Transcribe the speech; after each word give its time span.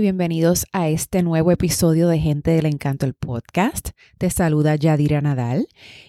bienvenidos 0.00 0.66
a 0.72 0.88
este 0.88 1.22
nuevo 1.22 1.50
episodio 1.50 2.08
de 2.08 2.18
Gente 2.18 2.50
del 2.50 2.66
Encanto, 2.66 3.06
el 3.06 3.14
podcast. 3.14 3.90
Te 4.18 4.28
saluda 4.30 4.76
Yadira 4.76 5.20
Nadal 5.20 5.68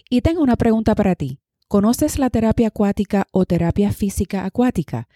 y 0.10 0.22
tengo 0.22 0.42
una 0.42 0.58
pregunta 0.58 0.94
para 0.94 1.16
ti. 1.16 1.40
¿Conoces 1.68 2.20
la 2.20 2.30
terapia 2.30 2.68
acuática 2.68 3.28
o 3.32 3.46
terapia 3.46 3.92
física 3.92 4.46
acuática? 4.46 5.08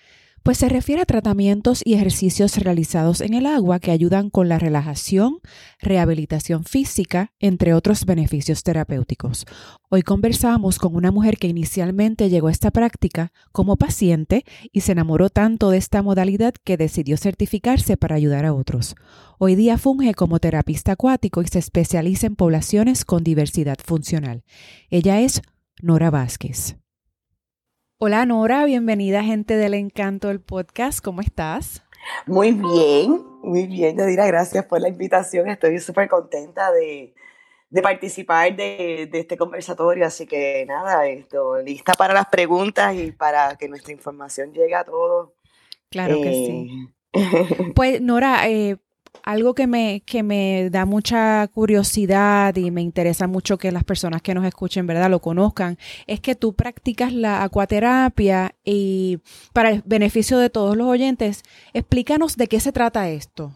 Pues 0.43 0.57
se 0.57 0.69
refiere 0.69 1.01
a 1.01 1.05
tratamientos 1.05 1.81
y 1.85 1.93
ejercicios 1.93 2.57
realizados 2.57 3.21
en 3.21 3.33
el 3.33 3.45
agua 3.45 3.79
que 3.79 3.91
ayudan 3.91 4.29
con 4.29 4.49
la 4.49 4.57
relajación, 4.57 5.39
rehabilitación 5.79 6.63
física, 6.63 7.33
entre 7.39 7.73
otros 7.73 8.05
beneficios 8.05 8.63
terapéuticos. 8.63 9.45
Hoy 9.89 10.01
conversamos 10.01 10.79
con 10.79 10.95
una 10.95 11.11
mujer 11.11 11.37
que 11.37 11.47
inicialmente 11.47 12.29
llegó 12.29 12.47
a 12.47 12.51
esta 12.51 12.71
práctica 12.71 13.31
como 13.51 13.77
paciente 13.77 14.43
y 14.71 14.81
se 14.81 14.93
enamoró 14.93 15.29
tanto 15.29 15.69
de 15.69 15.77
esta 15.77 16.01
modalidad 16.01 16.53
que 16.63 16.77
decidió 16.77 17.17
certificarse 17.17 17.97
para 17.97 18.15
ayudar 18.15 18.45
a 18.45 18.53
otros. 18.53 18.95
Hoy 19.37 19.55
día 19.55 19.77
funge 19.77 20.13
como 20.13 20.39
terapista 20.39 20.93
acuático 20.93 21.41
y 21.41 21.47
se 21.47 21.59
especializa 21.59 22.27
en 22.27 22.35
poblaciones 22.35 23.05
con 23.05 23.23
diversidad 23.23 23.77
funcional. 23.83 24.43
Ella 24.89 25.19
es 25.21 25.41
Nora 25.81 26.09
Vázquez. 26.09 26.80
Hola 28.03 28.25
Nora, 28.25 28.65
bienvenida 28.65 29.21
gente 29.21 29.57
del 29.57 29.75
encanto 29.75 30.29
del 30.29 30.39
podcast, 30.39 31.03
¿cómo 31.03 31.21
estás? 31.21 31.83
Muy 32.25 32.51
bien, 32.51 33.23
muy 33.43 33.67
bien, 33.67 33.95
Yadira, 33.95 34.25
gracias 34.25 34.65
por 34.65 34.81
la 34.81 34.89
invitación, 34.89 35.47
estoy 35.51 35.77
súper 35.77 36.09
contenta 36.09 36.71
de, 36.71 37.13
participar 37.83 38.55
de, 38.55 39.07
este 39.13 39.37
conversatorio, 39.37 40.07
así 40.07 40.25
que 40.25 40.65
nada, 40.67 41.05
esto, 41.05 41.61
lista 41.61 41.93
para 41.93 42.15
las 42.15 42.25
preguntas 42.25 42.95
y 42.95 43.11
para 43.11 43.55
que 43.55 43.69
nuestra 43.69 43.93
información 43.93 44.51
llegue 44.51 44.73
a 44.73 44.83
todos. 44.83 45.29
Claro 45.91 46.15
que 46.23 46.31
sí. 46.31 46.89
Eh, 47.13 47.71
pues 47.75 48.01
Nora, 48.01 48.49
eh, 48.49 48.77
algo 49.23 49.53
que 49.53 49.67
me, 49.67 50.01
que 50.05 50.23
me 50.23 50.69
da 50.69 50.85
mucha 50.85 51.47
curiosidad 51.47 52.55
y 52.55 52.71
me 52.71 52.81
interesa 52.81 53.27
mucho 53.27 53.57
que 53.57 53.71
las 53.71 53.83
personas 53.83 54.21
que 54.21 54.33
nos 54.33 54.45
escuchen, 54.45 54.87
¿verdad?, 54.87 55.09
lo 55.09 55.19
conozcan, 55.19 55.77
es 56.07 56.19
que 56.19 56.35
tú 56.35 56.53
practicas 56.53 57.13
la 57.13 57.43
acuaterapia 57.43 58.55
y 58.63 59.19
para 59.53 59.69
el 59.69 59.83
beneficio 59.85 60.37
de 60.37 60.49
todos 60.49 60.75
los 60.75 60.87
oyentes, 60.87 61.43
explícanos 61.73 62.37
de 62.37 62.47
qué 62.47 62.59
se 62.59 62.71
trata 62.71 63.09
esto. 63.09 63.53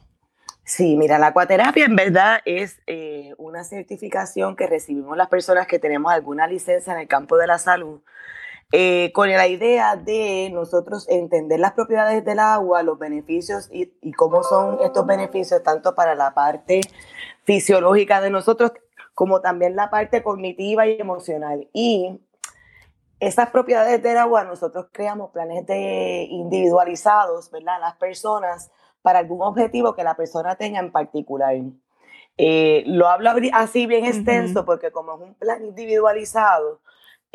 Sí, 0.63 0.95
mira, 0.95 1.19
la 1.19 1.27
acuaterapia 1.27 1.85
en 1.85 1.95
verdad 1.95 2.39
es 2.43 2.81
eh, 2.87 3.35
una 3.37 3.63
certificación 3.63 4.55
que 4.55 4.65
recibimos 4.65 5.15
las 5.15 5.27
personas 5.27 5.67
que 5.67 5.77
tenemos 5.77 6.11
alguna 6.11 6.47
licencia 6.47 6.93
en 6.93 6.99
el 7.01 7.07
campo 7.07 7.37
de 7.37 7.45
la 7.45 7.59
salud 7.59 8.01
eh, 8.71 9.11
con 9.13 9.30
la 9.30 9.47
idea 9.47 9.95
de 9.95 10.49
nosotros 10.52 11.08
entender 11.09 11.59
las 11.59 11.73
propiedades 11.73 12.25
del 12.25 12.39
agua, 12.39 12.83
los 12.83 12.97
beneficios 12.97 13.69
y, 13.72 14.11
cómo 14.13 14.44
son 14.44 14.80
estos 14.81 15.05
beneficios 15.05 15.61
tanto 15.63 15.94
para 15.95 16.16
la 16.16 16.33
parte 16.33 16.81
fisiológica 17.44 18.22
de 18.22 18.31
nosotros 18.31 18.72
como 19.13 19.39
también 19.39 19.75
la 19.75 19.89
parte 19.89 20.23
cognitiva 20.23 20.88
y 20.88 20.99
emocional. 20.99 21.69
Y 21.73 22.19
esas 23.19 23.50
propiedades 23.50 24.01
del 24.03 24.17
agua, 24.17 24.44
nosotros 24.44 24.88
creamos 24.91 25.31
planes 25.31 25.66
de 25.68 26.28
individualizados, 26.29 27.50
¿verdad? 27.51 27.79
Las 27.79 27.95
personas 27.95 28.72
para 29.01 29.19
algún 29.19 29.41
objetivo 29.41 29.94
que 29.94 30.03
la 30.03 30.16
persona 30.16 30.56
tenga 30.56 30.79
en 30.79 30.91
particular. 30.91 31.56
Eh, 32.38 32.84
lo 32.88 33.07
hablo 33.07 33.31
así 33.53 33.85
bien 33.85 34.06
extenso 34.06 34.66
porque 34.66 34.91
como 34.91 35.13
es 35.13 35.22
un 35.22 35.35
plan 35.35 35.63
individualizado, 35.63 36.81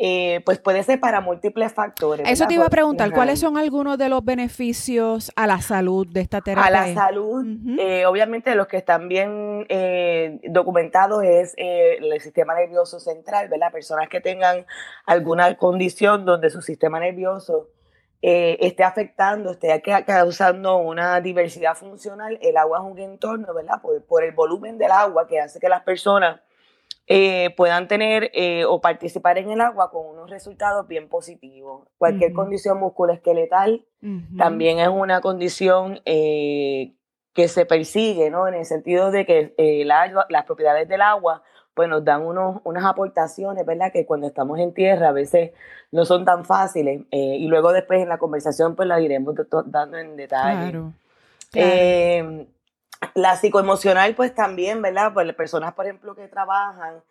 eh, 0.03 0.41
pues 0.45 0.57
puede 0.57 0.81
ser 0.81 0.99
para 0.99 1.21
múltiples 1.21 1.71
factores. 1.73 2.27
Eso 2.27 2.47
te 2.47 2.55
iba 2.55 2.65
a 2.65 2.69
preguntar, 2.71 3.11
¿cuáles 3.11 3.39
son 3.39 3.55
algunos 3.55 3.99
de 3.99 4.09
los 4.09 4.25
beneficios 4.25 5.31
a 5.35 5.45
la 5.45 5.61
salud 5.61 6.07
de 6.07 6.21
esta 6.21 6.41
terapia? 6.41 6.65
A 6.65 6.87
la 6.87 6.93
salud, 6.95 7.45
eh, 7.77 8.07
obviamente 8.07 8.55
los 8.55 8.65
que 8.65 8.77
están 8.77 9.07
bien 9.07 9.67
eh, 9.69 10.39
documentados 10.49 11.23
es 11.23 11.53
el 11.55 12.19
sistema 12.19 12.55
nervioso 12.55 12.99
central, 12.99 13.47
¿verdad? 13.47 13.71
Personas 13.71 14.09
que 14.09 14.21
tengan 14.21 14.65
alguna 15.05 15.55
condición 15.55 16.25
donde 16.25 16.49
su 16.49 16.63
sistema 16.63 16.99
nervioso 16.99 17.69
esté 18.23 18.83
afectando, 18.83 19.51
esté 19.51 19.83
causando 20.07 20.77
una 20.77 21.21
diversidad 21.21 21.75
funcional, 21.75 22.39
el 22.41 22.57
agua 22.57 22.79
es 22.79 22.91
un 22.91 22.97
entorno, 22.97 23.53
¿verdad? 23.53 23.79
por 24.07 24.23
el 24.23 24.31
volumen 24.31 24.79
del 24.79 24.91
agua 24.93 25.27
que 25.27 25.39
hace 25.39 25.59
que 25.59 25.69
las 25.69 25.83
personas 25.83 26.41
eh, 27.07 27.53
puedan 27.57 27.87
tener 27.87 28.31
eh, 28.33 28.63
o 28.65 28.79
participar 28.79 29.37
en 29.37 29.51
el 29.51 29.59
agua 29.59 29.91
con 29.91 30.05
unos 30.05 30.29
resultados 30.29 30.87
bien 30.87 31.09
positivos. 31.09 31.87
Cualquier 31.97 32.31
condición 32.31 32.79
musculoesqueletal 32.79 33.85
también 34.37 34.79
es 34.79 34.87
una 34.87 35.19
condición 35.19 35.99
eh, 36.05 36.93
que 37.33 37.47
se 37.47 37.65
persigue, 37.65 38.29
¿no? 38.29 38.47
En 38.47 38.53
el 38.53 38.65
sentido 38.65 39.11
de 39.11 39.25
que 39.25 39.53
las 39.85 40.45
propiedades 40.45 40.87
del 40.87 41.01
agua 41.01 41.43
pues 41.73 41.87
nos 41.89 42.03
dan 42.03 42.21
unos, 42.21 42.61
unas 42.65 42.85
aportaciones, 42.85 43.65
¿verdad? 43.65 43.91
Que 43.91 44.05
cuando 44.05 44.27
estamos 44.27 44.59
en 44.59 44.73
tierra 44.73 45.09
a 45.09 45.13
veces 45.13 45.51
no 45.91 46.05
son 46.05 46.23
tan 46.23 46.45
fáciles 46.45 47.01
y 47.11 47.47
luego 47.47 47.73
después 47.73 48.01
en 48.01 48.09
la 48.09 48.19
conversación 48.19 48.75
pues 48.75 48.87
las 48.87 49.01
iremos 49.01 49.35
dando 49.65 49.97
en 49.97 50.15
detalle. 50.15 50.71
Claro. 50.71 50.93
La 53.13 53.35
psicoemocional, 53.35 54.15
pues 54.15 54.33
también, 54.33 54.81
¿verdad? 54.81 55.13
Pues 55.13 55.33
personas, 55.33 55.73
por 55.73 55.85
ejemplo, 55.85 56.15
que 56.15 56.27
trabajan, 56.27 57.01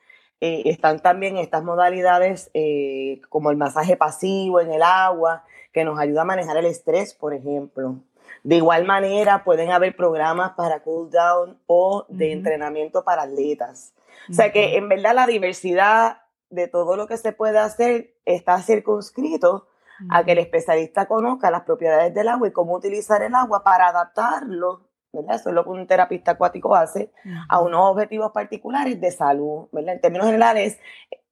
eh, 0.41 0.62
están 0.66 1.00
también 1.00 1.37
estas 1.37 1.62
modalidades 1.62 2.50
eh, 2.55 3.21
como 3.28 3.50
el 3.50 3.56
masaje 3.56 3.97
pasivo 3.97 4.61
en 4.61 4.72
el 4.72 4.83
agua, 4.83 5.44
que 5.72 5.84
nos 5.84 5.99
ayuda 5.99 6.22
a 6.22 6.25
manejar 6.25 6.56
el 6.56 6.66
estrés, 6.66 7.15
por 7.15 7.34
ejemplo. 7.34 7.97
De 8.43 8.56
igual 8.56 8.84
manera, 8.84 9.44
pueden 9.44 9.71
haber 9.71 9.94
programas 9.94 10.53
para 10.53 10.81
cool 10.81 11.11
down 11.11 11.59
o 11.66 12.06
de 12.09 12.32
entrenamiento 12.32 13.05
para 13.05 13.22
atletas. 13.22 13.93
O 14.31 14.32
sea 14.32 14.50
que 14.53 14.77
en 14.77 14.88
verdad 14.88 15.15
la 15.15 15.27
diversidad 15.27 16.22
de 16.49 16.69
todo 16.69 16.97
lo 16.97 17.06
que 17.06 17.17
se 17.17 17.32
puede 17.32 17.59
hacer 17.59 18.15
está 18.25 18.61
circunscrito 18.62 19.67
a 20.09 20.25
que 20.25 20.32
el 20.32 20.38
especialista 20.38 21.06
conozca 21.06 21.50
las 21.50 21.62
propiedades 21.62 22.15
del 22.15 22.28
agua 22.28 22.49
y 22.49 22.53
cómo 22.53 22.75
utilizar 22.75 23.22
el 23.22 23.34
agua 23.34 23.62
para 23.62 23.88
adaptarlo 23.88 24.90
eso 25.12 25.48
es 25.48 25.54
lo 25.54 25.65
que 25.65 25.71
un 25.71 25.87
terapista 25.87 26.32
acuático 26.32 26.75
hace 26.75 27.12
a 27.48 27.60
unos 27.60 27.91
objetivos 27.91 28.32
particulares 28.32 29.00
de 29.00 29.10
salud, 29.10 29.69
¿verdad? 29.72 29.94
En 29.94 30.00
términos 30.00 30.26
generales, 30.26 30.78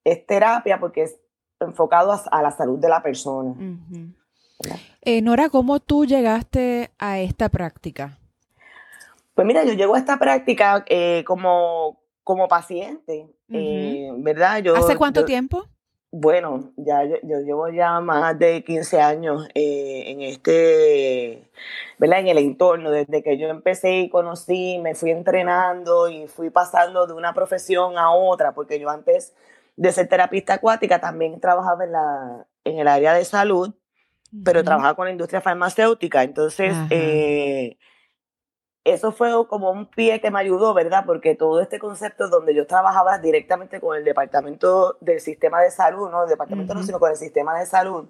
es 0.04 0.26
terapia 0.26 0.80
porque 0.80 1.02
es 1.02 1.16
enfocado 1.60 2.18
a, 2.30 2.42
la 2.42 2.50
salud 2.50 2.78
de 2.78 2.88
la 2.88 3.02
persona. 3.02 3.54
Eh, 5.02 5.22
Nora, 5.22 5.48
¿cómo 5.48 5.80
tú 5.80 6.04
llegaste 6.04 6.90
a 6.98 7.18
esta 7.18 7.48
práctica? 7.48 8.18
Pues 9.34 9.46
mira, 9.46 9.64
yo 9.64 9.74
llego 9.74 9.94
a 9.94 9.98
esta 9.98 10.18
práctica 10.18 10.84
eh, 10.88 11.22
como, 11.26 12.00
como 12.24 12.48
paciente, 12.48 13.28
eh, 13.52 14.10
¿verdad? 14.16 14.62
Yo, 14.62 14.76
¿Hace 14.76 14.96
cuánto 14.96 15.24
tiempo? 15.24 15.66
Bueno, 16.10 16.72
ya 16.76 17.04
yo, 17.04 17.40
llevo 17.40 17.68
ya 17.68 18.00
más 18.00 18.38
de 18.38 18.64
15 18.64 19.00
años 19.00 19.46
eh, 19.54 20.04
en 20.06 20.22
este, 20.22 21.50
¿verdad? 21.98 22.20
En 22.20 22.28
el 22.28 22.38
entorno, 22.38 22.90
desde 22.90 23.22
que 23.22 23.36
yo 23.36 23.48
empecé 23.48 23.98
y 23.98 24.08
conocí, 24.08 24.78
me 24.78 24.94
fui 24.94 25.10
entrenando 25.10 26.08
y 26.08 26.26
fui 26.26 26.48
pasando 26.48 27.06
de 27.06 27.12
una 27.12 27.34
profesión 27.34 27.98
a 27.98 28.10
otra, 28.10 28.52
porque 28.52 28.80
yo 28.80 28.88
antes 28.88 29.34
de 29.76 29.92
ser 29.92 30.08
terapista 30.08 30.54
acuática 30.54 30.98
también 30.98 31.40
trabajaba 31.40 31.84
en, 31.84 31.92
la, 31.92 32.46
en 32.64 32.78
el 32.78 32.88
área 32.88 33.12
de 33.12 33.26
salud, 33.26 33.74
pero 34.44 34.64
trabajaba 34.64 34.94
con 34.94 35.04
la 35.06 35.12
industria 35.12 35.42
farmacéutica. 35.42 36.22
Entonces, 36.22 36.74
eh, 36.88 37.76
eso 38.90 39.12
fue 39.12 39.30
como 39.48 39.70
un 39.70 39.86
pie 39.86 40.20
que 40.20 40.30
me 40.30 40.40
ayudó, 40.40 40.74
¿verdad? 40.74 41.04
Porque 41.06 41.34
todo 41.34 41.60
este 41.60 41.78
concepto 41.78 42.28
donde 42.28 42.54
yo 42.54 42.66
trabajaba 42.66 43.18
directamente 43.18 43.80
con 43.80 43.96
el 43.96 44.04
departamento 44.04 44.96
del 45.00 45.20
sistema 45.20 45.60
de 45.60 45.70
salud, 45.70 46.10
no 46.10 46.24
el 46.24 46.28
departamento 46.28 46.74
no, 46.74 46.82
sino 46.82 46.98
con 46.98 47.10
el 47.10 47.16
sistema 47.16 47.58
de 47.58 47.66
salud, 47.66 48.06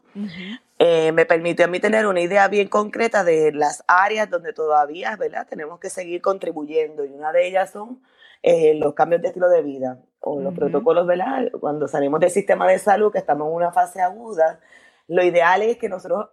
eh, 0.78 1.12
me 1.12 1.26
permitió 1.26 1.64
a 1.64 1.68
mí 1.68 1.80
tener 1.80 2.06
una 2.06 2.20
idea 2.20 2.48
bien 2.48 2.68
concreta 2.68 3.24
de 3.24 3.52
las 3.52 3.84
áreas 3.86 4.30
donde 4.30 4.52
todavía, 4.52 5.16
¿verdad? 5.16 5.46
Tenemos 5.48 5.80
que 5.80 5.90
seguir 5.90 6.20
contribuyendo 6.20 7.04
y 7.04 7.08
una 7.08 7.32
de 7.32 7.46
ellas 7.46 7.70
son 7.70 8.00
eh, 8.42 8.74
los 8.74 8.94
cambios 8.94 9.22
de 9.22 9.28
estilo 9.28 9.48
de 9.48 9.62
vida 9.62 9.98
o 10.20 10.40
los 10.40 10.54
protocolos, 10.54 11.06
¿verdad? 11.06 11.50
Cuando 11.60 11.88
salimos 11.88 12.20
del 12.20 12.30
sistema 12.30 12.66
de 12.68 12.78
salud, 12.78 13.12
que 13.12 13.18
estamos 13.18 13.48
en 13.48 13.54
una 13.54 13.72
fase 13.72 14.00
aguda, 14.00 14.60
lo 15.06 15.22
ideal 15.22 15.62
es 15.62 15.78
que 15.78 15.88
nosotros 15.88 16.28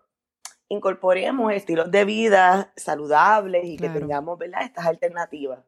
incorporemos 0.69 1.53
estilos 1.53 1.91
de 1.91 2.06
vida 2.06 2.71
saludables 2.75 3.65
y 3.65 3.77
que 3.77 3.89
tengamos, 3.89 4.38
¿verdad? 4.38 4.63
Estas 4.63 4.85
alternativas. 4.85 5.59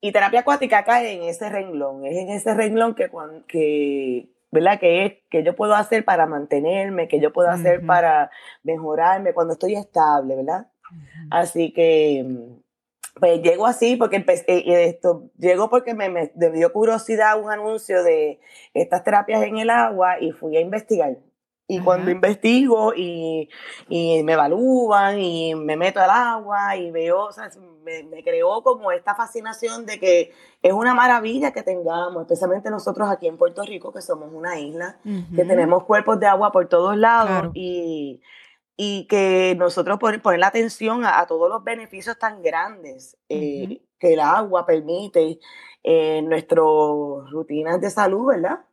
Y 0.00 0.12
terapia 0.12 0.40
acuática 0.40 0.84
cae 0.84 1.12
en 1.12 1.22
ese 1.22 1.48
renglón, 1.48 2.04
es 2.04 2.16
en 2.16 2.28
ese 2.30 2.52
renglón 2.54 2.94
que, 2.94 3.10
que, 3.48 4.28
¿verdad? 4.50 4.78
Que 4.78 5.06
es 5.06 5.14
que 5.30 5.42
yo 5.42 5.56
puedo 5.56 5.74
hacer 5.74 6.04
para 6.04 6.26
mantenerme, 6.26 7.08
que 7.08 7.20
yo 7.20 7.32
puedo 7.32 7.48
hacer 7.48 7.84
para 7.86 8.30
mejorarme 8.62 9.32
cuando 9.32 9.54
estoy 9.54 9.74
estable, 9.74 10.36
¿verdad? 10.36 10.68
Así 11.30 11.72
que, 11.72 12.60
pues 13.18 13.42
llego 13.42 13.66
así 13.66 13.96
porque 13.96 14.16
empecé, 14.16 14.44
eh, 14.48 14.84
esto, 14.86 15.30
llego 15.38 15.70
porque 15.70 15.94
me, 15.94 16.08
me, 16.08 16.30
dio 16.52 16.72
curiosidad 16.72 17.40
un 17.40 17.50
anuncio 17.50 18.02
de 18.02 18.40
estas 18.74 19.04
terapias 19.04 19.42
en 19.44 19.58
el 19.58 19.70
agua 19.70 20.20
y 20.20 20.32
fui 20.32 20.56
a 20.56 20.60
investigar. 20.60 21.16
Y 21.66 21.80
cuando 21.80 22.10
investigo 22.10 22.92
y, 22.94 23.48
y, 23.88 24.22
me 24.22 24.34
evalúan 24.34 25.18
y 25.18 25.54
me 25.54 25.78
meto 25.78 25.98
al 25.98 26.10
agua 26.10 26.76
y 26.76 26.90
veo, 26.90 27.24
o 27.24 27.32
sea, 27.32 27.48
me, 27.82 28.02
me, 28.02 28.22
creó 28.22 28.62
como 28.62 28.92
esta 28.92 29.14
fascinación 29.14 29.86
de 29.86 29.98
que 29.98 30.32
es 30.60 30.72
una 30.74 30.92
maravilla 30.92 31.52
que 31.52 31.62
tengamos, 31.62 32.20
especialmente 32.22 32.70
nosotros 32.70 33.08
aquí 33.08 33.28
en 33.28 33.38
Puerto 33.38 33.62
Rico, 33.62 33.94
que 33.94 34.02
somos 34.02 34.30
una 34.30 34.60
isla, 34.60 34.98
que 35.34 35.44
tenemos 35.46 35.84
cuerpos 35.84 36.20
de 36.20 36.26
agua 36.26 36.52
por 36.52 36.68
todos 36.68 36.98
lados 36.98 37.50
y, 37.54 38.20
y, 38.76 39.06
que 39.06 39.54
nosotros 39.56 39.98
poner, 39.98 40.20
poner 40.20 40.40
la 40.40 40.48
atención 40.48 41.06
a, 41.06 41.24
todos 41.26 41.48
los 41.48 41.64
beneficios 41.64 42.18
tan 42.18 42.42
grandes 42.42 43.16
eh, 43.30 43.80
que 43.98 44.12
el 44.12 44.20
agua 44.20 44.66
permite 44.66 45.38
en 45.82 46.28
nuestras 46.28 46.64
rutinas 47.30 47.80
de 47.80 47.88
salud, 47.88 48.26
¿verdad? 48.26 48.66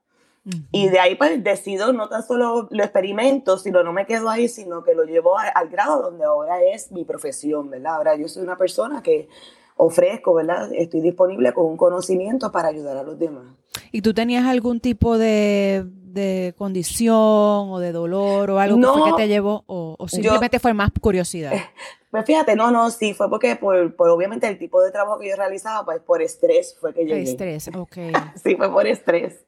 Y 0.72 0.90
de 0.90 1.00
ahí 1.00 1.16
pues 1.16 1.44
decido, 1.44 1.94
no 1.94 2.10
tan 2.10 2.24
solo 2.24 2.68
lo 2.72 2.84
experimento, 2.84 3.58
sino 3.58 3.84
no 3.84 3.94
me 3.94 4.08
quedo 4.08 4.30
ahí, 4.30 4.48
sino 4.48 4.84
que 4.84 4.96
lo 4.96 5.04
llevo 5.04 5.38
al 5.38 5.70
grado 5.70 6.02
donde 6.02 6.26
ahora 6.26 6.64
es 6.64 6.92
mi 6.92 7.06
profesión, 7.06 7.70
¿verdad? 7.70 7.96
Ahora 7.96 8.16
yo 8.16 8.28
soy 8.28 8.44
una 8.44 8.58
persona 8.58 9.04
que 9.04 9.30
ofrezco, 9.78 10.34
¿verdad? 10.34 10.72
Estoy 10.74 11.02
disponible 11.02 11.54
con 11.54 11.66
un 11.66 11.78
conocimiento 11.78 12.52
para 12.52 12.70
ayudar 12.70 12.98
a 12.98 13.04
los 13.04 13.20
demás. 13.20 13.46
¿Y 13.92 14.02
tú 14.02 14.14
tenías 14.14 14.46
algún 14.46 14.80
tipo 14.80 15.18
de, 15.18 15.86
de 15.86 16.54
condición 16.58 17.16
o 17.18 17.80
de 17.80 17.92
dolor 17.92 18.50
o 18.52 18.60
algo 18.60 19.06
que, 19.06 19.24
te 19.24 19.28
llevó 19.28 19.64
o, 19.68 20.08
simplemente 20.08 20.60
fue 20.60 20.74
más 20.74 20.90
curiosidad? 21.00 21.54
Pues 22.12 22.26
fíjate, 22.26 22.58
no, 22.58 22.72
no, 22.72 22.92
sí, 22.92 23.14
fue 23.14 23.30
porque 23.30 23.56
por, 23.56 23.96
por, 23.96 24.10
obviamente 24.10 24.46
el 24.46 24.60
tipo 24.60 24.82
de 24.82 24.92
trabajo 24.92 25.18
que 25.18 25.30
yo 25.30 25.36
realizaba, 25.38 25.86
pues 25.86 26.02
por 26.02 26.22
estrés 26.22 26.78
fue 26.78 26.94
que 26.94 27.06
llegué. 27.06 27.24
Estrés, 27.24 27.70
ok. 27.74 27.98
sí, 28.44 28.58
fue 28.58 28.70
por 28.70 28.86
estrés. 28.86 29.46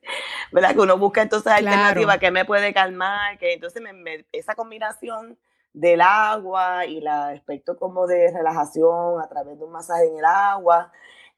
¿Verdad? 0.50 0.74
Que 0.74 0.80
uno 0.80 0.98
busca 0.98 1.22
entonces 1.22 1.52
alternativa 1.52 2.18
que 2.20 2.32
me 2.32 2.46
puede 2.46 2.74
calmar, 2.74 3.38
que 3.38 3.54
entonces 3.54 3.82
me, 3.82 4.26
esa 4.32 4.56
combinación 4.56 5.38
del 5.74 6.00
agua 6.00 6.86
y 6.86 7.00
el 7.00 7.08
aspecto 7.08 7.76
como 7.78 8.08
de 8.08 8.32
relajación 8.32 9.20
a 9.22 9.28
través 9.28 9.60
de 9.60 9.66
un 9.66 9.72
masaje 9.72 10.08
en 10.08 10.20
el 10.20 10.26
agua, 10.26 10.92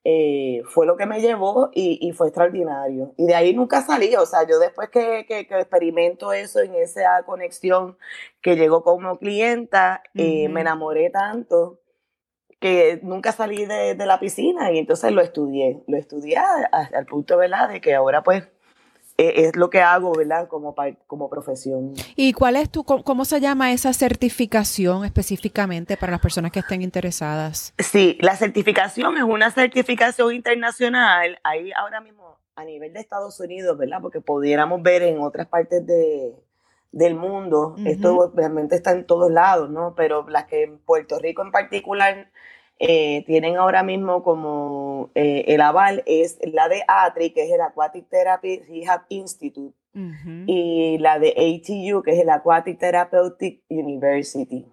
eh, 0.08 0.62
fue 0.66 0.86
lo 0.86 0.98
que 0.98 1.08
me 1.08 1.20
llevó 1.20 1.72
y, 1.74 2.12
fue 2.12 2.28
extraordinario. 2.28 3.16
Y 3.18 3.26
de 3.26 3.34
ahí 3.34 3.56
nunca 3.56 3.82
salí, 3.82 4.16
o 4.16 4.26
sea, 4.28 4.48
yo 4.48 4.60
después 4.60 4.90
que, 4.90 5.26
que, 5.28 5.40
experimento 5.40 6.32
eso 6.32 6.60
en 6.62 6.76
esa 6.76 7.24
conexión 7.26 7.98
que 8.40 8.56
llegó 8.56 8.84
como 8.84 9.18
clienta, 9.18 10.04
eh, 10.14 10.48
me 10.50 10.62
enamoré 10.62 11.10
tanto 11.10 11.80
que 12.60 13.00
nunca 13.02 13.32
salí 13.32 13.66
de, 13.66 13.96
de, 13.96 14.06
la 14.06 14.20
piscina 14.20 14.72
y 14.72 14.78
entonces 14.78 15.12
lo 15.12 15.22
estudié, 15.22 15.84
lo 15.88 15.98
estudié 15.98 16.38
hasta 16.38 17.00
el 17.00 17.06
punto, 17.08 17.38
¿verdad?, 17.38 17.70
de 17.70 17.82
que 17.82 17.96
ahora 17.96 18.24
pues 18.24 18.48
es 19.18 19.56
lo 19.56 19.70
que 19.70 19.82
hago, 19.82 20.14
¿verdad? 20.14 20.48
Como, 20.48 20.76
como 21.08 21.30
profesión. 21.30 21.94
¿Y 22.16 22.34
cuál 22.34 22.56
es 22.56 22.70
tu, 22.70 22.84
cómo 22.84 23.26
se 23.26 23.40
llama 23.40 23.72
esa 23.72 23.94
certificación 23.94 25.06
específicamente 25.06 25.98
para 25.98 26.12
las 26.12 26.22
personas 26.22 26.52
que 26.52 26.60
estén 26.60 26.82
interesadas? 26.82 27.74
Sí, 27.80 28.18
la 28.22 28.36
certificación 28.36 29.18
es 29.18 29.24
una 29.24 29.52
certificación 29.52 30.34
internacional. 30.34 31.40
Ahí 31.44 31.72
ahora 31.74 32.02
mismo 32.02 32.38
a 32.56 32.64
nivel 32.64 32.94
de 32.94 33.00
Estados 33.00 33.40
Unidos, 33.40 33.78
¿verdad? 33.78 34.00
Porque 34.02 34.22
pudiéramos 34.22 34.82
ver 34.82 35.04
en 35.04 35.20
otras 35.20 35.48
partes 35.48 35.86
de, 35.86 36.34
del 36.92 37.16
mundo, 37.16 37.76
esto 37.86 38.32
realmente 38.34 38.76
está 38.76 38.92
en 38.92 39.06
todos 39.06 39.30
lados, 39.30 39.70
¿no? 39.70 39.94
Pero 39.96 40.28
las 40.30 40.46
que 40.46 40.64
en 40.64 40.78
Puerto 40.78 41.20
Rico 41.20 41.42
en 41.42 41.52
particular 41.52 42.30
eh, 42.78 43.24
tienen 43.26 43.56
ahora 43.56 43.84
mismo 43.84 44.22
como 44.22 45.10
eh, 45.16 45.46
el 45.48 45.62
aval 45.62 46.04
es 46.06 46.38
la 46.44 46.68
de 46.68 46.84
ATRI, 46.88 47.32
que 47.32 47.44
es 47.44 47.52
el 47.52 47.62
Aquatic 47.62 48.10
Therapy 48.10 48.60
Rehab 48.68 49.06
Institute, 49.10 49.78
y 50.46 50.98
la 50.98 51.20
de 51.20 51.30
ATU, 51.30 52.04
que 52.04 52.12
es 52.12 52.20
el 52.20 52.30
Aquatic 52.30 52.78
Therapeutic 52.78 53.64
University. 53.70 54.66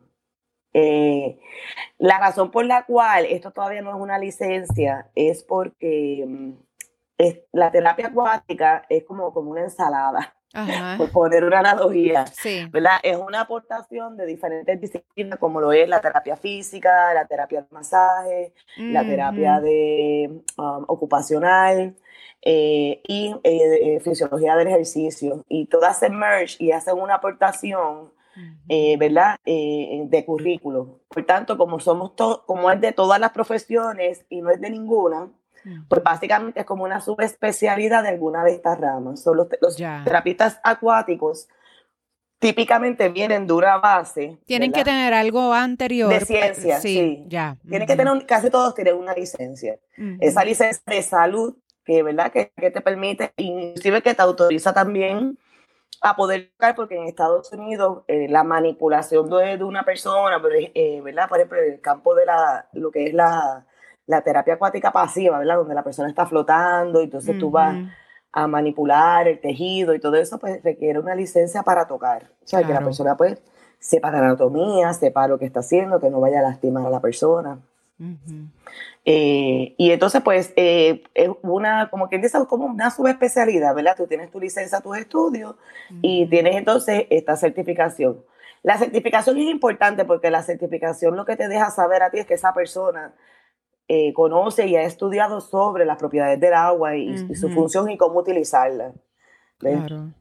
Eh, 0.75 1.38
la 1.99 2.19
razón 2.19 2.50
por 2.50 2.64
la 2.64 2.84
cual 2.87 3.26
esto 3.26 3.52
todavía 3.52 3.82
no 3.82 3.90
es 3.90 4.00
una 4.00 4.19
licencia 4.19 5.10
es 5.14 5.44
porque 5.44 6.25
mm, 6.26 6.52
la 7.52 7.70
terapia 7.70 8.08
acuática 8.08 8.84
es 8.88 9.04
como, 9.04 9.32
como 9.32 9.50
una 9.50 9.64
ensalada 9.64 10.34
por 10.99 11.10
poner 11.10 11.44
una 11.44 11.60
analogía, 11.60 12.25
¿verdad? 12.70 12.99
Es 13.02 13.16
una 13.16 13.43
aportación 13.43 14.16
de 14.16 14.26
diferentes 14.26 14.81
disciplinas 14.81 15.38
como 15.38 15.60
lo 15.60 15.72
es 15.72 15.88
la 15.88 16.00
terapia 16.00 16.37
física, 16.37 17.14
la 17.14 17.26
terapia 17.26 17.62
de 17.62 17.66
masaje, 17.70 18.52
la 18.76 19.04
terapia 19.04 19.60
de 19.60 20.43
um, 20.58 20.84
ocupacional 20.88 21.96
eh, 22.44 23.00
y 23.06 23.34
eh, 23.44 24.00
fisiología 24.00 24.56
del 24.56 24.69
ejercicio. 24.69 25.44
Y 25.49 25.66
todas 25.66 25.99
se 25.99 26.10
merge 26.10 26.56
y 26.58 26.72
hacen 26.72 26.99
una 26.99 27.14
aportación, 27.14 28.12
eh, 28.69 28.96
¿verdad? 28.96 29.37
de 29.44 30.25
currículo. 30.26 31.00
Por 31.08 31.25
tanto, 31.25 31.56
como 31.56 31.81
somos 31.81 32.12
como 32.46 32.70
es 32.70 32.81
de 32.81 32.93
todas 32.93 33.20
las 33.20 33.31
profesiones 33.31 34.25
y 34.28 34.40
no 34.40 34.50
es 34.50 34.60
de 34.60 34.70
ninguna, 34.70 35.31
pues 35.88 36.03
básicamente 36.03 36.61
es 36.61 36.67
como 36.67 36.85
una 36.85 37.00
subespecialidad 37.00 38.03
de 38.03 38.11
alguna 38.11 38.44
de 38.44 38.53
estas 38.53 38.81
ramas. 38.81 39.23
Son 39.23 39.37
los, 39.37 39.49
terapistas 40.05 40.61
acuáticos 40.62 41.49
típicamente 42.43 43.09
vienen 43.09 43.47
de 43.47 43.53
una 43.53 43.79
base. 43.79 44.37
Tienen 44.47 44.73
que 44.73 44.82
tener 44.82 45.14
algo 45.14 45.53
anterior. 45.53 46.12
De 46.12 46.20
ciencia, 46.20 46.81
sí. 46.81 47.25
Ya. 47.29 47.56
Tienen 47.69 47.87
que 47.87 47.94
tener, 47.94 48.26
casi 48.26 48.50
todos 48.50 48.75
tienen 48.75 48.97
una 48.97 49.14
licencia. 49.14 49.79
Esa 50.19 50.44
licencia 50.44 50.82
de 50.85 51.03
salud, 51.03 51.55
que, 51.85 52.03
¿verdad? 52.03 52.32
Que, 52.32 52.50
te 52.56 52.81
permite, 52.81 53.32
inclusive 53.37 54.03
que 54.03 54.14
te 54.14 54.23
autoriza 54.23 54.75
también 54.75 55.38
a 56.00 56.17
poder 56.17 56.50
tocar, 56.50 56.75
porque 56.75 56.97
en 56.97 57.05
Estados 57.05 57.53
Unidos 57.53 58.03
eh, 58.09 58.26
la 58.29 58.43
manipulación 58.43 59.31
de, 59.31 59.62
una 59.62 59.85
persona, 59.85 60.43
eh, 60.75 61.00
¿verdad? 61.00 61.29
Por 61.29 61.38
ejemplo, 61.38 61.59
en 61.59 61.75
el 61.75 61.81
campo 61.81 62.17
de 62.17 62.26
la, 62.26 62.67
lo 62.73 62.91
que 62.91 63.05
es 63.05 63.14
la, 63.14 63.67
la 64.12 64.20
terapia 64.20 64.54
acuática 64.54 64.92
pasiva, 64.92 65.38
¿verdad? 65.38 65.57
Donde 65.57 65.75
la 65.75 65.83
persona 65.83 66.09
está 66.09 66.26
flotando 66.26 67.00
y 67.00 67.04
entonces 67.04 67.38
tú 67.38 67.50
vas 67.50 67.76
a 68.31 68.47
manipular 68.47 69.26
el 69.26 69.40
tejido 69.40 69.95
y 69.95 70.00
todo 70.00 70.16
eso, 70.16 70.38
pues 70.38 70.62
requiere 70.62 70.99
una 70.99 71.14
licencia 71.14 71.62
para 71.62 71.87
tocar. 71.87 72.31
O 72.45 72.47
sea, 72.47 72.62
que 72.62 72.73
la 72.73 72.81
persona 72.81 73.16
pues 73.16 73.38
sepa 73.78 74.11
de 74.11 74.19
anatomía, 74.19 74.92
sepa 74.92 75.26
lo 75.26 75.38
que 75.38 75.47
está 75.47 75.61
haciendo, 75.61 76.00
que 76.00 76.11
no 76.11 76.21
vaya 76.21 76.40
a 76.40 76.42
lastimar 76.42 76.87
a 76.87 76.90
la 76.90 77.00
persona. 77.00 77.59
Eh, 79.04 79.75
y 79.76 79.90
entonces, 79.92 80.23
pues, 80.23 80.52
eh, 80.57 81.04
es 81.14 81.31
una, 81.42 81.88
como 81.90 82.09
quien 82.09 82.21
dice, 82.21 82.38
como 82.49 82.66
una 82.66 82.90
subespecialidad, 82.90 83.75
¿verdad? 83.75 83.95
Tú 83.97 84.07
tienes 84.07 84.31
tu 84.31 84.40
licencia, 84.40 84.81
tus 84.81 84.97
estudios 84.97 85.54
y 86.02 86.26
tienes 86.26 86.57
entonces 86.57 87.07
esta 87.11 87.37
certificación. 87.37 88.25
La 88.62 88.78
certificación 88.78 89.38
es 89.38 89.50
importante 89.50 90.04
porque 90.04 90.31
la 90.31 90.42
certificación 90.42 91.16
lo 91.16 91.25
que 91.25 91.37
te 91.37 91.49
deja 91.49 91.71
saber 91.71 92.02
a 92.02 92.11
ti 92.11 92.19
es 92.19 92.26
que 92.26 92.35
esa 92.35 92.54
persona 92.54 93.12
eh, 93.88 94.12
conoce 94.14 94.66
y 94.68 94.76
ha 94.76 94.84
estudiado 94.84 95.40
sobre 95.40 95.84
las 95.84 95.98
propiedades 95.98 96.40
del 96.40 96.54
agua 96.54 96.96
y, 96.96 97.34
su 97.34 97.50
función 97.50 97.90
y 97.90 97.98
cómo 97.98 98.20
utilizarla. 98.20 98.92
Claro. 99.58 100.12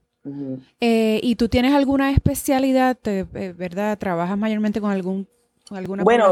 Eh, 0.79 1.19
¿Y 1.23 1.35
tú 1.35 1.47
tienes 1.47 1.73
alguna 1.73 2.11
especialidad, 2.11 2.97
eh, 3.05 3.25
verdad? 3.55 3.97
¿Trabajas 3.97 4.37
mayormente 4.37 4.81
con, 4.81 4.91
algún, 4.91 5.27
alguna 5.69 6.03
bueno, 6.03 6.31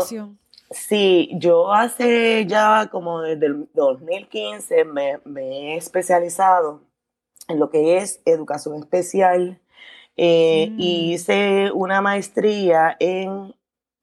Sí, 0.72 1.32
yo 1.34 1.74
hace 1.74 2.46
ya 2.46 2.90
como 2.92 3.22
desde 3.22 3.48
el 3.48 3.70
2015 3.74 4.86
me, 4.86 5.20
he 5.38 5.78
especializado 5.78 6.84
en 7.48 7.58
lo 7.58 7.72
que 7.72 7.98
es 7.98 8.22
educación 8.26 8.76
especial 8.78 9.60
y 10.16 10.70
mm. 10.70 10.80
hice 10.80 11.72
una 11.74 12.02
maestría 12.02 12.96
en 13.00 13.56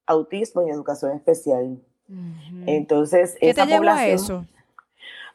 autismo 0.07 0.67
y 0.67 0.71
educación 0.71 1.13
especial. 1.13 1.79
Entonces, 2.67 3.37
¿qué 3.41 3.55
te 3.55 3.67
llevó 3.67 3.89
a 3.89 4.07
eso? 4.07 4.47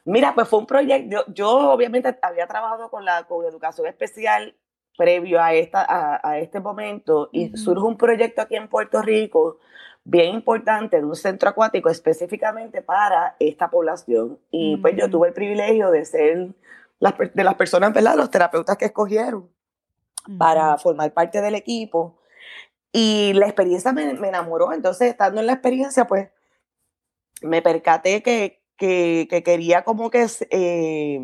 Mira, 0.06 0.34
pues 0.34 0.48
fue 0.48 0.60
un 0.60 0.66
proyecto, 0.66 1.26
yo, 1.28 1.72
obviamente 1.72 2.18
había 2.22 2.48
trabajado 2.48 2.90
con 2.90 3.06
la 3.06 3.24
con 3.26 3.46
educación 3.46 3.86
especial 3.88 4.56
previo 4.98 5.42
a, 5.42 5.54
esta, 5.54 5.86
a, 6.24 6.40
este 6.40 6.60
momento 6.60 7.30
y 7.32 7.56
surge 7.56 7.84
un 7.84 7.98
proyecto 7.98 8.42
aquí 8.42 8.56
en 8.56 8.68
Puerto 8.68 9.02
Rico 9.02 9.60
bien 10.04 10.34
importante 10.34 10.98
de 10.98 11.06
un 11.06 11.16
centro 11.16 11.50
acuático 11.50 11.90
específicamente 11.90 12.82
para 12.82 13.36
esta 13.40 13.70
población. 13.70 14.40
Y 14.50 14.78
pues 14.78 14.96
yo 14.98 15.10
tuve 15.10 15.30
el 15.30 15.34
privilegio 15.34 15.92
de 15.92 16.06
ser 16.06 16.50
de 17.00 17.44
las 17.44 17.56
personas, 17.56 17.94
¿verdad? 17.94 18.16
Los 18.16 18.32
terapeutas 18.32 18.78
que 18.78 18.86
escogieron 18.86 19.50
para 20.38 20.78
formar 20.78 21.14
parte 21.14 21.42
del 21.42 21.56
equipo. 21.56 22.18
Y 22.92 23.34
la 23.34 23.46
experiencia 23.46 23.94
me, 23.94 24.14
me 24.16 24.28
enamoró, 24.28 24.74
entonces 24.74 25.10
estando 25.10 25.40
en 25.40 25.48
la 25.48 25.54
experiencia, 25.54 26.06
pues 26.06 26.30
me 27.42 27.62
percaté 27.62 28.22
que, 28.24 28.62
que, 28.78 29.28
que 29.30 29.44
quería 29.44 29.84
como 29.84 30.10
que 30.10 30.26
eh, 30.50 31.20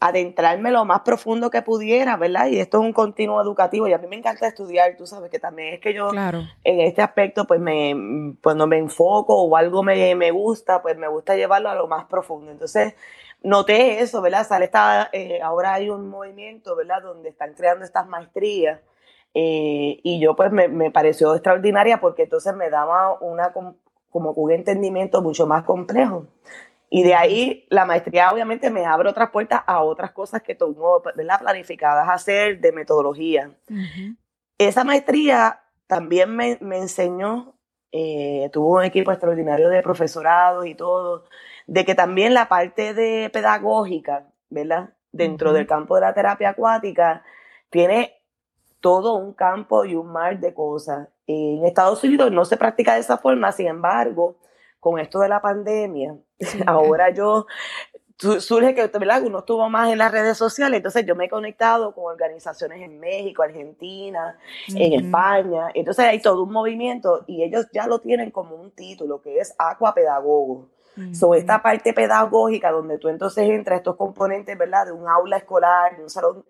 adentrarme 0.00 0.70
lo 0.70 0.86
más 0.86 1.00
profundo 1.00 1.50
que 1.50 1.60
pudiera, 1.60 2.16
¿verdad? 2.16 2.46
Y 2.46 2.58
esto 2.58 2.78
es 2.78 2.84
un 2.84 2.92
continuo 2.94 3.40
educativo 3.40 3.86
y 3.86 3.92
a 3.92 3.98
mí 3.98 4.06
me 4.06 4.16
encanta 4.16 4.46
estudiar, 4.46 4.96
tú 4.96 5.06
sabes 5.06 5.30
que 5.30 5.38
también 5.38 5.74
es 5.74 5.80
que 5.80 5.92
yo 5.92 6.08
claro. 6.08 6.40
en 6.64 6.80
este 6.80 7.02
aspecto 7.02 7.46
pues 7.46 7.60
me 7.60 8.34
cuando 8.42 8.66
me 8.66 8.78
enfoco 8.78 9.42
o 9.42 9.56
algo 9.56 9.82
me, 9.82 10.14
me, 10.14 10.30
gusta, 10.30 10.80
pues 10.80 10.96
me 10.96 11.06
gusta 11.06 11.36
llevarlo 11.36 11.68
a 11.68 11.74
lo 11.74 11.86
más 11.86 12.06
profundo. 12.06 12.50
Entonces 12.50 12.94
noté 13.42 14.00
eso, 14.00 14.22
¿verdad? 14.22 14.46
Sale 14.46 14.64
esta, 14.64 15.10
eh, 15.12 15.40
ahora 15.42 15.74
hay 15.74 15.90
un 15.90 16.08
movimiento, 16.08 16.74
¿verdad? 16.76 17.02
Donde 17.02 17.28
están 17.28 17.52
creando 17.52 17.84
estas 17.84 18.08
maestrías 18.08 18.80
eh, 19.34 20.00
y 20.02 20.18
yo 20.18 20.34
pues 20.34 20.50
me, 20.50 20.68
me, 20.68 20.90
pareció 20.90 21.34
extraordinaria 21.34 22.00
porque 22.00 22.22
entonces 22.22 22.54
me 22.54 22.68
daba 22.68 23.18
una 23.20 23.52
como 24.10 24.32
un 24.32 24.50
entendimiento 24.52 25.22
mucho 25.22 25.46
más 25.46 25.64
complejo 25.64 26.26
y 26.90 27.04
de 27.04 27.14
ahí 27.14 27.66
la 27.70 27.86
maestría 27.86 28.32
obviamente 28.32 28.68
me 28.68 28.84
abre 28.84 29.08
otras 29.08 29.30
puertas 29.30 29.62
a 29.64 29.82
otras 29.82 30.10
cosas 30.10 30.42
que 30.42 30.56
tengo 30.56 31.00
planificadas 31.02 32.08
hacer 32.08 32.60
de 32.60 32.72
metodología. 32.72 33.52
Esa 34.58 34.82
maestría 34.82 35.60
también 35.86 36.34
me, 36.34 36.58
me 36.60 36.78
enseñó, 36.78 37.54
eh, 37.92 38.50
tuvo 38.52 38.78
un 38.78 38.84
equipo 38.84 39.12
extraordinario 39.12 39.68
de 39.68 39.82
profesorados 39.82 40.66
y 40.66 40.74
todo, 40.74 41.26
de 41.68 41.84
que 41.84 41.94
también 41.94 42.34
la 42.34 42.48
parte 42.48 42.92
de 42.92 43.30
pedagógica, 43.30 44.26
¿verdad? 44.48 44.90
Dentro 45.12 45.52
del 45.52 45.68
campo 45.68 45.94
de 45.94 46.00
la 46.02 46.12
terapia 46.12 46.50
acuática, 46.50 47.22
tiene 47.70 48.20
todo 48.80 49.14
un 49.14 49.32
campo 49.32 49.84
y 49.84 49.94
un 49.94 50.10
mar 50.10 50.40
de 50.40 50.52
cosas. 50.54 51.08
En 51.30 51.64
Estados 51.64 52.02
Unidos 52.02 52.32
no 52.32 52.44
se 52.44 52.56
practica 52.56 52.94
de 52.94 53.00
esa 53.00 53.18
forma, 53.18 53.52
sin 53.52 53.68
embargo, 53.68 54.36
con 54.80 54.98
esto 54.98 55.20
de 55.20 55.28
la 55.28 55.40
pandemia, 55.40 56.16
ahora 56.66 57.10
yo 57.10 57.46
surge 58.18 58.74
que 58.74 58.86
¿verdad? 58.86 59.22
uno 59.22 59.38
estuvo 59.38 59.68
más 59.70 59.90
en 59.90 59.98
las 59.98 60.12
redes 60.12 60.36
sociales, 60.36 60.78
entonces 60.78 61.06
yo 61.06 61.14
me 61.14 61.26
he 61.26 61.28
conectado 61.28 61.94
con 61.94 62.04
organizaciones 62.04 62.82
en 62.82 62.98
México, 62.98 63.42
Argentina, 63.42 64.36
en 64.68 64.92
España, 64.92 65.68
entonces 65.74 66.04
hay 66.04 66.20
todo 66.20 66.42
un 66.42 66.52
movimiento 66.52 67.24
y 67.26 67.42
ellos 67.42 67.66
ya 67.72 67.86
lo 67.86 68.00
tienen 68.00 68.30
como 68.30 68.56
un 68.56 68.72
título 68.72 69.22
que 69.22 69.38
es 69.38 69.54
Acuapedagogo. 70.96 71.14
Sobre 71.14 71.40
esta 71.40 71.62
parte 71.62 71.92
pedagógica 71.92 72.70
donde 72.70 72.98
tú 72.98 73.08
entonces 73.08 73.48
entras 73.48 73.78
estos 73.78 73.96
componentes, 73.96 74.56
¿verdad? 74.56 74.86
De 74.86 74.92
un 74.92 75.08
aula 75.08 75.36
escolar, 75.36 75.96
de 75.96 76.02
un 76.02 76.10
salón 76.10 76.44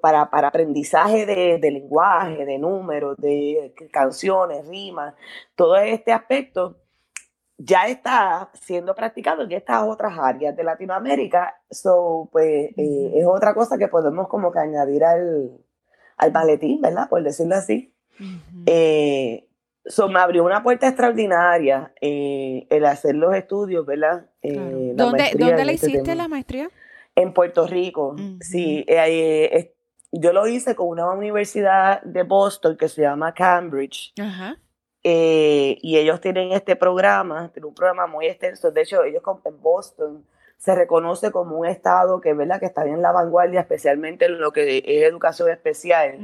para, 0.00 0.30
para 0.30 0.48
aprendizaje 0.48 1.26
de, 1.26 1.58
de 1.58 1.70
lenguaje, 1.70 2.44
de 2.44 2.58
números, 2.58 3.16
de 3.18 3.74
canciones, 3.92 4.66
rimas, 4.66 5.14
todo 5.54 5.76
este 5.76 6.12
aspecto 6.12 6.76
ya 7.58 7.86
está 7.86 8.50
siendo 8.52 8.94
practicado 8.94 9.42
en 9.42 9.52
estas 9.52 9.82
otras 9.82 10.18
áreas 10.18 10.54
de 10.56 10.64
Latinoamérica. 10.64 11.54
So, 11.70 12.28
pues 12.30 12.70
eh, 12.76 13.12
es 13.14 13.24
otra 13.26 13.54
cosa 13.54 13.78
que 13.78 13.88
podemos 13.88 14.28
como 14.28 14.52
que 14.52 14.58
añadir 14.58 15.04
al, 15.04 15.58
al 16.18 16.32
maletín, 16.32 16.80
¿verdad? 16.80 17.08
Por 17.08 17.22
decirlo 17.22 17.54
así. 17.54 17.94
Eh, 18.66 19.45
so, 19.86 20.08
me 20.08 20.20
abrió 20.20 20.44
una 20.44 20.62
puerta 20.62 20.88
extraordinaria 20.88 21.92
eh, 22.00 22.66
el 22.70 22.84
hacer 22.84 23.14
los 23.14 23.34
estudios, 23.34 23.84
¿verdad? 23.86 24.26
¿Dónde, 24.42 25.32
¿dónde 25.38 25.64
la 25.64 25.72
este 25.72 25.90
hiciste 25.90 26.14
la 26.14 26.28
maestría? 26.28 26.70
En 27.14 27.32
Puerto 27.32 27.66
Rico, 27.66 28.14
sí. 28.40 28.84
yo 30.12 30.32
lo 30.32 30.46
hice 30.46 30.74
con 30.74 30.88
una 30.88 31.10
universidad 31.10 32.02
de 32.02 32.22
Boston 32.22 32.76
que 32.76 32.88
se 32.88 33.02
llama 33.02 33.32
Cambridge. 33.32 34.12
Ajá. 34.20 34.58
Eh, 35.08 35.78
y 35.82 35.98
ellos 35.98 36.20
tienen 36.20 36.50
este 36.50 36.74
programa, 36.74 37.48
tienen 37.52 37.68
un 37.68 37.74
programa 37.74 38.08
muy 38.08 38.26
extenso. 38.26 38.72
De 38.72 38.82
hecho, 38.82 39.04
ellos 39.04 39.22
en 39.44 39.62
Boston 39.62 40.26
se 40.56 40.74
reconoce 40.74 41.30
como 41.30 41.58
un 41.60 41.66
estado 41.66 42.20
que, 42.20 42.32
¿verdad? 42.32 42.58
que 42.58 42.66
está 42.66 42.82
bien 42.82 42.96
en 42.96 43.02
la 43.02 43.12
vanguardia, 43.12 43.60
especialmente 43.60 44.24
en 44.24 44.40
lo 44.40 44.50
que 44.50 44.78
es 44.78 45.04
educación 45.04 45.48
especial. 45.50 46.18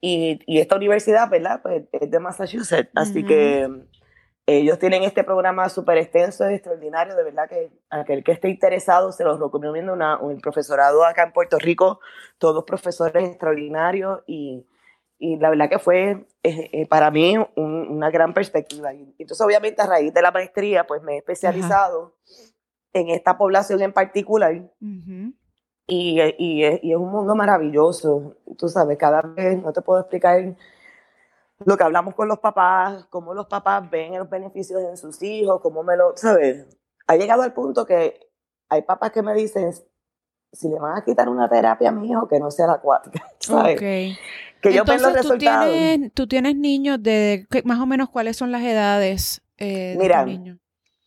Y, 0.00 0.40
y, 0.46 0.60
esta 0.60 0.76
universidad, 0.76 1.28
¿verdad? 1.28 1.60
Pues 1.62 1.84
es 1.92 2.10
de 2.10 2.20
Massachusetts. 2.20 2.90
Así 2.94 3.24
que 3.24 3.68
ellos 4.46 4.78
tienen 4.78 5.02
este 5.02 5.24
programa 5.24 5.68
súper 5.68 5.98
extenso 5.98 6.48
y 6.50 6.54
extraordinario. 6.54 7.16
De 7.16 7.24
verdad 7.24 7.48
que 7.48 7.70
aquel 7.90 8.22
que 8.22 8.32
esté 8.32 8.48
interesado 8.48 9.12
se 9.12 9.24
los 9.24 9.40
recomiendo. 9.40 9.92
Una, 9.92 10.18
un 10.18 10.40
profesorado 10.40 11.04
acá 11.04 11.24
en 11.24 11.32
Puerto 11.32 11.58
Rico, 11.58 12.00
todos 12.38 12.64
profesores 12.64 13.24
extraordinarios 13.24 14.20
y 14.26 14.66
y 15.18 15.36
la 15.36 15.50
verdad 15.50 15.68
que 15.68 15.78
fue 15.78 16.26
eh, 16.42 16.70
eh, 16.72 16.86
para 16.86 17.10
mí 17.10 17.36
una 17.56 18.10
gran 18.10 18.34
perspectiva. 18.34 18.92
Y 18.94 19.14
entonces 19.18 19.44
obviamente 19.44 19.82
a 19.82 19.86
raíz 19.86 20.12
de 20.12 20.22
la 20.22 20.30
maestría 20.30 20.86
pues 20.86 21.02
me 21.02 21.14
he 21.14 21.18
especializado 21.18 22.16
en 22.92 23.08
esta 23.08 23.38
población 23.38 23.82
en 23.82 23.92
particular 23.92 24.70
y, 25.86 26.20
y, 26.38 26.64
es, 26.64 26.80
y, 26.82 26.92
es, 26.92 26.96
un 26.96 27.10
mundo 27.10 27.34
maravilloso. 27.34 28.36
Tú 28.58 28.68
sabes, 28.68 28.98
cada 28.98 29.22
vez 29.22 29.62
no 29.62 29.72
te 29.72 29.82
puedo 29.82 30.00
explicar 30.00 30.56
lo 31.64 31.76
que 31.76 31.84
hablamos 31.84 32.14
con 32.14 32.28
los 32.28 32.38
papás, 32.38 33.06
cómo 33.08 33.32
los 33.32 33.46
papás 33.46 33.88
ven 33.90 34.18
los 34.18 34.28
beneficios 34.28 34.82
en 34.82 34.96
sus 34.96 35.22
hijos, 35.22 35.60
cómo 35.62 35.82
me 35.82 35.96
lo, 35.96 36.16
¿sabes? 36.16 36.66
Ha 37.06 37.16
llegado 37.16 37.42
al 37.42 37.54
punto 37.54 37.86
que 37.86 38.20
hay 38.68 38.82
papás 38.82 39.12
que 39.12 39.22
me 39.22 39.34
dicen, 39.34 39.72
si 40.52 40.68
le 40.68 40.78
van 40.78 40.98
a 40.98 41.04
quitar 41.04 41.28
una 41.28 41.48
terapia 41.48 41.88
a 41.88 41.92
mi 41.92 42.10
hijo, 42.10 42.28
que 42.28 42.40
no 42.40 42.50
sea 42.50 42.66
la 42.66 42.74
acuática, 42.74 43.22
¿sabes? 43.38 43.76
Okay. 43.76 44.16
Que 44.60 44.72
yo 44.72 44.80
Entonces, 44.80 45.24
los 45.24 45.26
tú 45.26 45.38
Tienes, 45.38 46.12
tú 46.12 46.26
tienes 46.26 46.56
niños 46.56 47.02
de, 47.02 47.46
más 47.64 47.78
o 47.78 47.86
menos, 47.86 48.10
¿cuáles 48.10 48.36
son 48.36 48.50
las 48.52 48.62
edades 48.62 49.42
eh, 49.58 49.92
de 49.92 49.98
Mira, 49.98 50.24
niños? 50.24 50.58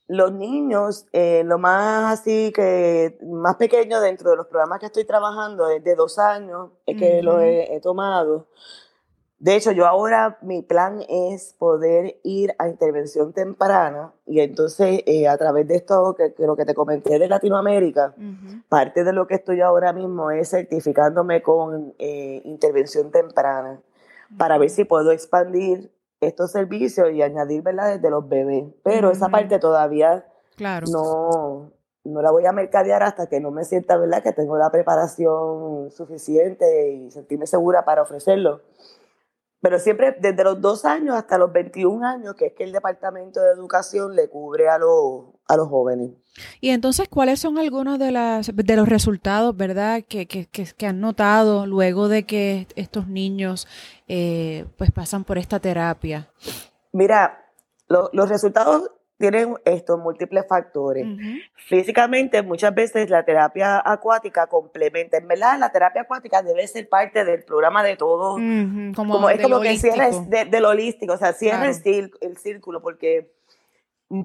Los 0.09 0.33
niños, 0.33 1.05
eh, 1.13 1.43
lo 1.45 1.57
más 1.57 2.19
así 2.19 2.51
que, 2.51 3.17
más 3.23 3.55
pequeño 3.55 4.01
dentro 4.01 4.31
de 4.31 4.35
los 4.35 4.47
programas 4.47 4.79
que 4.79 4.87
estoy 4.87 5.05
trabajando 5.05 5.69
es 5.69 5.81
de 5.83 5.95
dos 5.95 6.19
años, 6.19 6.71
es 6.85 6.97
que 6.97 7.21
lo 7.23 7.39
he 7.39 7.79
tomado. 7.81 8.47
De 9.39 9.55
hecho, 9.55 9.71
yo 9.71 9.87
ahora 9.87 10.37
mi 10.41 10.61
plan 10.61 11.01
es 11.07 11.55
poder 11.57 12.19
ir 12.23 12.53
a 12.59 12.67
intervención 12.67 13.31
temprana 13.31 14.11
y 14.25 14.41
entonces 14.41 15.01
eh, 15.05 15.29
a 15.29 15.37
través 15.37 15.65
de 15.65 15.77
esto 15.77 16.13
que, 16.13 16.33
lo 16.45 16.57
que 16.57 16.65
te 16.65 16.73
comenté 16.73 17.17
de 17.17 17.29
Latinoamérica, 17.29 18.13
parte 18.67 19.05
de 19.05 19.13
lo 19.13 19.27
que 19.27 19.35
estoy 19.35 19.61
ahora 19.61 19.93
mismo 19.93 20.29
es 20.29 20.49
certificándome 20.49 21.41
con 21.41 21.93
eh, 21.99 22.41
intervención 22.43 23.11
temprana 23.11 23.79
para 24.37 24.57
ver 24.57 24.69
si 24.69 24.83
puedo 24.83 25.13
expandir 25.13 25.89
estos 26.21 26.51
servicios 26.51 27.11
y 27.11 27.21
añadir, 27.21 27.61
¿verdad?, 27.61 27.95
desde 27.95 28.09
los 28.09 28.27
bebés. 28.27 28.65
Pero 28.83 29.11
esa 29.11 29.29
parte 29.29 29.59
todavía 29.59 30.25
claro. 30.55 30.87
no, 30.91 31.71
no 32.03 32.21
la 32.21 32.31
voy 32.31 32.45
a 32.45 32.51
mercadear 32.51 33.03
hasta 33.03 33.27
que 33.27 33.39
no 33.39 33.51
me 33.51 33.63
sienta, 33.63 33.97
¿verdad?, 33.97 34.23
que 34.23 34.33
tengo 34.33 34.57
la 34.57 34.69
preparación 34.69 35.91
suficiente 35.91 36.91
y 36.91 37.11
sentirme 37.11 37.47
segura 37.47 37.85
para 37.85 38.01
ofrecerlo 38.01 38.61
pero 39.61 39.79
siempre 39.79 40.15
desde 40.19 40.43
los 40.43 40.61
dos 40.61 40.85
años 40.85 41.15
hasta 41.15 41.37
los 41.37 41.51
21 41.51 42.05
años, 42.05 42.35
que 42.35 42.47
es 42.47 42.53
que 42.53 42.63
el 42.63 42.71
Departamento 42.71 43.41
de 43.41 43.51
Educación 43.51 44.15
le 44.15 44.29
cubre 44.29 44.69
a 44.69 44.77
los, 44.77 45.25
a 45.47 45.57
los 45.57 45.67
jóvenes. 45.67 46.11
Y 46.61 46.69
entonces, 46.69 47.09
¿cuáles 47.09 47.39
son 47.39 47.57
algunos 47.57 47.99
de, 47.99 48.11
las, 48.11 48.55
de 48.55 48.75
los 48.75 48.87
resultados, 48.87 49.57
verdad, 49.57 50.03
que, 50.07 50.27
que, 50.27 50.47
que, 50.47 50.87
han 50.87 51.01
notado 51.01 51.65
luego 51.65 52.07
de 52.07 52.23
que 52.25 52.67
estos 52.75 53.07
niños 53.07 53.67
eh, 54.07 54.65
pues 54.77 54.91
pasan 54.91 55.25
por 55.25 55.37
esta 55.37 55.59
terapia? 55.59 56.29
Mira, 56.93 57.45
los 57.87 58.29
resultados 58.29 58.89
tienen 59.19 59.55
estos 59.65 59.99
múltiples 59.99 60.45
factores. 60.47 61.05
Físicamente, 61.67 62.41
muchas 62.41 62.73
veces 62.73 63.09
la 63.09 63.23
terapia 63.23 63.81
acuática 63.83 64.47
complementa. 64.47 65.17
En 65.17 65.27
verdad, 65.27 65.59
la 65.59 65.71
terapia 65.71 66.03
acuática 66.03 66.41
debe 66.41 66.65
ser 66.67 66.87
parte 66.87 67.25
del 67.25 67.43
programa 67.43 67.83
de 67.83 67.97
todo. 67.97 68.35
como, 68.95 69.29
es 69.29 69.41
como 69.41 69.59
que 69.59 69.77
cierra 69.77 70.09
de, 70.09 70.45
del 70.45 70.65
holístico, 70.65 71.13
o 71.13 71.17
sea, 71.17 71.33
cierra 71.33 71.67
el, 71.67 72.37
círculo, 72.37 72.81
porque, 72.81 73.33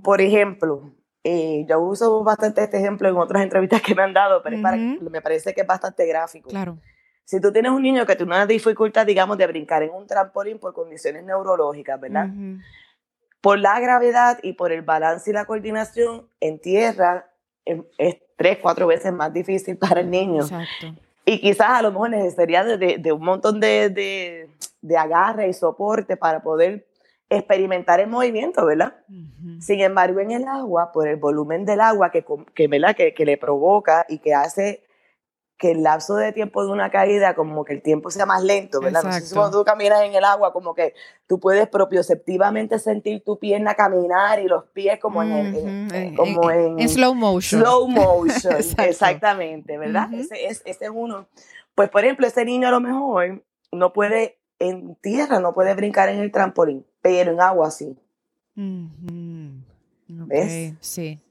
por 0.03 0.21
ejemplo, 0.21 0.93
eh, 1.25 1.67
yo 1.69 1.81
uso 1.81 2.23
bastante 2.23 2.63
este 2.63 2.79
ejemplo 2.79 3.09
en 3.09 3.17
otras 3.17 3.43
entrevistas 3.43 3.83
que 3.83 3.97
me 3.97 4.03
han 4.03 4.15
dado, 4.15 4.43
pero 4.45 4.57
me 4.57 5.21
parece 5.21 5.53
que 5.53 5.63
es 5.63 5.67
bastante 5.67 6.07
gráfico. 6.07 6.51
Claro. 6.51 6.79
Si 7.25 7.41
tú 7.41 7.51
tienes 7.51 7.73
un 7.73 7.83
niño 7.83 8.07
que 8.07 8.15
tiene 8.15 8.33
una 8.33 8.47
dificultad, 8.47 9.05
digamos, 9.07 9.39
de 9.39 9.47
brincar 9.49 9.83
en 9.83 9.91
un 9.91 10.07
trampolín 10.07 10.61
por 10.61 10.73
condiciones 10.73 11.25
neurológicas, 11.25 11.99
¿verdad? 11.99 12.29
Por 13.45 13.59
la 13.59 13.79
gravedad 13.79 14.39
y 14.43 14.55
por 14.55 14.73
el 14.73 14.81
balance 14.81 15.29
y 15.29 15.35
la 15.35 15.45
coordinación 15.45 16.27
en 16.41 16.59
tierra 16.59 17.27
es 17.67 18.17
tres, 18.37 18.57
cuatro 18.63 18.87
veces 18.87 19.13
más 19.13 19.35
difícil 19.35 19.77
para 19.79 20.01
el 20.01 20.09
niño. 20.09 20.41
Exacto. 20.41 20.95
Y 21.27 21.43
quizás 21.43 21.69
a 21.69 21.83
lo 21.83 21.93
mejor 21.93 22.09
necesitaría 22.09 22.65
de, 22.65 23.13
un 23.13 23.23
montón 23.23 23.61
de, 23.61 24.49
agarre 24.99 25.49
y 25.49 25.53
soporte 25.53 26.17
para 26.17 26.43
poder 26.43 26.87
experimentar 27.29 28.01
el 28.01 28.07
movimiento, 28.07 28.65
¿verdad? 28.65 28.95
Sin 29.61 29.81
embargo, 29.81 30.21
en 30.21 30.31
el 30.31 30.49
agua, 30.49 30.91
por 30.91 31.07
el 31.07 31.17
volumen 31.17 31.67
del 31.67 31.83
agua 31.83 32.11
que, 32.11 32.25
que, 32.55 32.67
¿verdad? 32.67 32.97
que, 32.97 33.13
que 33.13 33.27
le 33.27 33.37
provoca 33.37 34.07
y 34.09 34.21
que 34.21 34.33
hace 34.33 34.85
que 35.65 35.71
el 35.71 35.83
lapso 35.83 36.17
de 36.17 36.31
tiempo 36.31 36.63
de 36.63 36.71
una 36.71 36.91
caída, 36.91 37.35
como 37.35 37.65
que 37.65 37.73
el 37.73 37.81
tiempo 37.81 38.11
sea 38.11 38.27
más 38.27 38.43
lento, 38.43 38.83
¿verdad? 38.83 39.03
No 39.03 39.11
sé 39.15 39.23
si 39.23 39.35
cuando 39.35 39.61
tú 39.61 39.65
caminas 39.65 40.03
en 40.03 40.15
el 40.15 40.23
agua, 40.23 40.53
como 40.53 40.75
que 40.75 40.93
tú 41.27 41.41
puedes 41.41 41.67
propioceptivamente 41.69 42.79
sentir 42.79 43.25
tu 43.25 43.39
pierna 43.39 43.75
caminar 43.75 44.41
y 44.41 44.47
los 44.47 44.65
pies 44.75 45.01
como, 45.01 45.23
en, 45.23 46.15
como 46.17 46.51
en, 46.51 46.87
slow 46.87 47.15
motion. 47.15 47.63
Slow 47.63 47.89
motion, 47.89 48.57
exactamente, 48.79 49.79
¿verdad? 49.79 50.13
ese, 50.13 50.49
es, 50.49 50.61
ese 50.67 50.85
es 50.85 50.91
uno. 50.93 51.29
Pues, 51.75 51.89
por 51.89 52.05
ejemplo, 52.05 52.27
ese 52.27 52.45
niño 52.45 52.69
a 52.69 52.71
lo 52.71 52.81
mejor 52.81 53.43
no 53.73 53.95
puede, 53.95 54.39
en 54.59 54.97
tierra 54.97 55.41
no 55.41 55.55
puede 55.55 55.73
brincar 55.73 56.11
en 56.11 56.19
el 56.19 56.31
trampolín, 56.31 56.85
pero 57.01 57.33
en 57.33 57.41
agua 57.41 57.71
sí. 57.71 57.97
¿Ves? 60.09 60.75
Sí. 60.81 61.23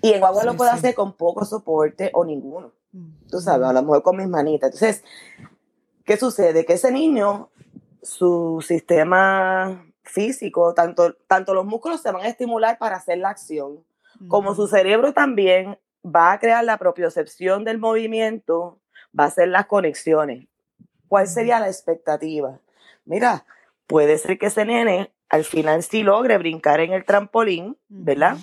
Y 0.00 0.12
en 0.12 0.22
agua 0.22 0.44
lo 0.44 0.56
puede 0.56 0.70
hacer 0.70 0.94
con 0.94 1.14
poco 1.14 1.44
soporte 1.44 2.12
o 2.14 2.24
ninguno. 2.24 2.78
Tú 3.30 3.40
sabes, 3.40 3.68
a 3.68 3.72
lo 3.72 3.82
mejor 3.82 4.02
con 4.02 4.16
mis 4.16 4.28
manitas. 4.28 4.72
Entonces, 4.72 5.04
¿qué 6.04 6.16
sucede? 6.16 6.64
Que 6.64 6.74
ese 6.74 6.90
niño, 6.90 7.50
su 8.02 8.64
sistema 8.66 9.86
físico, 10.02 10.74
tanto, 10.74 11.14
tanto 11.26 11.54
los 11.54 11.64
músculos 11.64 12.00
se 12.02 12.10
van 12.10 12.22
a 12.22 12.28
estimular 12.28 12.78
para 12.78 12.96
hacer 12.96 13.18
la 13.18 13.30
acción, 13.30 13.84
como 14.28 14.54
su 14.54 14.66
cerebro 14.66 15.14
también 15.14 15.78
va 16.04 16.32
a 16.32 16.38
crear 16.38 16.64
la 16.64 16.78
propiocepción 16.78 17.64
del 17.64 17.78
movimiento, 17.78 18.78
va 19.18 19.24
a 19.24 19.28
hacer 19.28 19.48
las 19.48 19.66
conexiones. 19.66 20.46
¿Cuál 21.08 21.26
sería 21.26 21.58
la 21.58 21.68
expectativa? 21.68 22.60
Mira, 23.04 23.46
puede 23.86 24.18
ser 24.18 24.38
que 24.38 24.46
ese 24.46 24.64
nene 24.64 25.12
al 25.28 25.44
final 25.44 25.82
sí 25.82 26.02
logre 26.02 26.38
brincar 26.38 26.80
en 26.80 26.92
el 26.92 27.04
trampolín, 27.04 27.78
¿verdad? 27.88 28.36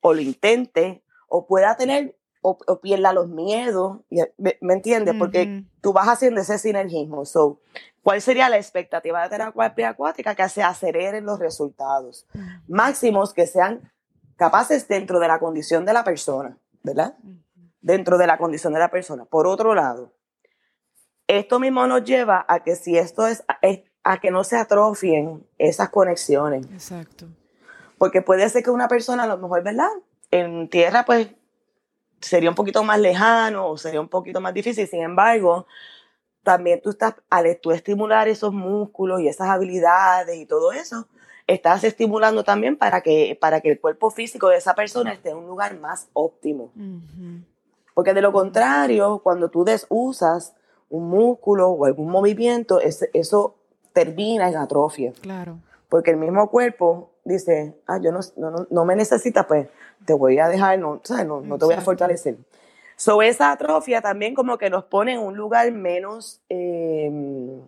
O 0.00 0.14
lo 0.14 0.20
intente, 0.20 1.02
o 1.28 1.46
pueda 1.46 1.76
tener 1.76 2.16
o, 2.42 2.80
pierda 2.80 3.12
los 3.12 3.28
miedos, 3.28 3.98
¿me, 4.38 4.56
entiendes? 4.60 5.14
Porque 5.18 5.64
tú 5.80 5.92
vas 5.92 6.08
haciendo 6.08 6.40
ese 6.40 6.58
sinergismo. 6.58 7.24
So, 7.24 7.60
¿Cuál 8.02 8.22
sería 8.22 8.48
la 8.48 8.56
expectativa 8.56 9.22
de 9.22 9.28
terapia 9.28 9.90
acuática? 9.90 10.34
Que 10.34 10.48
se 10.48 10.62
aceleren 10.62 11.26
los 11.26 11.38
resultados. 11.38 12.26
Máximos 12.66 13.34
que 13.34 13.46
sean 13.46 13.92
capaces 14.36 14.88
dentro 14.88 15.20
de 15.20 15.28
la 15.28 15.38
condición 15.38 15.84
de 15.84 15.92
la 15.92 16.02
persona, 16.02 16.56
¿verdad? 16.82 17.14
Dentro 17.82 18.16
de 18.16 18.26
la 18.26 18.38
condición 18.38 18.72
de 18.72 18.78
la 18.78 18.90
persona. 18.90 19.26
Por 19.26 19.46
otro 19.46 19.74
lado, 19.74 20.14
esto 21.26 21.60
mismo 21.60 21.86
nos 21.86 22.04
lleva 22.04 22.44
a 22.48 22.64
que 22.64 22.74
si 22.74 22.96
esto 22.96 23.26
es, 23.26 23.44
es 23.60 23.82
a 24.02 24.18
que 24.18 24.30
no 24.30 24.44
se 24.44 24.56
atrofien 24.56 25.46
esas 25.58 25.90
conexiones. 25.90 26.66
Exacto. 26.72 27.26
Porque 27.98 28.22
puede 28.22 28.48
ser 28.48 28.62
que 28.62 28.70
una 28.70 28.88
persona, 28.88 29.24
a 29.24 29.26
lo 29.26 29.36
mejor, 29.36 29.62
¿verdad? 29.62 29.90
En 30.30 30.70
tierra, 30.70 31.04
pues 31.04 31.28
sería 32.20 32.50
un 32.50 32.56
poquito 32.56 32.82
más 32.84 32.98
lejano 32.98 33.68
o 33.68 33.76
sería 33.76 34.00
un 34.00 34.08
poquito 34.08 34.40
más 34.40 34.54
difícil. 34.54 34.86
Sin 34.86 35.02
embargo, 35.02 35.66
también 36.42 36.80
tú 36.80 36.90
estás, 36.90 37.14
al 37.28 37.58
tú 37.60 37.72
estimular 37.72 38.28
esos 38.28 38.52
músculos 38.52 39.20
y 39.20 39.28
esas 39.28 39.48
habilidades 39.48 40.36
y 40.36 40.46
todo 40.46 40.72
eso, 40.72 41.06
estás 41.46 41.84
estimulando 41.84 42.44
también 42.44 42.76
para 42.76 43.00
que, 43.00 43.36
para 43.40 43.60
que 43.60 43.70
el 43.70 43.80
cuerpo 43.80 44.10
físico 44.10 44.48
de 44.48 44.56
esa 44.56 44.74
persona 44.74 45.12
esté 45.12 45.30
en 45.30 45.38
un 45.38 45.46
lugar 45.46 45.78
más 45.78 46.08
óptimo. 46.12 46.72
Porque 47.94 48.14
de 48.14 48.22
lo 48.22 48.32
contrario, 48.32 49.20
cuando 49.22 49.50
tú 49.50 49.64
desusas 49.64 50.54
un 50.88 51.08
músculo 51.08 51.70
o 51.70 51.84
algún 51.84 52.10
movimiento, 52.10 52.80
eso 52.80 53.56
termina 53.92 54.48
en 54.48 54.56
atrofia. 54.56 55.12
Claro. 55.20 55.58
Porque 55.88 56.12
el 56.12 56.16
mismo 56.16 56.48
cuerpo 56.50 57.10
dice, 57.24 57.74
ah, 57.86 57.98
yo 58.00 58.12
no, 58.12 58.20
no, 58.36 58.66
no 58.70 58.84
me 58.84 58.94
necesita, 58.94 59.46
pues 59.46 59.68
te 60.04 60.12
voy 60.12 60.38
a 60.38 60.48
dejar, 60.48 60.78
no, 60.78 61.00
no, 61.26 61.40
no 61.40 61.58
te 61.58 61.64
voy 61.64 61.74
a 61.74 61.80
fortalecer. 61.80 62.36
So, 62.96 63.22
esa 63.22 63.52
atrofia 63.52 64.02
también 64.02 64.34
como 64.34 64.58
que 64.58 64.68
nos 64.68 64.84
pone 64.84 65.14
en 65.14 65.20
un 65.20 65.34
lugar 65.34 65.72
menos, 65.72 66.42
em, 66.50 67.62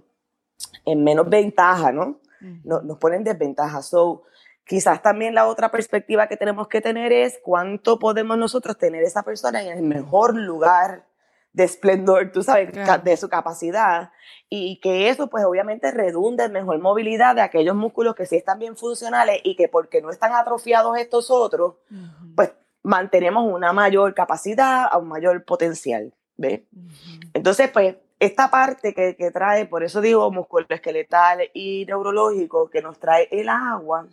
en 0.84 1.04
menos 1.04 1.28
ventaja, 1.28 1.90
¿no? 1.90 2.20
Nos, 2.64 2.98
pone 2.98 3.16
en 3.16 3.24
desventaja. 3.24 3.80
So, 3.80 4.24
quizás 4.66 5.00
también 5.00 5.34
la 5.34 5.46
otra 5.46 5.70
perspectiva 5.70 6.26
que 6.26 6.36
tenemos 6.36 6.68
que 6.68 6.80
tener 6.82 7.12
es 7.12 7.40
cuánto 7.42 7.98
podemos 7.98 8.36
nosotros 8.36 8.76
tener 8.76 9.02
esa 9.04 9.22
persona 9.22 9.62
en 9.62 9.78
el 9.78 9.82
mejor 9.82 10.34
lugar 10.34 11.06
de 11.52 11.64
esplendor, 11.64 12.32
tú 12.32 12.42
sabes, 12.42 12.70
de 13.04 13.16
su 13.16 13.28
capacidad, 13.28 14.10
y 14.48 14.80
que 14.80 15.08
eso 15.08 15.28
pues 15.28 15.44
obviamente 15.44 15.90
redunde 15.90 16.44
en 16.44 16.52
mejor 16.52 16.78
movilidad 16.80 17.34
de 17.34 17.42
aquellos 17.42 17.74
músculos 17.74 18.14
que 18.14 18.26
sí 18.26 18.36
están 18.36 18.58
bien 18.58 18.76
funcionales 18.76 19.40
y 19.44 19.56
que 19.56 19.68
porque 19.68 20.02
no 20.02 20.10
están 20.10 20.32
atrofiados 20.32 20.98
estos 20.98 21.30
otros, 21.30 21.76
pues 22.34 22.52
mantenemos 22.82 23.44
una 23.52 23.72
mayor 23.72 24.14
capacidad, 24.14 24.88
un 24.98 25.08
mayor 25.08 25.44
potencial, 25.44 26.12
¿ves? 26.36 26.62
Entonces 27.34 27.70
pues 27.70 27.96
esta 28.18 28.50
parte 28.50 28.94
que, 28.94 29.16
que, 29.16 29.30
trae, 29.30 29.66
por 29.66 29.82
eso 29.82 30.00
digo 30.00 30.30
músculo 30.30 30.66
esqueletal 30.68 31.40
y 31.54 31.84
neurológico, 31.86 32.70
que 32.70 32.80
nos 32.80 32.98
trae 32.98 33.28
el 33.30 33.48
agua, 33.48 34.06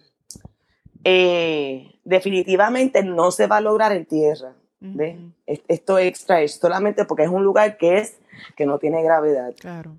eh, 1.04 1.99
definitivamente 2.04 3.04
no 3.04 3.32
se 3.32 3.47
va 3.47 3.58
a 3.58 3.62
lograr 3.62 3.91
en 3.91 4.06
tierra. 4.06 4.54
Esto 5.45 5.97
extra 5.97 6.41
es 6.41 6.55
solamente 6.55 7.05
porque 7.05 7.23
es 7.23 7.29
un 7.29 7.43
lugar 7.43 7.77
que 7.77 7.97
es 7.97 8.17
que 8.55 8.65
no 8.65 8.79
tiene 8.79 9.03
gravedad. 9.03 9.53
Claro. 9.59 9.91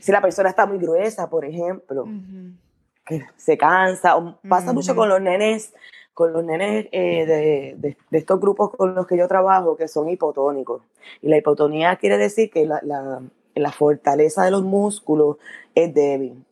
Si 0.00 0.10
la 0.10 0.20
persona 0.20 0.48
está 0.48 0.66
muy 0.66 0.78
gruesa, 0.78 1.28
por 1.28 1.44
ejemplo, 1.44 2.06
que 3.04 3.24
se 3.36 3.56
cansa, 3.56 4.16
o 4.16 4.38
pasa 4.48 4.72
mucho 4.72 4.94
con 4.96 5.08
los 5.08 5.20
nenes, 5.20 5.74
con 6.14 6.32
los 6.32 6.44
nenes 6.44 6.88
eh, 6.92 7.76
de, 7.78 7.96
estos 8.10 8.40
grupos 8.40 8.70
con 8.70 8.94
los 8.94 9.06
que 9.06 9.16
yo 9.16 9.28
trabajo, 9.28 9.76
que 9.76 9.86
son 9.86 10.08
hipotónicos. 10.08 10.82
Y 11.22 11.28
la 11.28 11.36
hipotonía 11.36 11.96
quiere 11.96 12.18
decir 12.18 12.50
que 12.50 12.66
la, 12.66 12.80
la 13.54 13.72
fortaleza 13.72 14.44
de 14.44 14.50
los 14.50 14.62
músculos 14.62 15.36
es 15.74 15.92
débil. 15.92 16.44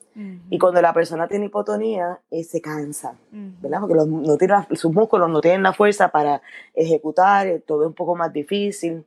Y 0.48 0.58
cuando 0.58 0.80
la 0.80 0.94
persona 0.94 1.28
tiene 1.28 1.46
hipotonía, 1.46 2.20
eh, 2.30 2.42
se 2.42 2.62
cansa, 2.62 3.18
¿verdad? 3.30 3.80
Porque 3.80 3.94
los, 3.94 4.08
no 4.08 4.38
tiene, 4.38 4.54
sus 4.72 4.90
músculos 4.92 5.28
no 5.28 5.42
tienen 5.42 5.62
la 5.62 5.74
fuerza 5.74 6.08
para 6.08 6.40
ejecutar, 6.74 7.46
eh, 7.46 7.58
todo 7.58 7.82
es 7.82 7.88
un 7.88 7.94
poco 7.94 8.16
más 8.16 8.32
difícil. 8.32 9.04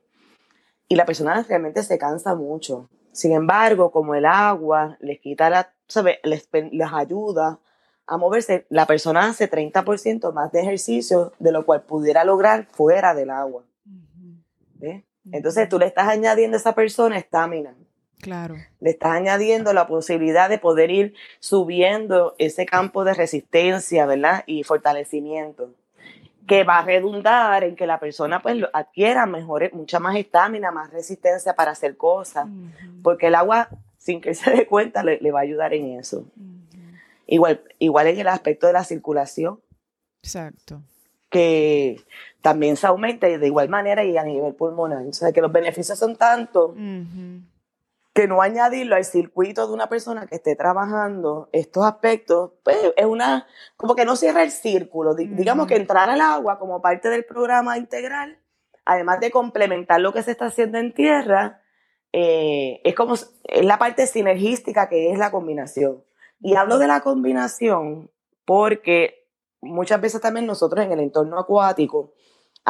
Y 0.88 0.94
la 0.94 1.04
persona 1.04 1.44
realmente 1.48 1.82
se 1.82 1.98
cansa 1.98 2.36
mucho. 2.36 2.88
Sin 3.10 3.32
embargo, 3.32 3.90
como 3.90 4.14
el 4.14 4.24
agua 4.24 4.96
les 5.00 5.18
quita 5.18 5.50
la, 5.50 5.72
¿sabe? 5.88 6.20
Les, 6.22 6.48
les 6.52 6.92
ayuda 6.92 7.58
a 8.06 8.16
moverse, 8.16 8.66
la 8.70 8.86
persona 8.86 9.28
hace 9.28 9.50
30% 9.50 10.32
más 10.32 10.50
de 10.52 10.60
ejercicio 10.60 11.32
de 11.38 11.52
lo 11.52 11.64
cual 11.64 11.82
pudiera 11.82 12.24
lograr 12.24 12.66
fuera 12.70 13.14
del 13.14 13.30
agua. 13.30 13.64
Entonces 15.32 15.68
tú 15.68 15.78
le 15.78 15.86
estás 15.86 16.08
añadiendo 16.08 16.56
a 16.56 16.60
esa 16.60 16.74
persona 16.74 17.18
estamina, 17.18 17.74
Claro. 18.20 18.56
Le 18.80 18.90
estás 18.90 19.12
añadiendo 19.12 19.72
la 19.72 19.86
posibilidad 19.86 20.48
de 20.48 20.58
poder 20.58 20.90
ir 20.90 21.14
subiendo 21.38 22.34
ese 22.38 22.66
campo 22.66 23.04
de 23.04 23.14
resistencia, 23.14 24.06
¿verdad? 24.06 24.44
Y 24.46 24.62
fortalecimiento, 24.62 25.70
que 26.46 26.64
va 26.64 26.78
a 26.78 26.84
redundar 26.84 27.64
en 27.64 27.76
que 27.76 27.86
la 27.86 27.98
persona 27.98 28.42
pues 28.42 28.62
adquiera 28.72 29.26
mejor, 29.26 29.72
mucha 29.72 30.00
más 30.00 30.16
estamina, 30.16 30.70
más 30.70 30.90
resistencia 30.90 31.54
para 31.54 31.70
hacer 31.70 31.96
cosas, 31.96 32.46
porque 33.02 33.28
el 33.28 33.34
agua, 33.34 33.68
sin 33.96 34.20
que 34.20 34.34
se 34.34 34.50
dé 34.50 34.66
cuenta, 34.66 35.02
le, 35.02 35.30
va 35.30 35.40
a 35.40 35.42
ayudar 35.42 35.72
en 35.72 35.98
eso. 35.98 36.26
Igual, 37.26 37.62
igual 37.78 38.08
en 38.08 38.18
el 38.18 38.28
aspecto 38.28 38.66
de 38.66 38.72
la 38.72 38.84
circulación. 38.84 39.60
Exacto. 40.22 40.82
Que 41.30 42.02
también 42.42 42.76
se 42.76 42.88
aumenta 42.88 43.28
de 43.28 43.46
igual 43.46 43.68
manera 43.68 44.02
y 44.04 44.16
a 44.16 44.24
nivel 44.24 44.54
pulmonar. 44.54 45.06
O 45.06 45.12
sea, 45.12 45.32
que 45.32 45.40
los 45.40 45.52
beneficios 45.52 45.98
son 45.98 46.16
tantos 46.16 46.74
que 48.12 48.26
no 48.26 48.42
añadirlo 48.42 48.96
al 48.96 49.04
circuito 49.04 49.66
de 49.66 49.72
una 49.72 49.88
persona 49.88 50.26
que 50.26 50.36
esté 50.36 50.56
trabajando 50.56 51.48
estos 51.52 51.84
aspectos, 51.84 52.52
pues 52.64 52.76
es 52.96 53.06
una, 53.06 53.46
como 53.76 53.94
que 53.94 54.04
no 54.04 54.16
cierra 54.16 54.42
el 54.42 54.50
círculo. 54.50 55.14
Digamos 55.14 55.66
que 55.66 55.76
entrar 55.76 56.10
al 56.10 56.20
agua 56.20 56.58
como 56.58 56.82
parte 56.82 57.08
del 57.08 57.24
programa 57.24 57.78
integral, 57.78 58.38
además 58.84 59.20
de 59.20 59.30
complementar 59.30 60.00
lo 60.00 60.12
que 60.12 60.22
se 60.22 60.32
está 60.32 60.46
haciendo 60.46 60.78
en 60.78 60.92
tierra, 60.92 61.62
eh, 62.12 62.80
es 62.82 62.96
como, 62.96 63.14
es 63.14 63.64
la 63.64 63.78
parte 63.78 64.06
sinergística 64.08 64.88
que 64.88 65.12
es 65.12 65.18
la 65.18 65.30
combinación. 65.30 66.02
Y 66.40 66.56
hablo 66.56 66.78
de 66.78 66.88
la 66.88 67.02
combinación 67.02 68.10
porque 68.44 69.28
muchas 69.60 70.00
veces 70.00 70.20
también 70.20 70.46
nosotros 70.46 70.84
en 70.84 70.90
el 70.90 71.00
entorno 71.00 71.38
acuático, 71.38 72.14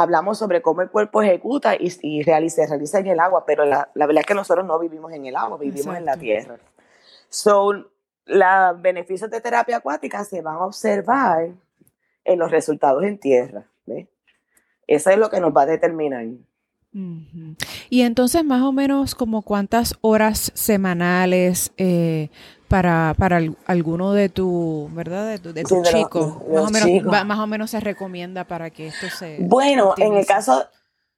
hablamos 0.01 0.39
sobre 0.39 0.63
cómo 0.63 0.83
el 0.83 0.91
cuerpo 0.91 1.23
ejecuta 1.23 1.75
y, 1.75 1.93
y 2.03 2.23
realiza, 2.23 2.67
realiza 2.67 2.99
en 2.99 3.09
el 3.09 3.21
agua, 3.21 3.45
pero 3.47 3.65
la, 3.65 3.91
la, 3.95 4.07
verdad 4.07 4.21
es 4.21 4.27
que 4.27 4.35
nosotros 4.35 4.67
no 4.67 4.79
vivimos 4.79 5.13
en 5.13 5.27
el 5.27 5.37
agua, 5.37 5.59
vivimos 5.59 5.97
en 5.97 6.05
la 6.05 6.17
tierra. 6.17 6.57
So, 7.29 7.73
los 8.27 8.83
beneficios 8.83 9.31
de 9.31 9.41
terapia 9.41 9.79
acuática 9.79 10.25
se 10.25 10.41
van 10.43 10.57
a 10.57 10.65
observar 10.65 11.51
en 12.25 12.39
los 12.39 12.51
resultados 12.51 13.03
en 13.05 13.19
tierra. 13.19 13.67
Eso 14.87 15.11
es 15.11 15.19
lo 15.19 15.31
que 15.31 15.41
nos 15.41 15.57
va 15.57 15.63
a 15.63 15.67
determinar. 15.67 16.27
Y 17.89 18.03
entonces, 18.03 18.45
más 18.45 18.63
o 18.63 18.73
menos, 18.73 19.15
como 19.15 19.43
cuántas 19.43 19.97
horas 20.01 20.51
semanales 20.55 21.73
eh, 21.77 22.31
para, 22.71 23.17
para 23.19 23.41
alguno 23.67 24.13
de 24.13 24.29
tu, 24.29 24.89
¿verdad? 24.93 25.41
De, 25.41 25.65
tus 25.65 25.83
chicos. 25.83 26.37
Más, 26.49 26.69
o 26.69 26.71
menos, 26.71 27.27
más 27.27 27.39
o 27.41 27.47
menos 27.49 27.71
se 27.73 27.81
recomienda 27.81 28.45
para 28.45 28.71
que 28.71 28.87
esto 28.87 29.09
se... 29.11 29.39
Bueno, 29.41 29.95
en 29.99 30.15
el 30.15 30.25
caso 30.25 30.65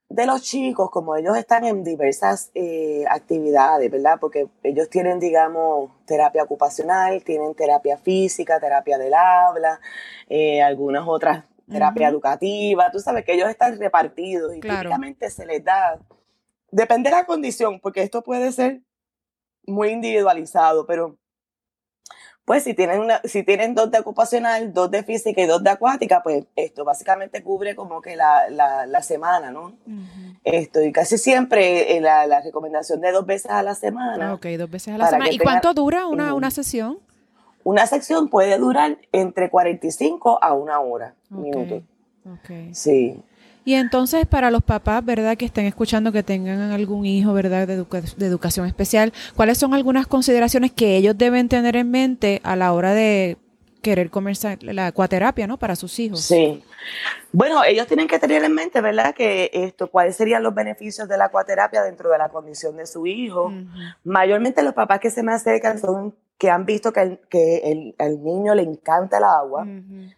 de 0.09 0.25
los 0.25 0.41
chicos, 0.41 0.89
como 0.91 1.15
ellos 1.15 1.37
están 1.37 1.67
en 1.67 1.85
diversas 1.85 2.51
eh, 2.55 3.05
actividades, 3.07 3.91
¿verdad? 3.91 4.17
Porque 4.19 4.49
ellos 4.63 4.89
tienen, 4.89 5.21
digamos, 5.21 5.91
terapia 6.07 6.43
ocupacional, 6.43 7.23
tienen 7.23 7.55
terapia 7.55 7.99
física, 7.99 8.59
terapia 8.59 8.97
del 8.97 9.13
habla, 9.13 9.79
eh, 10.31 10.63
algunas 10.63 11.07
otras 11.07 11.45
terapia 11.71 12.09
educativa, 12.09 12.91
tú 12.91 12.99
sabes 12.99 13.25
que 13.25 13.35
ellos 13.35 13.49
están 13.49 13.79
repartidos 13.79 14.55
y 14.57 14.61
típicamente 14.61 15.31
se 15.31 15.47
les 15.47 15.63
da, 15.63 15.99
depende 16.71 17.09
de 17.09 17.17
la 17.17 17.25
condición, 17.25 17.79
porque 17.81 18.03
esto 18.03 18.23
puede 18.23 18.53
ser 18.53 18.83
muy 19.65 19.91
individualizado, 19.91 20.87
pero 20.87 21.19
pues 22.45 22.65
si 22.65 22.75
tienen, 22.75 23.01
una, 23.01 23.21
si 23.25 23.45
tienen 23.45 23.75
dos 23.75 23.91
de 23.91 24.01
ocupacional, 24.01 24.73
dos 24.73 24.91
de 24.91 25.05
física 25.05 25.41
y 25.41 25.47
dos 25.47 25.63
de 25.63 25.71
acuática, 25.71 26.23
pues 26.23 26.45
esto 26.57 26.85
básicamente 26.85 27.43
cubre 27.43 27.77
como 27.77 28.03
que 28.03 28.17
la, 28.17 28.49
la, 28.51 29.03
semana, 29.03 29.53
¿no? 29.53 29.75
Esto, 30.43 30.83
y 30.83 30.91
casi 30.91 31.19
siempre 31.19 31.97
eh, 31.97 32.01
la, 32.01 32.27
la, 32.27 32.41
recomendación 32.41 33.01
de 33.01 33.13
dos 33.13 33.27
veces 33.27 33.51
a 33.51 33.63
la 33.63 33.77
semana. 33.77 34.35
Ok, 34.35 34.47
dos 34.59 34.69
veces 34.69 34.95
a 34.95 34.99
la 34.99 35.07
semana. 35.07 35.31
¿Y 35.31 35.39
cuánto 35.39 35.73
dura 35.73 36.07
una, 36.07 36.35
una 36.35 36.51
sesión? 36.51 36.99
Una 37.65 37.87
sección 37.87 38.29
puede 38.29 38.59
durar 38.59 38.99
entre 39.13 39.49
45 39.49 40.43
a 40.43 40.53
una 40.53 40.81
hora, 40.81 41.15
minutos. 41.31 41.83
Sí. 42.73 43.23
Y 43.65 43.75
entonces 43.75 44.27
para 44.27 44.51
los 44.51 44.63
papás, 44.63 45.05
¿verdad? 45.05 45.37
Que 45.37 45.45
estén 45.45 45.67
escuchando 45.67 46.13
que 46.13 46.23
tengan 46.23 46.73
algún 46.73 47.07
hijo, 47.07 47.33
¿verdad? 47.33 47.67
De, 47.67 47.77
de, 47.77 48.27
educación 48.27 48.67
especial, 48.67 49.13
¿cuáles 49.37 49.59
son 49.59 49.75
algunas 49.75 50.07
consideraciones 50.07 50.73
que 50.73 50.97
ellos 50.97 51.17
deben 51.17 51.49
tener 51.49 51.77
en 51.77 51.91
mente 51.91 52.41
a 52.45 52.57
la 52.57 52.73
hora 52.73 52.93
de 52.93 53.39
querer 53.83 54.11
comenzar 54.11 54.63
la 54.63 54.87
acuaterapia, 54.87 55.47
¿no? 55.47 55.59
Para 55.59 55.77
sus 55.77 55.99
hijos. 55.99 56.23
Sí. 56.23 56.63
Bueno, 57.33 57.63
ellos 57.65 57.87
tienen 57.87 58.07
que 58.07 58.19
tener 58.19 58.43
en 58.45 58.55
mente, 58.55 58.81
¿verdad? 58.81 59.15
Que 59.15 59.51
esto, 59.53 59.91
cuáles 59.91 60.17
serían 60.17 60.43
los 60.43 60.55
beneficios 60.55 61.09
de 61.09 61.19
la 61.19 61.27
acuaterapia 61.27 61.83
dentro 61.83 62.11
de 62.11 62.19
la 62.19 62.29
condición 62.29 62.77
de 62.77 62.87
su 62.87 63.07
hijo. 63.07 63.53
Mayormente 64.05 64.63
los 64.63 64.73
papás 64.73 65.01
que 65.01 65.11
se 65.11 65.23
me 65.23 65.33
acercan 65.33 65.79
son 65.79 66.15
que 66.39 66.51
han 66.51 66.65
visto 66.65 66.93
que, 66.93 67.01
el, 67.03 67.21
que 67.29 67.95
el, 67.99 68.25
niño 68.25 68.55
le 68.55 68.63
encanta 68.63 69.19
el 69.19 69.25
agua 69.25 69.65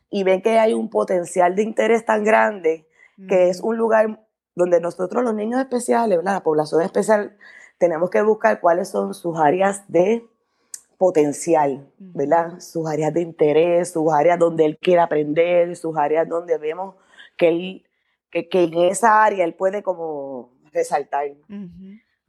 y 0.08 0.22
ven 0.22 0.40
que 0.40 0.58
hay 0.58 0.72
un 0.72 0.88
potencial 0.88 1.54
de 1.54 1.62
interés 1.62 2.04
tan 2.04 2.24
grande 2.24 2.86
que 3.28 3.48
es 3.48 3.60
un 3.60 3.76
lugar 3.76 4.20
donde 4.54 4.80
nosotros 4.80 5.22
los 5.24 5.34
niños 5.34 5.60
especiales, 5.60 6.20
la 6.22 6.42
población 6.42 6.82
especial, 6.82 7.36
tenemos 7.78 8.10
que 8.10 8.22
buscar 8.22 8.60
cuáles 8.60 8.88
son 8.88 9.14
sus 9.14 9.38
áreas 9.38 9.84
de 9.88 10.26
potencial, 10.96 11.86
¿verdad? 11.98 12.60
Sus 12.60 12.88
áreas 12.88 13.12
de 13.12 13.22
interés, 13.22 13.92
sus 13.92 14.12
áreas 14.12 14.38
donde 14.38 14.64
él 14.64 14.78
quiere 14.80 15.00
aprender, 15.00 15.76
sus 15.76 15.96
áreas 15.96 16.28
donde 16.28 16.56
vemos 16.58 16.94
que, 17.36 17.48
él, 17.48 17.84
que, 18.30 18.48
en 18.52 18.74
esa 18.74 19.24
área 19.24 19.44
él 19.44 19.54
puede 19.54 19.82
como 19.82 20.50
resaltar. 20.72 21.26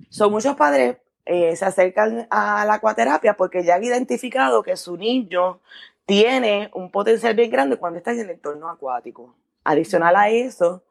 Son 0.10 0.32
muchos 0.32 0.56
padres 0.56 0.98
eh, 1.26 1.56
se 1.56 1.66
acercan 1.66 2.28
a 2.30 2.66
la 2.66 2.76
acuaterapia 2.76 3.36
porque 3.36 3.64
ya 3.64 3.76
han 3.76 3.84
identificado 3.84 4.62
que 4.62 4.78
su 4.78 4.96
niño 4.96 5.60
tiene 6.06 6.70
un 6.76 6.92
potencial 6.92 7.34
bien 7.34 7.50
grande 7.50 7.78
cuando 7.78 7.98
está 7.98 8.12
en 8.12 8.20
el 8.20 8.30
entorno 8.30 8.70
acuático. 8.70 9.34
Adicional 9.66 10.16
a 10.16 10.30
eso, 10.30 10.84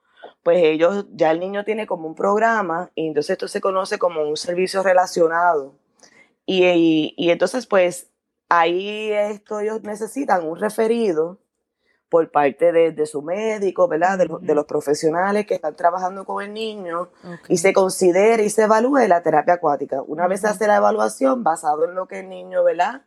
pues 0.42 0.58
ellos, 0.62 1.06
ya 1.12 1.30
el 1.30 1.40
niño 1.40 1.64
tiene 1.64 1.87
como 1.87 2.06
un 2.06 2.14
programa 2.14 2.90
y 2.94 3.08
entonces 3.08 3.30
esto 3.30 3.48
se 3.48 3.62
conoce 3.62 3.98
como 3.98 4.22
un 4.22 4.37
servicio 4.37 4.82
relacionado. 4.82 5.74
Y, 6.46 7.14
y, 7.16 7.30
entonces, 7.30 7.66
pues 7.66 8.10
ahí 8.50 9.10
esto 9.10 9.60
ellos 9.60 9.82
necesitan 9.82 10.46
un 10.46 10.60
referido 10.60 11.38
por 12.10 12.30
parte 12.30 12.70
de, 12.70 13.06
su 13.06 13.22
médico, 13.22 13.88
¿verdad? 13.88 14.18
De, 14.18 14.54
los 14.54 14.66
profesionales 14.66 15.46
que 15.46 15.54
están 15.54 15.74
trabajando 15.74 16.24
con 16.24 16.44
el 16.44 16.52
niño 16.52 17.08
y 17.48 17.56
se 17.56 17.72
considera 17.72 18.40
y 18.40 18.50
se 18.50 18.64
evalúe 18.64 19.08
la 19.08 19.22
terapia 19.22 19.54
acuática. 19.54 20.00
Una 20.02 20.28
vez 20.28 20.42
se 20.42 20.46
hace 20.46 20.68
la 20.68 20.76
evaluación 20.76 21.42
basado 21.42 21.84
en 21.87 21.96
lo 21.96 22.06
que 22.06 22.20
el 22.20 22.28
niño, 22.28 22.62
¿verdad? 22.62 23.02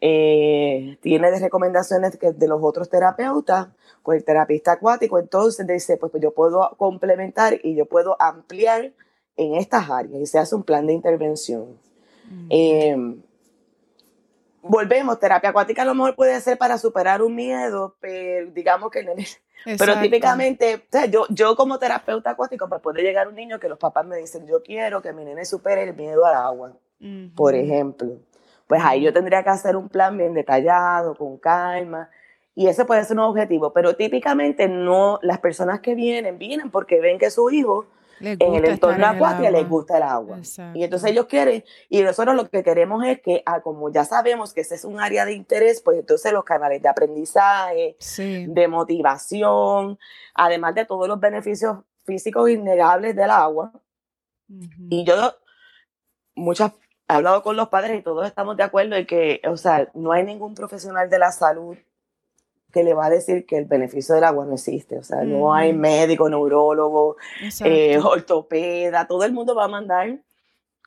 Eh, 0.00 0.96
tiene 1.02 1.30
de 1.30 1.38
recomendaciones 1.40 2.18
de 2.18 2.48
los 2.48 2.60
otros 2.62 2.88
terapeutas, 2.88 3.68
pues 4.02 4.18
el 4.18 4.24
terapista 4.24 4.72
acuático 4.72 5.18
entonces 5.18 5.66
dice, 5.66 5.96
pues, 5.96 6.10
pues 6.10 6.22
yo 6.22 6.32
puedo 6.32 6.74
complementar 6.78 7.58
y 7.62 7.74
yo 7.74 7.86
puedo 7.86 8.16
ampliar 8.20 8.92
en 9.36 9.54
estas 9.54 9.90
áreas 9.90 10.20
y 10.20 10.26
se 10.26 10.38
hace 10.38 10.54
un 10.54 10.62
plan 10.62 10.86
de 10.86 10.94
intervención. 10.94 11.78
Volvemos, 14.62 15.18
terapia 15.18 15.50
acuática 15.50 15.82
a 15.82 15.84
lo 15.86 15.94
mejor 15.94 16.14
puede 16.14 16.38
ser 16.40 16.58
para 16.58 16.76
superar 16.76 17.22
un 17.22 17.34
miedo, 17.34 17.96
pero 18.00 18.50
digamos 18.50 18.90
que 18.90 19.04
Pero 19.78 20.00
típicamente, 20.00 20.76
o 20.76 20.80
sea, 20.90 21.06
yo, 21.06 21.26
yo 21.30 21.56
como 21.56 21.78
terapeuta 21.78 22.30
acuático, 22.30 22.68
pues 22.68 22.80
puede 22.80 23.02
llegar 23.02 23.28
un 23.28 23.34
niño 23.34 23.58
que 23.58 23.68
los 23.68 23.78
papás 23.78 24.06
me 24.06 24.16
dicen, 24.16 24.46
yo 24.46 24.62
quiero 24.62 25.00
que 25.00 25.12
mi 25.12 25.24
nene 25.24 25.44
supere 25.44 25.82
el 25.82 25.94
miedo 25.94 26.24
al 26.26 26.34
agua, 26.34 26.72
por 27.34 27.54
ejemplo. 27.54 28.18
Pues 28.70 28.82
ahí 28.84 29.02
yo 29.02 29.12
tendría 29.12 29.42
que 29.42 29.50
hacer 29.50 29.74
un 29.74 29.88
plan 29.88 30.16
bien 30.16 30.32
detallado, 30.32 31.16
con 31.16 31.38
calma, 31.38 32.08
y 32.54 32.68
ese 32.68 32.84
puede 32.84 33.02
ser 33.02 33.16
un 33.16 33.24
objetivo, 33.24 33.72
pero 33.72 33.96
típicamente 33.96 34.68
no, 34.68 35.18
las 35.22 35.40
personas 35.40 35.80
que 35.80 35.96
vienen, 35.96 36.38
vienen 36.38 36.70
porque 36.70 37.00
ven 37.00 37.18
que 37.18 37.32
su 37.32 37.50
hijo 37.50 37.86
en 38.20 38.54
el 38.54 38.64
entorno 38.64 39.08
acuático 39.08 39.50
les 39.50 39.68
gusta 39.68 39.96
el 39.96 40.04
agua. 40.04 40.38
Y 40.72 40.84
entonces 40.84 41.10
ellos 41.10 41.26
quieren, 41.26 41.64
y 41.88 42.02
nosotros 42.02 42.36
lo 42.36 42.48
que 42.48 42.62
queremos 42.62 43.04
es 43.04 43.20
que, 43.20 43.42
ah, 43.44 43.60
como 43.60 43.90
ya 43.90 44.04
sabemos 44.04 44.54
que 44.54 44.60
ese 44.60 44.76
es 44.76 44.84
un 44.84 45.00
área 45.00 45.24
de 45.24 45.32
interés, 45.32 45.82
pues 45.82 45.98
entonces 45.98 46.32
los 46.32 46.44
canales 46.44 46.80
de 46.80 46.88
aprendizaje, 46.88 47.96
de 48.46 48.68
motivación, 48.68 49.98
además 50.32 50.76
de 50.76 50.84
todos 50.84 51.08
los 51.08 51.18
beneficios 51.18 51.78
físicos 52.04 52.48
innegables 52.48 53.16
del 53.16 53.30
agua. 53.30 53.72
Y 54.88 55.02
yo, 55.02 55.34
muchas, 56.36 56.72
he 57.12 57.16
hablado 57.16 57.42
con 57.42 57.56
los 57.56 57.68
padres 57.68 57.98
y 57.98 58.02
todos 58.02 58.26
estamos 58.26 58.56
de 58.56 58.62
acuerdo 58.62 58.96
en 58.96 59.06
que, 59.06 59.40
o 59.46 59.56
sea, 59.56 59.88
no 59.94 60.12
hay 60.12 60.24
ningún 60.24 60.54
profesional 60.54 61.10
de 61.10 61.18
la 61.18 61.32
salud 61.32 61.76
que 62.72 62.84
le 62.84 62.94
va 62.94 63.06
a 63.06 63.10
decir 63.10 63.46
que 63.46 63.58
el 63.58 63.64
beneficio 63.64 64.14
del 64.14 64.24
agua 64.24 64.46
no 64.46 64.54
existe. 64.54 64.98
O 64.98 65.02
sea, 65.02 65.24
no 65.24 65.52
hay 65.52 65.72
médico, 65.72 66.28
neurólogo, 66.28 67.16
eh, 67.64 67.98
ortopeda, 67.98 69.06
todo 69.06 69.24
el 69.24 69.32
mundo 69.32 69.54
va 69.54 69.64
a 69.64 69.68
mandar 69.68 70.18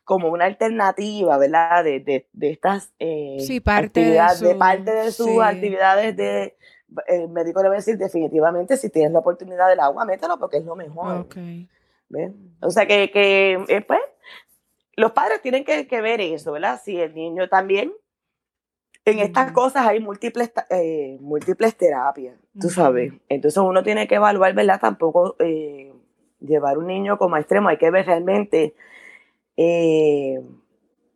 como 0.04 0.30
una 0.30 0.46
alternativa, 0.46 1.38
¿verdad? 1.38 1.84
De, 1.84 2.00
de, 2.00 2.28
de 2.34 2.50
estas 2.52 2.92
eh, 3.00 3.38
sí, 3.40 3.60
parte 3.60 4.02
actividades, 4.02 4.40
de, 4.42 4.56
parte 4.56 4.92
de 4.92 5.12
sus 5.12 5.42
actividades 5.42 6.16
de... 6.16 6.58
El 7.08 7.30
médico 7.30 7.64
le 7.64 7.70
va 7.70 7.76
a 7.76 7.78
decir 7.78 7.98
definitivamente 7.98 8.78
si 8.78 8.88
tienes 8.90 9.12
la 9.12 9.20
oportunidad 9.20 9.68
del 9.68 9.80
agua, 9.80 10.06
mételo 10.06 10.38
porque 10.38 10.58
es 10.58 10.66
lo 10.66 10.76
mejor. 10.76 11.22
Okay. 11.22 11.68
O 12.62 12.70
sea 12.70 12.86
que, 12.86 13.10
que 13.12 13.54
eh, 13.68 13.82
pues, 13.82 14.00
los 14.95 15.12
padres 15.12 15.41
tienen 15.41 15.63
que, 15.63 15.88
que 15.88 16.01
ver 16.01 16.21
eso, 16.21 16.51
¿verdad? 16.51 16.79
Si 16.84 16.99
el 16.99 17.13
niño 17.13 17.49
también 17.49 17.93
en 19.06 19.19
estas 19.19 19.51
cosas 19.51 19.86
hay 19.86 19.99
múltiples, 19.99 20.51
eh, 20.69 21.17
múltiples 21.19 21.75
terapias, 21.75 22.38
tú 22.60 22.69
sabes. 22.69 23.13
Entonces 23.27 23.62
uno 23.62 23.84
tiene 23.84 24.08
que 24.08 24.15
evaluar, 24.15 24.53
¿verdad? 24.53 24.79
Tampoco 24.79 25.36
eh, 25.39 25.91
llevar 26.39 26.77
un 26.77 26.88
niño 26.88 27.17
como 27.17 27.36
extremo. 27.36 27.67
Hay 27.67 27.77
que 27.77 27.91
ver 27.91 28.06
realmente, 28.06 28.75
eh, 29.58 30.41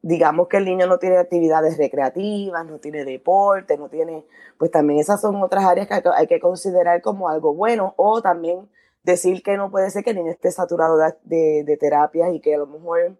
digamos 0.01 0.49
que 0.49 0.57
el 0.57 0.65
niño 0.65 0.85
no 0.87 0.97
tiene 0.99 1.17
actividades 1.17 1.77
recreativas, 1.77 2.65
no 2.65 2.79
tiene 2.79 3.05
deporte, 3.05 3.77
no 3.77 3.87
tiene, 3.87 4.25
pues 4.57 4.69
también 4.69 4.99
esas 4.99 5.21
son 5.21 5.41
otras 5.41 5.63
áreas 5.63 5.87
que 5.87 6.01
hay 6.13 6.27
que 6.27 6.41
considerar 6.41 7.01
como 7.01 7.29
algo 7.29 7.53
bueno. 7.53 7.93
O 7.95 8.21
también 8.21 8.67
decir 9.03 9.43
que 9.43 9.55
no 9.55 9.71
puede 9.71 9.91
ser 9.91 10.03
que 10.03 10.09
el 10.09 10.17
niño 10.17 10.31
esté 10.31 10.51
saturado 10.51 10.97
de, 10.97 11.13
de, 11.23 11.63
de 11.63 11.77
terapias 11.77 12.33
y 12.33 12.41
que 12.41 12.55
a 12.55 12.57
lo 12.57 12.67
mejor 12.67 13.17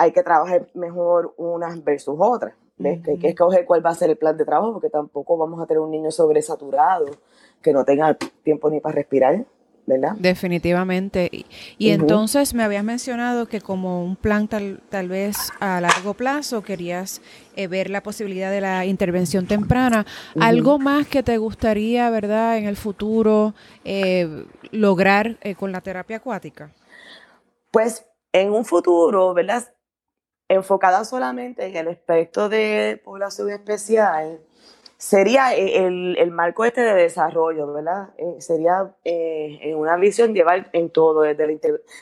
hay 0.00 0.12
que 0.12 0.22
trabajar 0.22 0.66
mejor 0.72 1.34
unas 1.36 1.84
versus 1.84 2.16
otras. 2.18 2.54
Que 2.82 3.02
hay 3.06 3.18
que 3.18 3.28
escoger 3.28 3.66
cuál 3.66 3.84
va 3.84 3.90
a 3.90 3.94
ser 3.94 4.08
el 4.08 4.16
plan 4.16 4.38
de 4.38 4.46
trabajo, 4.46 4.72
porque 4.72 4.88
tampoco 4.88 5.36
vamos 5.36 5.60
a 5.60 5.66
tener 5.66 5.80
un 5.80 5.90
niño 5.90 6.10
sobresaturado 6.10 7.04
que 7.60 7.74
no 7.74 7.84
tenga 7.84 8.16
tiempo 8.42 8.70
ni 8.70 8.80
para 8.80 8.94
respirar. 8.94 9.44
¿verdad? 9.84 10.12
Definitivamente. 10.18 11.28
Y, 11.76 11.90
entonces 11.90 12.54
me 12.54 12.62
habías 12.62 12.84
mencionado 12.84 13.46
que 13.46 13.60
como 13.60 14.04
un 14.04 14.16
plan 14.16 14.46
tal, 14.48 14.80
tal 14.88 15.08
vez 15.08 15.36
a 15.58 15.80
largo 15.80 16.14
plazo 16.14 16.62
querías 16.62 17.20
eh, 17.56 17.66
ver 17.66 17.90
la 17.90 18.02
posibilidad 18.02 18.50
de 18.50 18.60
la 18.62 18.86
intervención 18.86 19.46
temprana. 19.46 20.06
¿Algo 20.40 20.78
más 20.78 21.08
que 21.08 21.22
te 21.22 21.36
gustaría, 21.36 22.08
verdad, 22.08 22.56
en 22.56 22.66
el 22.66 22.76
futuro 22.76 23.52
eh, 23.84 24.46
lograr 24.70 25.36
eh, 25.42 25.56
con 25.56 25.72
la 25.72 25.80
terapia 25.80 26.18
acuática? 26.18 26.70
Pues 27.70 28.06
en 28.32 28.52
un 28.52 28.64
futuro, 28.64 29.34
¿verdad? 29.34 29.64
Enfocada 30.50 31.04
solamente 31.04 31.66
en 31.66 31.76
el 31.76 31.88
aspecto 31.88 32.48
de 32.48 33.00
población 33.04 33.50
especial, 33.50 34.40
sería 34.98 35.54
e, 35.54 35.86
el, 35.86 36.30
marco 36.32 36.64
este 36.64 36.80
de 36.80 36.92
desarrollo, 36.92 37.72
¿verdad? 37.72 38.10
Eh, 38.18 38.36
sería 38.40 38.92
eh, 39.04 39.60
en 39.62 39.78
una 39.78 39.96
visión 39.96 40.34
llevar 40.34 40.68
en 40.72 40.90
todo, 40.90 41.22
desde, 41.22 41.60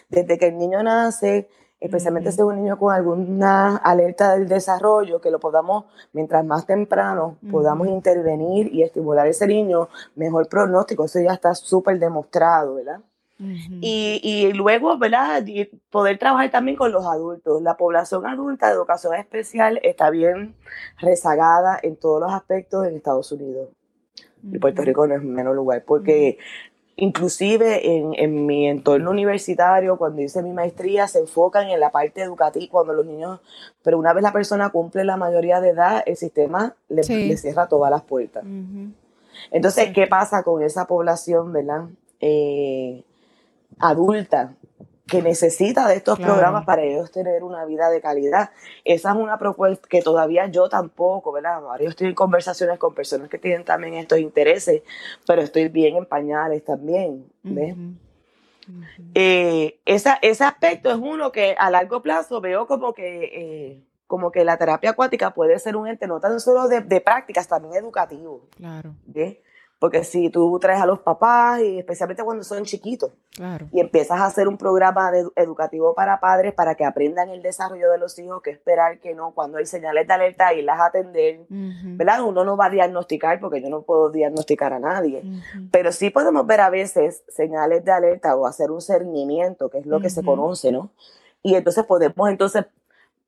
desde 0.08 0.38
que 0.38 0.46
el 0.46 0.56
niño 0.56 0.82
nace, 0.82 1.50
especialmente 1.78 2.32
si 2.32 2.40
es 2.40 2.46
un 2.46 2.56
niño 2.56 2.78
con 2.78 2.94
alguna 2.94 3.76
alerta 3.76 4.32
del 4.32 4.48
desarrollo, 4.48 5.20
que 5.20 5.30
lo 5.30 5.38
podamos, 5.40 5.84
mientras 6.14 6.42
más 6.42 6.64
temprano, 6.64 7.36
podamos 7.50 7.86
intervenir 7.88 8.74
y 8.74 8.82
estimular 8.82 9.26
a 9.26 9.30
ese 9.30 9.46
niño, 9.46 9.90
mejor 10.16 10.48
pronóstico, 10.48 11.04
eso 11.04 11.20
ya 11.20 11.34
está 11.34 11.54
súper 11.54 11.98
demostrado, 11.98 12.76
¿verdad? 12.76 13.00
Y, 13.40 14.20
y, 14.22 14.52
luego, 14.52 14.98
¿verdad? 14.98 15.44
poder 15.90 16.18
trabajar 16.18 16.50
también 16.50 16.76
con 16.76 16.90
los 16.90 17.06
adultos. 17.06 17.62
La 17.62 17.76
población 17.76 18.26
adulta 18.26 18.66
de 18.66 18.74
educación 18.74 19.14
especial 19.14 19.78
está 19.82 20.10
bien 20.10 20.54
rezagada 20.98 21.78
en 21.82 21.96
todos 21.96 22.20
los 22.20 22.32
aspectos 22.32 22.86
en 22.86 22.96
Estados 22.96 23.30
Unidos. 23.30 23.68
Y 24.42 24.58
Puerto 24.58 24.82
Rico 24.82 25.06
no 25.06 25.14
es 25.14 25.22
menos 25.22 25.54
lugar, 25.54 25.84
porque 25.84 26.38
inclusive 26.96 27.96
en, 27.96 28.12
en, 28.14 28.44
mi 28.44 28.68
entorno 28.68 29.10
universitario, 29.10 29.96
cuando 29.98 30.20
hice 30.20 30.42
mi 30.42 30.52
maestría, 30.52 31.06
se 31.06 31.20
enfocan 31.20 31.68
en 31.68 31.78
la 31.78 31.90
parte 31.90 32.22
educativa, 32.22 32.66
cuando 32.70 32.92
los 32.92 33.06
niños, 33.06 33.40
pero 33.82 33.98
una 33.98 34.12
vez 34.12 34.22
la 34.22 34.32
persona 34.32 34.70
cumple 34.70 35.04
la 35.04 35.16
mayoría 35.16 35.60
de 35.60 35.70
edad, 35.70 36.02
el 36.06 36.16
sistema 36.16 36.74
le, 36.88 37.04
cierra 37.04 37.68
todas 37.68 37.90
las 37.90 38.02
puertas. 38.02 38.44
Entonces, 39.50 39.92
¿qué 39.94 40.08
pasa 40.08 40.42
con 40.42 40.62
esa 40.62 40.86
población, 40.86 41.52
verdad? 41.52 41.84
Eh, 42.20 43.04
adulta 43.80 44.54
que 45.08 45.22
necesita 45.22 45.88
de 45.88 45.96
estos 45.96 46.18
programas 46.18 46.64
para 46.66 46.82
ellos 46.82 47.10
tener 47.10 47.42
una 47.42 47.64
vida 47.64 47.88
de 47.88 48.00
calidad. 48.00 48.50
Esa 48.84 49.10
es 49.10 49.16
una 49.16 49.38
propuesta 49.38 49.88
que 49.88 50.02
todavía 50.02 50.46
yo 50.48 50.68
tampoco, 50.68 51.32
¿verdad? 51.32 51.54
Ahora 51.54 51.82
yo 51.82 51.88
estoy 51.88 52.08
en 52.08 52.14
conversaciones 52.14 52.78
con 52.78 52.94
personas 52.94 53.28
que 53.28 53.38
tienen 53.38 53.64
también 53.64 53.94
estos 53.94 54.18
intereses, 54.18 54.82
pero 55.26 55.40
estoy 55.40 55.68
bien 55.68 55.96
en 55.96 56.04
pañales 56.04 56.62
también, 56.62 57.26
¿ves? 57.42 57.74
Eh, 59.14 59.80
ese 59.86 60.44
aspecto 60.44 60.90
es 60.90 60.98
uno 60.98 61.32
que 61.32 61.56
a 61.58 61.70
largo 61.70 62.02
plazo 62.02 62.42
veo 62.42 62.66
como 62.66 62.92
que, 62.92 63.24
eh, 63.32 63.84
como 64.06 64.30
que 64.30 64.44
la 64.44 64.58
terapia 64.58 64.90
acuática 64.90 65.32
puede 65.32 65.58
ser 65.58 65.74
un 65.74 65.88
ente 65.88 66.06
no 66.06 66.20
tan 66.20 66.38
solo 66.38 66.68
de, 66.68 66.82
de 66.82 67.00
prácticas, 67.00 67.48
también 67.48 67.74
educativo. 67.74 68.42
Claro. 68.56 68.94
¿ves? 69.06 69.38
Porque 69.78 70.02
si 70.02 70.28
tú 70.28 70.58
traes 70.58 70.80
a 70.80 70.86
los 70.86 70.98
papás, 70.98 71.60
y 71.60 71.78
especialmente 71.78 72.24
cuando 72.24 72.42
son 72.42 72.64
chiquitos, 72.64 73.12
y 73.70 73.78
empiezas 73.78 74.20
a 74.20 74.24
hacer 74.24 74.48
un 74.48 74.58
programa 74.58 75.12
educativo 75.36 75.94
para 75.94 76.18
padres 76.18 76.52
para 76.52 76.74
que 76.74 76.84
aprendan 76.84 77.28
el 77.28 77.42
desarrollo 77.42 77.88
de 77.92 77.98
los 77.98 78.18
hijos, 78.18 78.42
que 78.42 78.50
esperar 78.50 78.98
que 78.98 79.14
no, 79.14 79.30
cuando 79.30 79.58
hay 79.58 79.66
señales 79.66 80.08
de 80.08 80.12
alerta, 80.12 80.52
y 80.52 80.62
las 80.62 80.80
atender, 80.80 81.46
¿verdad? 81.48 82.24
Uno 82.24 82.44
no 82.44 82.56
va 82.56 82.66
a 82.66 82.70
diagnosticar 82.70 83.38
porque 83.38 83.62
yo 83.62 83.70
no 83.70 83.82
puedo 83.82 84.10
diagnosticar 84.10 84.72
a 84.72 84.80
nadie, 84.80 85.22
pero 85.70 85.92
sí 85.92 86.10
podemos 86.10 86.44
ver 86.44 86.60
a 86.60 86.70
veces 86.70 87.22
señales 87.28 87.84
de 87.84 87.92
alerta 87.92 88.34
o 88.34 88.46
hacer 88.46 88.72
un 88.72 88.80
cernimiento, 88.80 89.70
que 89.70 89.78
es 89.78 89.86
lo 89.86 90.00
que 90.00 90.10
se 90.10 90.24
conoce, 90.24 90.72
¿no? 90.72 90.90
Y 91.40 91.54
entonces 91.54 91.84
podemos 91.84 92.28
entonces 92.28 92.66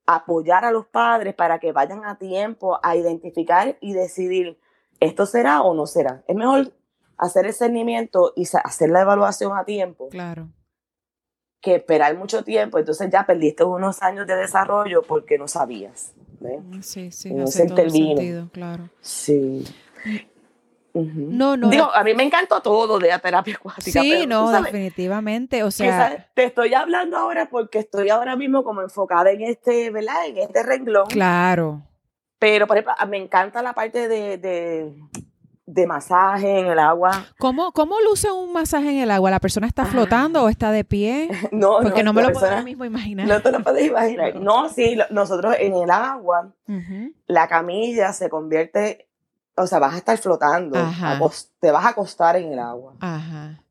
apoyar 0.04 0.64
a 0.64 0.72
los 0.72 0.86
padres 0.86 1.34
para 1.34 1.60
que 1.60 1.70
vayan 1.70 2.04
a 2.04 2.18
tiempo 2.18 2.80
a 2.82 2.96
identificar 2.96 3.76
y 3.80 3.92
decidir 3.92 4.58
¿esto 5.00 5.26
será 5.26 5.62
o 5.62 5.74
no 5.74 5.86
será? 5.86 6.22
Es 6.28 6.36
mejor 6.36 6.72
hacer 7.16 7.46
el 7.46 7.52
cernimiento 7.52 8.32
y 8.36 8.46
hacer 8.62 8.90
la 8.90 9.02
evaluación 9.02 9.56
a 9.56 9.64
tiempo. 9.64 10.08
Claro. 10.08 10.48
Que 11.60 11.76
esperar 11.76 12.16
mucho 12.16 12.42
tiempo, 12.44 12.78
entonces 12.78 13.10
ya 13.10 13.26
perdiste 13.26 13.64
unos 13.64 14.02
años 14.02 14.26
de 14.26 14.36
desarrollo 14.36 15.02
porque 15.02 15.36
no 15.36 15.46
sabías. 15.48 16.14
Mm, 16.40 16.80
sí, 16.80 17.10
sí, 17.10 17.34
no 17.34 17.46
se 17.46 17.66
todo 17.66 17.90
sentido, 17.90 18.48
claro. 18.50 18.88
Sí. 19.00 19.64
No, 20.94 21.56
no. 21.56 21.68
Digo, 21.68 21.94
a 21.94 22.02
mí 22.02 22.14
me 22.14 22.24
encantó 22.24 22.60
todo 22.60 22.98
de 22.98 23.08
la 23.08 23.18
terapia 23.18 23.54
acuática. 23.54 24.00
Sí, 24.00 24.26
no, 24.26 24.50
definitivamente. 24.50 25.62
O 25.62 25.70
sea, 25.70 26.28
te 26.34 26.44
estoy 26.44 26.74
hablando 26.74 27.16
ahora 27.16 27.48
porque 27.48 27.78
estoy 27.78 28.08
ahora 28.08 28.36
mismo 28.36 28.64
como 28.64 28.82
enfocada 28.82 29.30
en 29.30 29.42
este, 29.42 29.90
¿verdad? 29.90 30.26
En 30.26 30.38
este 30.38 30.62
renglón. 30.62 31.06
Claro. 31.06 31.82
Pero, 32.40 32.66
por 32.66 32.78
ejemplo, 32.78 32.94
me 33.06 33.18
encanta 33.18 33.60
la 33.62 33.74
parte 33.74 34.08
de, 34.08 34.38
de, 35.66 35.86
masaje 35.86 36.58
en 36.58 36.66
el 36.68 36.78
agua. 36.78 37.26
¿Cómo, 37.38 37.70
¿Cómo 37.72 38.00
luce 38.00 38.32
un 38.32 38.52
masaje 38.52 38.90
en 38.90 39.00
el 39.00 39.10
agua? 39.10 39.30
¿La 39.30 39.40
persona 39.40 39.66
está 39.66 39.84
flotando 39.84 40.42
o 40.42 40.48
está 40.48 40.72
de 40.72 40.82
pie? 40.82 41.28
No, 41.52 41.78
Porque 41.82 42.02
no, 42.02 42.14
me 42.14 42.22
lo 42.22 42.32
puedo 42.32 42.62
mismo 42.62 42.86
imaginar. 42.86 43.28
No 43.28 43.42
te 43.42 43.52
lo 43.52 43.62
puedes 43.62 43.86
imaginar. 43.86 44.34
No, 44.40 44.70
sí, 44.70 44.98
nosotros 45.10 45.54
en 45.58 45.74
el 45.74 45.90
agua, 45.90 46.54
la 47.26 47.46
camilla 47.46 48.14
se 48.14 48.30
convierte, 48.30 49.06
o 49.54 49.66
sea, 49.66 49.78
vas 49.78 49.94
a 49.94 49.98
estar 49.98 50.16
flotando, 50.16 50.78
te 51.60 51.70
vas 51.70 51.84
a 51.84 51.88
acostar 51.90 52.36
en 52.36 52.54
el 52.54 52.58
agua. 52.58 52.94
Ajá. 53.00 53.62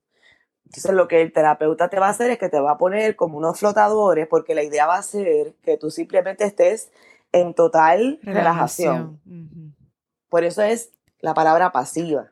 Entonces 0.65 0.91
lo 0.91 1.07
que 1.07 1.23
el 1.23 1.33
terapeuta 1.33 1.89
te 1.89 1.99
va 1.99 2.05
a 2.05 2.11
hacer 2.11 2.29
es 2.29 2.37
que 2.37 2.49
te 2.49 2.59
va 2.59 2.73
a 2.73 2.77
poner 2.77 3.15
como 3.15 3.39
unos 3.39 3.57
flotadores, 3.57 4.27
porque 4.27 4.53
la 4.53 4.61
idea 4.61 4.85
va 4.85 4.97
a 4.97 5.01
ser 5.01 5.55
que 5.63 5.77
tú 5.77 5.89
simplemente 5.89 6.43
estés 6.43 6.91
en 7.31 7.53
total 7.53 8.19
relajación. 8.23 9.21
Por 10.29 10.43
eso 10.43 10.61
es 10.61 10.91
la 11.19 11.33
palabra 11.33 11.71
pasiva. 11.71 12.31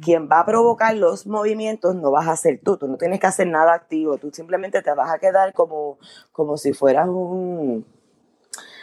Quien 0.00 0.26
va 0.30 0.40
a 0.40 0.46
provocar 0.46 0.96
los 0.96 1.26
movimientos 1.26 1.94
no 1.94 2.10
vas 2.10 2.28
a 2.28 2.36
ser 2.36 2.60
tú, 2.64 2.78
tú 2.78 2.88
no 2.88 2.96
tienes 2.96 3.20
que 3.20 3.26
hacer 3.26 3.46
nada 3.46 3.74
activo, 3.74 4.16
tú 4.16 4.30
simplemente 4.32 4.80
te 4.80 4.94
vas 4.94 5.10
a 5.12 5.18
quedar 5.18 5.52
como, 5.52 5.98
como 6.32 6.56
si 6.56 6.72
fueras 6.72 7.08
un, 7.08 7.84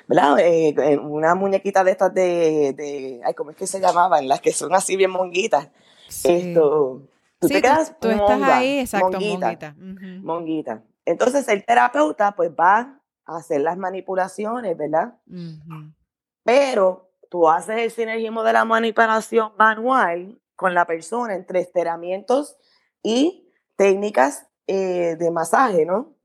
¿verdad? 0.07 0.37
Eh, 0.39 0.75
eh, 0.77 0.97
una 0.97 1.33
muñequita 1.33 1.83
de 1.83 1.91
estas 1.91 2.13
de, 2.13 2.73
de, 2.73 3.21
ay, 3.25 3.33
¿cómo 3.33 3.51
es 3.51 3.57
que 3.57 3.65
se 3.65 3.79
llamaban? 3.79 4.27
Las 4.27 4.39
que 4.39 4.51
son 4.51 4.75
así 4.75 4.95
bien 4.95 5.09
monguitas. 5.09 5.69
Esto, 6.07 7.01
tú 7.39 7.47
te 7.47 7.59
quedas 7.59 7.99
tú, 7.99 8.09
estás 8.09 8.41
ahí, 8.43 8.79
exacto, 8.79 9.19
monguita. 9.19 9.75
monguita. 10.21 10.83
Entonces 11.05 11.47
el 11.47 11.65
terapeuta 11.65 12.33
pues 12.35 12.51
va 12.51 12.96
hacer 13.27 13.61
las 13.61 13.77
manipulaciones, 13.77 14.77
¿verdad? 14.77 15.15
Pero 16.43 17.11
tú 17.29 17.49
haces 17.49 17.77
el 17.77 17.91
sinergismo 17.91 18.43
de 18.43 18.53
la 18.53 18.65
manipulación 18.65 19.51
manual 19.57 20.39
con 20.55 20.73
la 20.73 20.85
persona 20.85 21.35
entre 21.35 21.59
estiramientos 21.59 22.57
y 23.03 23.51
técnicas 23.75 24.47
eh, 24.65 25.15
de 25.17 25.31
masaje, 25.31 25.85
¿no? 25.85 26.15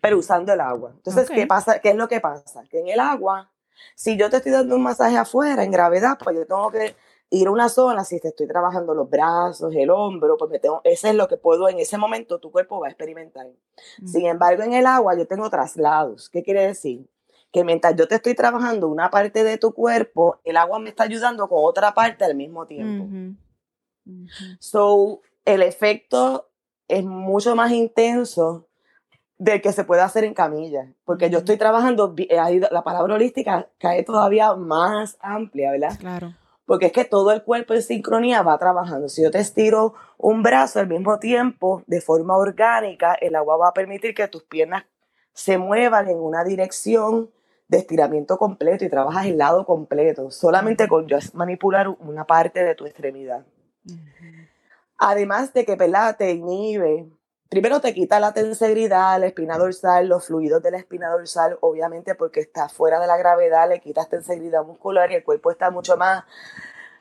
Pero 0.00 0.18
usando 0.18 0.52
el 0.52 0.60
agua. 0.60 0.92
Entonces, 0.94 1.30
¿qué 1.30 1.46
pasa? 1.46 1.78
¿Qué 1.78 1.90
es 1.90 1.96
lo 1.96 2.08
que 2.08 2.20
pasa? 2.20 2.64
Que 2.70 2.80
en 2.80 2.88
el 2.88 3.00
agua, 3.00 3.50
si 3.94 4.16
yo 4.16 4.28
te 4.28 4.38
estoy 4.38 4.52
dando 4.52 4.76
un 4.76 4.82
masaje 4.82 5.16
afuera 5.16 5.62
en 5.62 5.70
gravedad, 5.70 6.18
pues 6.22 6.36
yo 6.36 6.46
tengo 6.46 6.70
que 6.70 6.96
ir 7.30 7.48
a 7.48 7.50
una 7.50 7.68
zona, 7.68 8.04
si 8.04 8.20
te 8.20 8.28
estoy 8.28 8.46
trabajando 8.46 8.94
los 8.94 9.10
brazos, 9.10 9.74
el 9.74 9.90
hombro, 9.90 10.36
pues 10.36 10.50
me 10.50 10.58
tengo, 10.58 10.80
ese 10.84 11.10
es 11.10 11.14
lo 11.14 11.28
que 11.28 11.36
puedo 11.36 11.68
en 11.68 11.78
ese 11.78 11.98
momento, 11.98 12.38
tu 12.38 12.50
cuerpo 12.50 12.80
va 12.80 12.86
a 12.86 12.90
experimentar. 12.90 13.46
Sin 14.04 14.26
embargo, 14.26 14.62
en 14.62 14.74
el 14.74 14.86
agua 14.86 15.16
yo 15.16 15.26
tengo 15.26 15.50
traslados. 15.50 16.28
¿Qué 16.30 16.42
quiere 16.42 16.66
decir? 16.66 17.08
Que 17.52 17.64
mientras 17.64 17.96
yo 17.96 18.06
te 18.06 18.16
estoy 18.16 18.34
trabajando 18.34 18.88
una 18.88 19.10
parte 19.10 19.42
de 19.42 19.58
tu 19.58 19.72
cuerpo, 19.72 20.40
el 20.44 20.56
agua 20.56 20.78
me 20.78 20.90
está 20.90 21.04
ayudando 21.04 21.48
con 21.48 21.58
otra 21.62 21.94
parte 21.94 22.24
al 22.24 22.36
mismo 22.36 22.66
tiempo. 22.66 23.08
So, 24.60 25.20
el 25.44 25.62
efecto 25.62 26.48
es 26.86 27.04
mucho 27.04 27.56
más 27.56 27.72
intenso 27.72 28.68
del 29.38 29.60
que 29.60 29.72
se 29.72 29.84
puede 29.84 30.00
hacer 30.00 30.24
en 30.24 30.32
camilla, 30.32 30.92
porque 31.04 31.28
yo 31.28 31.38
estoy 31.38 31.58
trabajando, 31.58 32.14
la 32.70 32.84
palabra 32.84 33.16
holística 33.16 33.68
cae 33.78 34.02
todavía 34.04 34.54
más 34.54 35.18
amplia, 35.20 35.72
¿verdad? 35.72 35.98
Claro 35.98 36.32
porque 36.66 36.86
es 36.86 36.92
que 36.92 37.04
todo 37.04 37.32
el 37.32 37.42
cuerpo 37.42 37.74
en 37.74 37.82
sincronía 37.82 38.42
va 38.42 38.58
trabajando. 38.58 39.08
Si 39.08 39.22
yo 39.22 39.30
te 39.30 39.38
estiro 39.38 39.94
un 40.18 40.42
brazo 40.42 40.80
al 40.80 40.88
mismo 40.88 41.18
tiempo, 41.18 41.82
de 41.86 42.00
forma 42.00 42.36
orgánica, 42.36 43.14
el 43.14 43.36
agua 43.36 43.56
va 43.56 43.68
a 43.68 43.74
permitir 43.74 44.14
que 44.14 44.28
tus 44.28 44.42
piernas 44.42 44.84
se 45.32 45.58
muevan 45.58 46.08
en 46.08 46.18
una 46.18 46.44
dirección 46.44 47.30
de 47.68 47.78
estiramiento 47.78 48.36
completo 48.36 48.84
y 48.84 48.88
trabajas 48.88 49.26
el 49.26 49.38
lado 49.38 49.64
completo, 49.64 50.30
solamente 50.30 50.88
con 50.88 51.06
manipular 51.34 51.88
una 51.88 52.24
parte 52.24 52.64
de 52.64 52.74
tu 52.74 52.86
extremidad. 52.86 53.44
Además 54.98 55.52
de 55.52 55.64
que 55.64 55.76
¿verdad? 55.76 56.16
te 56.16 56.32
inhibe 56.32 57.08
primero 57.48 57.80
te 57.80 57.94
quita 57.94 58.20
la 58.20 58.32
tensegridad, 58.32 59.20
la 59.20 59.26
espina 59.26 59.58
dorsal, 59.58 60.08
los 60.08 60.26
fluidos 60.26 60.62
de 60.62 60.70
la 60.70 60.78
espina 60.78 61.10
dorsal, 61.10 61.58
obviamente 61.60 62.14
porque 62.14 62.40
está 62.40 62.68
fuera 62.68 63.00
de 63.00 63.06
la 63.06 63.16
gravedad, 63.16 63.68
le 63.68 63.80
quitas 63.80 64.08
tensegridad 64.08 64.64
muscular 64.64 65.10
y 65.12 65.14
el 65.14 65.24
cuerpo 65.24 65.50
está 65.50 65.70
mucho 65.70 65.96
más 65.96 66.24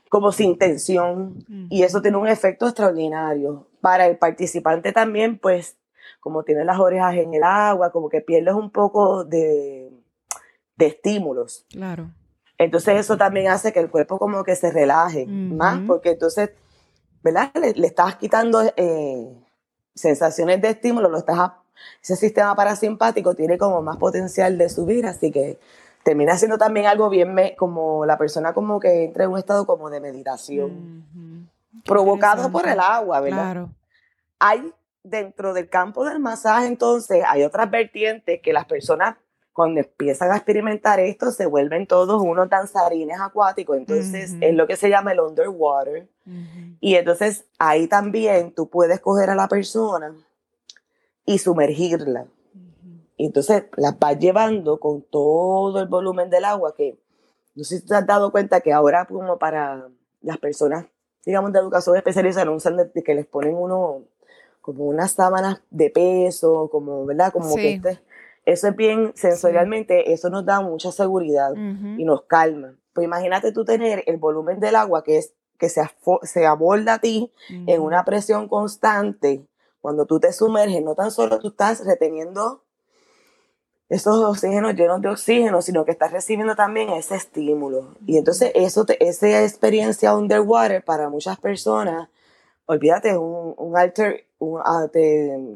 como 0.10 0.32
sin 0.32 0.58
tensión 0.58 1.46
y 1.70 1.84
eso 1.84 2.02
tiene 2.02 2.18
un 2.18 2.28
efecto 2.28 2.68
extraordinario. 2.68 3.68
Para 3.82 4.08
el 4.08 4.18
participante 4.18 4.92
también, 4.92 5.38
pues, 5.38 5.78
como 6.20 6.44
tiene 6.44 6.64
las 6.64 6.80
orejas 6.80 7.16
en 7.16 7.34
el 7.34 7.44
agua, 7.44 7.92
como 7.92 8.10
que 8.10 8.22
pierdes 8.22 8.54
un 8.54 8.72
poco 8.72 9.26
de, 9.26 9.92
estímulos. 10.78 11.66
Claro. 11.70 12.12
Entonces 12.58 12.98
eso 12.98 13.18
también 13.18 13.50
hace 13.50 13.74
que 13.74 13.80
el 13.80 13.90
cuerpo 13.90 14.18
como 14.18 14.44
que 14.44 14.56
se 14.56 14.72
relaje 14.72 15.26
más, 15.26 15.82
porque 15.86 16.12
entonces, 16.12 16.52
¿verdad? 17.22 17.52
Le, 17.56 17.86
estás 17.86 18.16
quitando 18.16 18.62
eh, 18.78 19.45
sensaciones 19.96 20.62
de 20.62 20.70
estímulo, 20.70 21.10
lo 21.10 21.18
estás 21.18 21.40
ese 22.02 22.16
sistema 22.16 22.56
parasimpático 22.56 23.36
tiene 23.36 23.58
como 23.58 23.82
más 23.82 23.98
potencial 23.98 24.58
de 24.58 24.70
subir, 24.70 25.06
así 25.06 25.32
que 25.32 25.60
termina 26.04 26.38
siendo 26.38 26.58
también 26.58 26.86
algo 26.86 27.10
bien 27.10 27.36
como 27.58 28.06
la 28.06 28.18
persona 28.18 28.54
como 28.54 28.80
que 28.80 29.06
entra 29.06 29.26
en 29.26 29.32
un 29.32 29.40
estado 29.40 29.66
como 29.66 29.90
de 29.90 30.00
meditación, 30.00 31.50
provocado 31.84 32.52
por 32.52 32.68
el 32.68 32.80
agua, 32.80 33.20
¿verdad? 33.22 33.44
Claro. 33.44 33.70
Hay 34.40 34.74
dentro 35.04 35.54
del 35.54 35.70
campo 35.70 36.06
del 36.06 36.20
masaje 36.20 36.66
entonces 36.66 37.24
hay 37.28 37.44
otras 37.44 37.70
vertientes 37.70 38.42
que 38.42 38.54
las 38.54 38.66
personas 38.66 39.16
cuando 39.56 39.80
empiezan 39.80 40.34
a 40.34 40.36
experimentar 40.36 41.00
esto, 41.00 41.32
se 41.32 41.46
vuelven 41.46 41.88
todos 41.88 42.22
unos 42.22 42.50
danzarines 42.50 43.22
acuáticos. 43.22 43.78
Entonces, 43.78 44.34
es 44.42 44.54
lo 44.54 44.68
que 44.68 44.76
se 44.76 44.90
llama 44.90 45.14
el 45.14 45.22
underwater. 45.22 46.10
Y 46.82 46.96
entonces, 46.96 47.46
ahí 47.58 47.88
también 47.88 48.52
tú 48.52 48.70
puedes 48.70 49.00
coger 49.00 49.30
a 49.30 49.36
la 49.36 49.48
persona 49.48 50.14
y 51.26 51.38
sumergirla. 51.38 52.26
Y 53.16 53.28
entonces 53.28 53.64
las 53.78 53.98
vas 53.98 54.20
llevando 54.20 54.78
con 54.78 55.02
todo 55.04 55.80
el 55.80 55.88
volumen 55.88 56.30
del 56.30 56.44
agua 56.44 56.76
que 56.76 57.00
no 57.56 57.64
sé 57.64 57.80
si 57.80 57.86
te 57.86 57.96
has 57.96 58.06
dado 58.06 58.34
cuenta 58.34 58.60
que 58.60 58.74
ahora 58.74 59.06
como 59.06 59.38
para 59.38 59.88
las 60.22 60.38
personas, 60.38 60.86
digamos, 61.26 61.54
de 61.54 61.60
educación 61.60 61.96
especializada, 61.96 62.52
usan 62.52 62.76
de, 62.76 63.04
que 63.04 63.16
les 63.16 63.26
ponen 63.26 63.56
uno 63.56 64.02
como 64.60 64.84
unas 64.84 65.14
sábanas 65.14 65.62
de 65.70 65.90
peso, 65.92 66.68
como, 66.70 67.06
¿verdad? 67.06 67.32
Como 67.32 67.56
que 67.56 67.76
este, 67.76 68.02
eso 68.46 68.68
es 68.68 68.76
bien 68.76 69.12
sensorialmente, 69.16 70.14
eso 70.14 70.30
nos 70.30 70.46
da 70.46 70.62
mucha 70.62 70.92
seguridad 70.92 71.52
y 71.56 72.06
nos 72.06 72.24
calma. 72.24 72.76
Pues 72.94 73.06
imagínate 73.06 73.52
tú 73.52 73.66
tener 73.66 74.04
el 74.08 74.18
volumen 74.18 74.60
del 74.60 74.76
agua 74.76 75.04
que 75.04 75.18
es 75.18 75.34
que 75.58 75.70
se, 75.70 75.82
se 76.24 76.46
aborda 76.46 76.96
a 76.96 77.00
ti 77.00 77.32
en 77.50 77.82
una 77.82 78.04
presión 78.04 78.48
constante, 78.48 79.46
cuando 79.82 80.06
tú 80.06 80.20
te 80.20 80.34
sumerges, 80.34 80.84
no 80.84 80.96
tan 80.96 81.12
solo 81.12 81.40
tú 81.40 81.50
estás 81.50 81.86
reteniendo 81.86 82.64
esos 83.88 84.18
oxígenos 84.24 84.74
llenos 84.74 85.02
de 85.02 85.10
oxígeno, 85.10 85.62
sino 85.62 85.86
que 85.86 85.92
estás 85.92 86.12
recibiendo 86.12 86.56
también 86.56 86.90
ese 86.90 87.16
estímulo. 87.16 87.96
Y 88.06 88.18
entonces 88.18 88.52
eso 88.56 88.86
esa 89.00 89.44
experiencia 89.44 90.16
underwater 90.16 90.84
para 90.84 91.10
muchas 91.10 91.38
personas, 91.40 92.10
olvídate, 92.66 93.16
un, 93.16 93.54
un 93.58 93.78
alter, 93.78 94.26
un, 94.40 94.60
ah, 94.66 94.88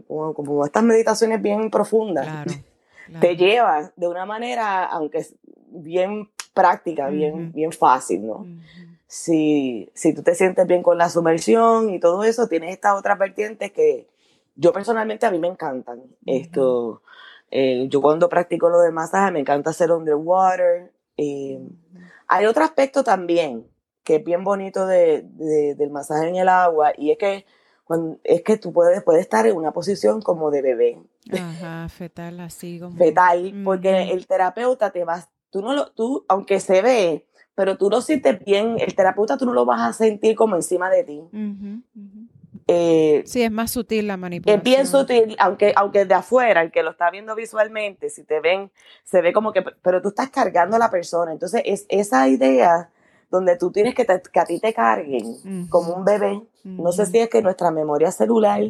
como 0.07 0.63
estas 0.63 0.83
meditaciones 0.83 1.41
bien 1.41 1.71
profundas, 1.71 2.45
te 3.19 3.35
lleva 3.35 3.91
de 3.95 4.07
una 4.07 4.25
manera, 4.25 4.85
aunque 4.85 5.19
es 5.19 5.35
bien 5.67 6.29
práctica, 6.53 7.09
bien, 7.09 7.51
bien 7.51 7.71
fácil, 7.71 8.25
¿no? 8.25 8.45
si, 9.07 9.89
si 9.95 10.13
tú 10.13 10.21
te 10.21 10.35
sientes 10.35 10.67
bien 10.67 10.83
con 10.83 10.97
la 10.97 11.09
sumersión 11.09 11.89
y 11.89 11.99
todo 11.99 12.23
eso, 12.23 12.47
tienes 12.47 12.71
estas 12.73 12.95
otras 12.95 13.17
vertientes 13.17 13.71
que 13.71 14.07
yo 14.55 14.71
personalmente 14.71 15.25
a 15.25 15.31
mí 15.31 15.39
me 15.39 15.47
encantan. 15.47 16.03
Esto 16.25 17.01
eh, 17.51 17.87
yo 17.89 18.01
cuando 18.01 18.29
practico 18.29 18.69
lo 18.69 18.79
de 18.79 18.91
masaje 18.91 19.31
me 19.31 19.39
encanta 19.39 19.71
hacer 19.71 19.91
underwater. 19.91 20.91
Eh, 21.17 21.59
hay 22.27 22.45
otro 22.45 22.63
aspecto 22.63 23.03
también 23.03 23.65
que 24.03 24.17
es 24.17 24.23
bien 24.23 24.43
bonito 24.43 24.85
de, 24.85 25.23
del 25.75 25.89
masaje 25.89 26.29
en 26.29 26.35
el 26.35 26.49
agua 26.49 26.93
y 26.97 27.11
es 27.11 27.17
que 27.17 27.45
cuando, 27.89 28.19
es 28.23 28.43
que 28.43 28.55
tú 28.55 28.71
puedes, 28.71 29.01
puedes 29.01 29.21
estar 29.23 29.47
en 29.47 29.55
una 29.55 29.71
posición 29.71 30.21
como 30.21 30.51
de 30.51 30.61
bebé. 30.61 30.99
Ajá, 31.33 31.89
fetal, 31.89 32.39
así 32.39 32.79
como. 32.79 32.95
Fetal, 33.03 33.63
porque 33.65 34.11
el 34.11 34.27
terapeuta 34.27 34.91
te 34.91 35.03
va, 35.03 35.27
tú 35.49 35.63
no 35.63 35.73
lo, 35.73 35.91
tú, 35.93 36.23
aunque 36.29 36.59
se 36.59 36.83
ve, 36.83 37.25
pero 37.55 37.79
tú 37.79 37.89
lo 37.89 38.01
sientes 38.01 38.45
bien, 38.45 38.75
el 38.77 38.93
terapeuta 38.93 39.37
tú 39.37 39.47
no 39.47 39.53
lo 39.53 39.65
vas 39.65 39.81
a 39.81 39.93
sentir 39.93 40.35
como 40.35 40.55
encima 40.55 40.91
de 40.91 41.03
ti. 41.03 41.23
Eh, 42.67 43.23
sí, 43.25 43.41
es 43.41 43.49
más 43.49 43.71
sutil 43.71 44.05
la 44.05 44.17
manipulación. 44.17 44.59
Es 44.59 44.63
bien 44.63 44.85
sutil, 44.85 45.35
aunque, 45.39 45.73
aunque 45.75 46.05
de 46.05 46.13
afuera, 46.13 46.61
el 46.61 46.71
que 46.71 46.83
lo 46.83 46.91
está 46.91 47.09
viendo 47.09 47.33
visualmente, 47.33 48.11
si 48.11 48.23
te 48.23 48.39
ven, 48.39 48.69
se 49.03 49.23
ve 49.23 49.33
como 49.33 49.51
que, 49.51 49.63
pero 49.81 49.99
tú 49.99 50.09
estás 50.09 50.29
cargando 50.29 50.75
a 50.75 50.79
la 50.79 50.91
persona. 50.91 51.31
Entonces, 51.31 51.63
es 51.65 51.87
esa 51.89 52.29
idea 52.29 52.91
donde 53.29 53.57
tú 53.57 53.71
tienes 53.71 53.95
que, 53.95 54.05
que 54.05 54.39
a 54.39 54.45
ti 54.45 54.59
te 54.59 54.73
carguen 54.73 55.67
como 55.69 55.93
un 55.93 56.05
bebé. 56.05 56.41
No 56.63 56.91
sé 56.91 57.05
si 57.05 57.19
es 57.19 57.29
que 57.29 57.41
nuestra 57.41 57.71
memoria 57.71 58.11
celular 58.11 58.61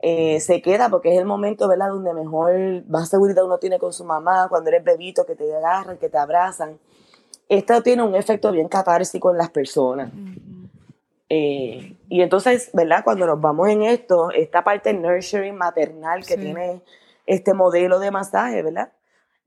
eh, 0.00 0.40
se 0.40 0.60
queda 0.60 0.88
porque 0.88 1.12
es 1.12 1.18
el 1.18 1.24
momento, 1.24 1.68
¿verdad?, 1.68 1.88
donde 1.88 2.12
mejor, 2.12 2.84
más 2.88 3.08
seguridad 3.08 3.44
uno 3.44 3.58
tiene 3.58 3.78
con 3.78 3.92
su 3.92 4.04
mamá, 4.04 4.46
cuando 4.48 4.70
eres 4.70 4.84
bebito, 4.84 5.24
que 5.24 5.34
te 5.34 5.54
agarran, 5.54 5.98
que 5.98 6.08
te 6.08 6.18
abrazan. 6.18 6.78
Esto 7.48 7.82
tiene 7.82 8.02
un 8.02 8.14
efecto 8.14 8.52
bien 8.52 8.68
catársico 8.68 9.30
en 9.30 9.38
las 9.38 9.50
personas. 9.50 10.10
Eh, 11.28 11.96
y 12.08 12.20
entonces, 12.20 12.70
¿verdad? 12.72 13.02
Cuando 13.04 13.26
nos 13.26 13.40
vamos 13.40 13.68
en 13.68 13.82
esto, 13.82 14.30
esta 14.30 14.62
parte 14.62 14.92
nurturing 14.92 15.56
maternal 15.56 16.24
que 16.24 16.36
tiene 16.36 16.82
este 17.26 17.54
modelo 17.54 17.98
de 17.98 18.10
masaje, 18.10 18.62
¿verdad? 18.62 18.92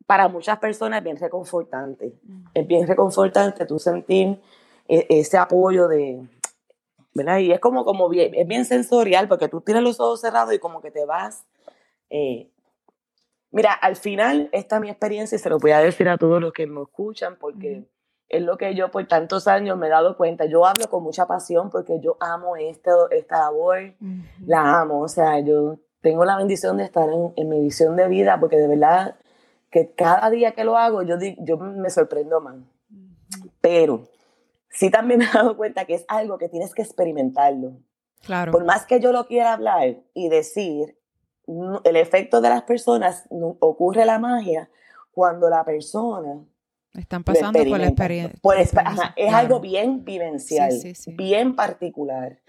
Para 0.10 0.28
muchas 0.28 0.58
personas 0.58 0.98
es 0.98 1.04
bien 1.04 1.18
reconfortante. 1.18 2.16
Mm. 2.24 2.46
Es 2.56 2.66
bien 2.66 2.88
reconfortante 2.88 3.68
tú 3.68 3.78
sentir 3.78 4.42
e, 4.88 5.06
ese 5.08 5.38
apoyo 5.38 5.88
de, 5.88 6.28
¿verdad? 7.14 7.38
Y 7.38 7.52
es 7.52 7.60
como, 7.60 7.86
como 7.86 8.10
bien, 8.10 8.34
es 8.34 8.48
bien 8.48 8.66
sensorial 8.66 9.28
porque 9.28 9.50
tú 9.50 9.62
tienes 9.62 9.84
los 9.84 10.00
ojos 10.00 10.22
cerrados 10.22 10.52
y 10.52 10.58
como 10.58 10.82
que 10.82 10.90
te 10.90 11.06
vas. 11.06 11.46
Eh, 12.10 12.50
mira, 13.52 13.72
al 13.72 13.98
final, 13.98 14.50
esta 14.52 14.78
es 14.78 14.82
mi 14.82 14.90
experiencia 14.90 15.36
y 15.36 15.40
se 15.40 15.48
lo 15.48 15.60
voy 15.60 15.74
a 15.74 15.80
decir 15.80 16.10
a 16.10 16.18
todos 16.18 16.42
los 16.42 16.54
que 16.54 16.66
me 16.66 16.82
escuchan 16.82 17.38
porque 17.40 17.84
es 18.30 18.42
lo 18.42 18.58
que 18.58 18.74
yo 18.74 18.90
por 18.90 19.06
tantos 19.06 19.48
años 19.48 19.78
me 19.78 19.86
he 19.86 19.90
dado 19.92 20.18
cuenta. 20.18 20.46
Yo 20.46 20.66
hablo 20.66 20.90
con 20.90 21.04
mucha 21.04 21.28
pasión 21.28 21.70
porque 21.70 22.00
yo 22.02 22.18
amo 22.20 22.56
esto, 22.56 23.12
esta 23.12 23.42
labor, 23.42 23.94
la 24.44 24.82
amo. 24.82 25.02
O 25.02 25.08
sea, 25.08 25.40
yo 25.40 25.78
tengo 26.02 26.26
la 26.26 26.36
bendición 26.36 26.78
de 26.78 26.86
estar 26.86 27.08
en, 27.36 27.48
mi 27.48 27.62
visión 27.62 27.96
de 27.96 28.08
vida 28.08 28.40
porque 28.40 28.56
de 28.56 28.68
verdad 28.68 29.16
que 29.70 29.94
cada 29.94 30.30
día 30.30 30.54
que 30.54 30.64
lo 30.64 30.78
hago 30.78 31.04
yo, 31.04 31.16
yo 31.40 31.58
me 31.58 31.90
sorprendo 31.90 32.42
más. 32.42 32.58
Pero 33.62 34.08
sí 34.70 34.90
también 34.90 35.20
me 35.20 35.26
he 35.26 35.32
dado 35.32 35.58
cuenta 35.58 35.86
que 35.86 35.96
es 35.96 36.06
algo 36.08 36.38
que 36.38 36.50
tienes 36.50 36.74
que 36.74 36.82
experimentarlo. 36.82 37.78
Claro. 38.22 38.52
Por 38.52 38.66
más 38.66 38.86
que 38.86 39.00
yo 39.00 39.12
lo 39.12 39.28
quiera 39.28 39.54
hablar 39.54 39.98
y 40.14 40.30
decir, 40.30 40.98
el 41.84 41.96
efecto 41.96 42.42
de 42.42 42.50
las 42.50 42.64
personas 42.64 43.28
ocurre 43.60 44.06
la 44.06 44.20
magia 44.20 44.70
cuando 45.12 45.50
la 45.50 45.64
persona 45.64 46.44
están 46.94 47.24
pasando 47.24 47.60
por 47.60 47.80
la 47.80 47.88
experiencia. 47.88 48.40
es 49.16 49.34
algo 49.34 49.60
bien 49.60 50.04
vivencial, 50.04 50.72
bien 51.08 51.56
particular, 51.56 52.40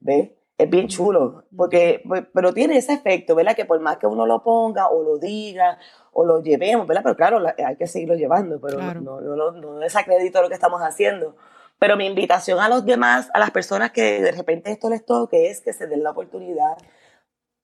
¿ves? 0.00 0.30
Es 0.60 0.68
bien 0.68 0.88
chulo, 0.88 1.44
porque, 1.56 2.02
pero 2.34 2.52
tiene 2.52 2.76
ese 2.76 2.92
efecto, 2.92 3.34
¿verdad? 3.34 3.56
Que 3.56 3.64
por 3.64 3.80
más 3.80 3.96
que 3.96 4.06
uno 4.06 4.26
lo 4.26 4.42
ponga 4.42 4.88
o 4.88 5.02
lo 5.02 5.18
diga 5.18 5.78
o 6.12 6.24
lo 6.24 6.42
llevemos, 6.42 6.86
¿verdad? 6.86 7.02
Pero 7.02 7.16
claro, 7.16 7.42
hay 7.64 7.76
que 7.76 7.86
seguirlo 7.86 8.14
llevando, 8.14 8.60
pero 8.60 8.78
no, 9.00 9.20
no, 9.20 9.52
no, 9.52 9.78
desacredito 9.78 10.42
lo 10.42 10.48
que 10.48 10.54
estamos 10.54 10.82
haciendo. 10.82 11.34
Pero 11.78 11.96
mi 11.96 12.04
invitación 12.04 12.58
a 12.58 12.68
los 12.68 12.84
demás, 12.84 13.30
a 13.32 13.38
las 13.38 13.50
personas 13.52 13.90
que 13.90 14.20
de 14.20 14.32
repente 14.32 14.70
esto 14.70 14.90
les 14.90 15.06
toque, 15.06 15.50
es 15.50 15.62
que 15.62 15.72
se 15.72 15.86
den 15.86 16.02
la 16.02 16.10
oportunidad 16.10 16.76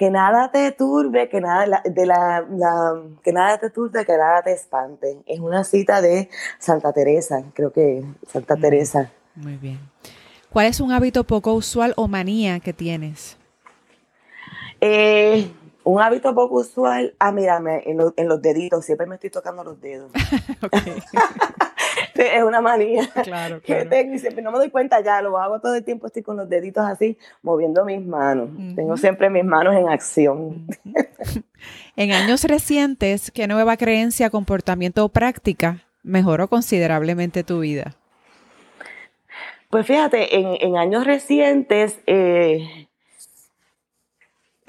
Que 0.00 0.10
nada 0.10 0.50
te 0.50 0.72
turbe, 0.72 1.28
que 1.28 1.42
nada, 1.42 1.82
de 1.84 2.06
la, 2.06 2.42
que 3.22 3.32
nada 3.34 3.58
te 3.58 3.68
turbe, 3.68 4.06
que 4.06 4.16
nada 4.16 4.40
te 4.40 4.52
espante. 4.52 5.18
Es 5.26 5.40
una 5.40 5.62
cita 5.62 6.00
de 6.00 6.30
Santa 6.58 6.90
Teresa, 6.94 7.44
creo 7.52 7.70
que 7.70 8.02
Santa 8.26 8.56
Teresa. 8.56 9.12
Muy 9.34 9.56
bien. 9.56 9.78
¿Cuál 10.48 10.68
es 10.68 10.80
un 10.80 10.90
hábito 10.90 11.24
poco 11.24 11.52
usual 11.52 11.92
o 11.98 12.08
manía 12.08 12.60
que 12.60 12.72
tienes? 12.72 13.36
Eh, 14.80 15.52
un 15.84 16.00
hábito 16.00 16.34
poco 16.34 16.60
usual, 16.60 17.14
ah, 17.18 17.30
mírame, 17.30 17.82
en, 17.84 18.00
en, 18.16 18.26
los 18.26 18.40
deditos, 18.40 18.86
siempre 18.86 19.06
me 19.06 19.16
estoy 19.16 19.28
tocando 19.28 19.62
los 19.62 19.78
dedos. 19.82 20.10
es 22.14 22.42
una 22.42 22.60
manía 22.60 23.08
claro, 23.22 23.60
que 23.60 23.84
tengo 23.84 24.14
y 24.14 24.18
siempre 24.18 24.42
no 24.42 24.50
me 24.52 24.58
doy 24.58 24.70
cuenta 24.70 25.00
ya, 25.00 25.22
lo 25.22 25.38
hago 25.38 25.60
todo 25.60 25.74
el 25.74 25.84
tiempo, 25.84 26.06
estoy 26.06 26.22
con 26.22 26.36
los 26.36 26.48
deditos 26.48 26.84
así, 26.84 27.18
moviendo 27.42 27.84
mis 27.84 28.04
manos. 28.04 28.50
Tengo 28.74 28.96
siempre 28.96 29.30
mis 29.30 29.44
manos 29.44 29.74
en 29.74 29.88
acción. 29.88 30.66
en 31.96 32.12
años 32.12 32.44
recientes, 32.44 33.30
¿qué 33.30 33.46
nueva 33.46 33.76
creencia, 33.76 34.30
comportamiento 34.30 35.04
o 35.04 35.08
práctica 35.08 35.84
mejoró 36.02 36.48
considerablemente 36.48 37.44
tu 37.44 37.60
vida? 37.60 37.94
Pues 39.68 39.86
fíjate, 39.86 40.36
en, 40.36 40.56
en 40.60 40.76
años 40.76 41.04
recientes, 41.06 42.00
eh, 42.06 42.88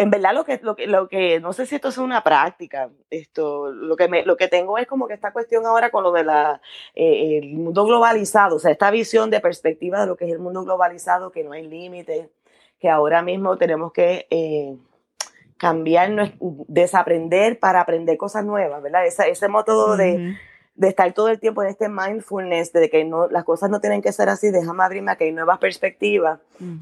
en 0.02 0.10
verdad 0.10 0.34
lo 0.34 0.44
que, 0.44 0.60
lo 0.64 0.76
que, 0.76 0.88
lo 0.88 1.08
que, 1.08 1.40
no 1.40 1.54
sé 1.54 1.68
si 1.68 1.76
esto 1.76 1.90
es 1.90 1.98
una 2.00 2.24
práctica, 2.24 2.90
esto, 3.12 3.72
lo 3.72 3.96
que, 3.96 4.08
me, 4.08 4.26
lo 4.26 4.36
que 4.36 4.48
tengo 4.48 4.80
es 4.80 4.88
como 4.88 5.08
que 5.08 5.14
esta 5.14 5.32
cuestión 5.32 5.66
ahora 5.68 5.92
con 5.92 6.04
lo 6.04 6.12
de 6.12 6.24
la, 6.24 6.60
eh, 6.96 7.38
el 7.38 7.54
mundo 7.54 7.86
globalizado, 7.86 8.56
o 8.56 8.60
sea, 8.60 8.72
esta 8.72 8.90
visión 8.90 9.30
de 9.30 9.40
perspectiva 9.40 10.02
de 10.02 10.08
lo 10.08 10.18
que 10.18 10.26
es 10.26 10.32
el 10.32 10.40
mundo 10.40 10.64
globalizado, 10.64 11.32
que 11.32 11.44
no 11.44 11.52
hay 11.52 11.68
límites, 11.68 12.30
que 12.80 12.90
ahora 12.90 13.22
mismo 13.22 13.58
tenemos 13.58 13.94
que 13.94 14.26
eh, 14.32 14.76
cambiar, 15.58 16.34
desaprender 16.40 17.60
para 17.60 17.82
aprender 17.82 18.18
cosas 18.18 18.44
nuevas, 18.44 18.82
¿verdad? 18.82 19.06
Ese, 19.06 19.30
ese 19.30 19.48
método 19.50 19.98
de, 19.98 20.36
de, 20.74 20.88
estar 20.88 21.14
todo 21.14 21.30
el 21.30 21.40
tiempo 21.40 21.62
en 21.62 21.70
este 21.70 21.90
mindfulness, 21.90 22.74
de 22.74 22.90
que 22.90 23.04
no, 23.04 23.28
las 23.28 23.44
cosas 23.44 23.70
no 23.70 23.80
tienen 23.80 24.02
que 24.02 24.12
ser 24.12 24.30
así, 24.30 24.50
déjame 24.50 24.84
abrirme 24.84 25.12
a 25.12 25.16
que 25.16 25.26
hay 25.26 25.32
nuevas 25.32 25.60
perspectivas, 25.60 26.40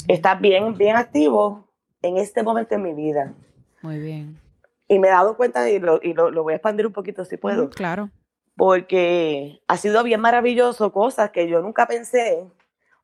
está 0.07 0.35
bien, 0.35 0.77
bien 0.77 0.95
activo 0.95 1.68
en 2.01 2.17
este 2.17 2.43
momento 2.43 2.75
en 2.75 2.83
mi 2.83 2.93
vida. 2.93 3.33
Muy 3.81 3.99
bien. 3.99 4.39
Y 4.87 4.99
me 4.99 5.07
he 5.07 5.11
dado 5.11 5.37
cuenta, 5.37 5.69
y 5.69 5.79
lo, 5.79 5.99
y 6.01 6.13
lo, 6.13 6.43
voy 6.43 6.53
a 6.53 6.55
expandir 6.55 6.87
un 6.87 6.93
poquito 6.93 7.25
si 7.25 7.37
puedo. 7.37 7.69
claro. 7.69 8.09
Porque 8.55 9.61
ha 9.67 9.77
sido 9.77 10.03
bien 10.03 10.19
maravilloso, 10.19 10.91
cosas 10.91 11.29
que 11.29 11.47
yo 11.47 11.61
nunca 11.61 11.87
pensé 11.87 12.45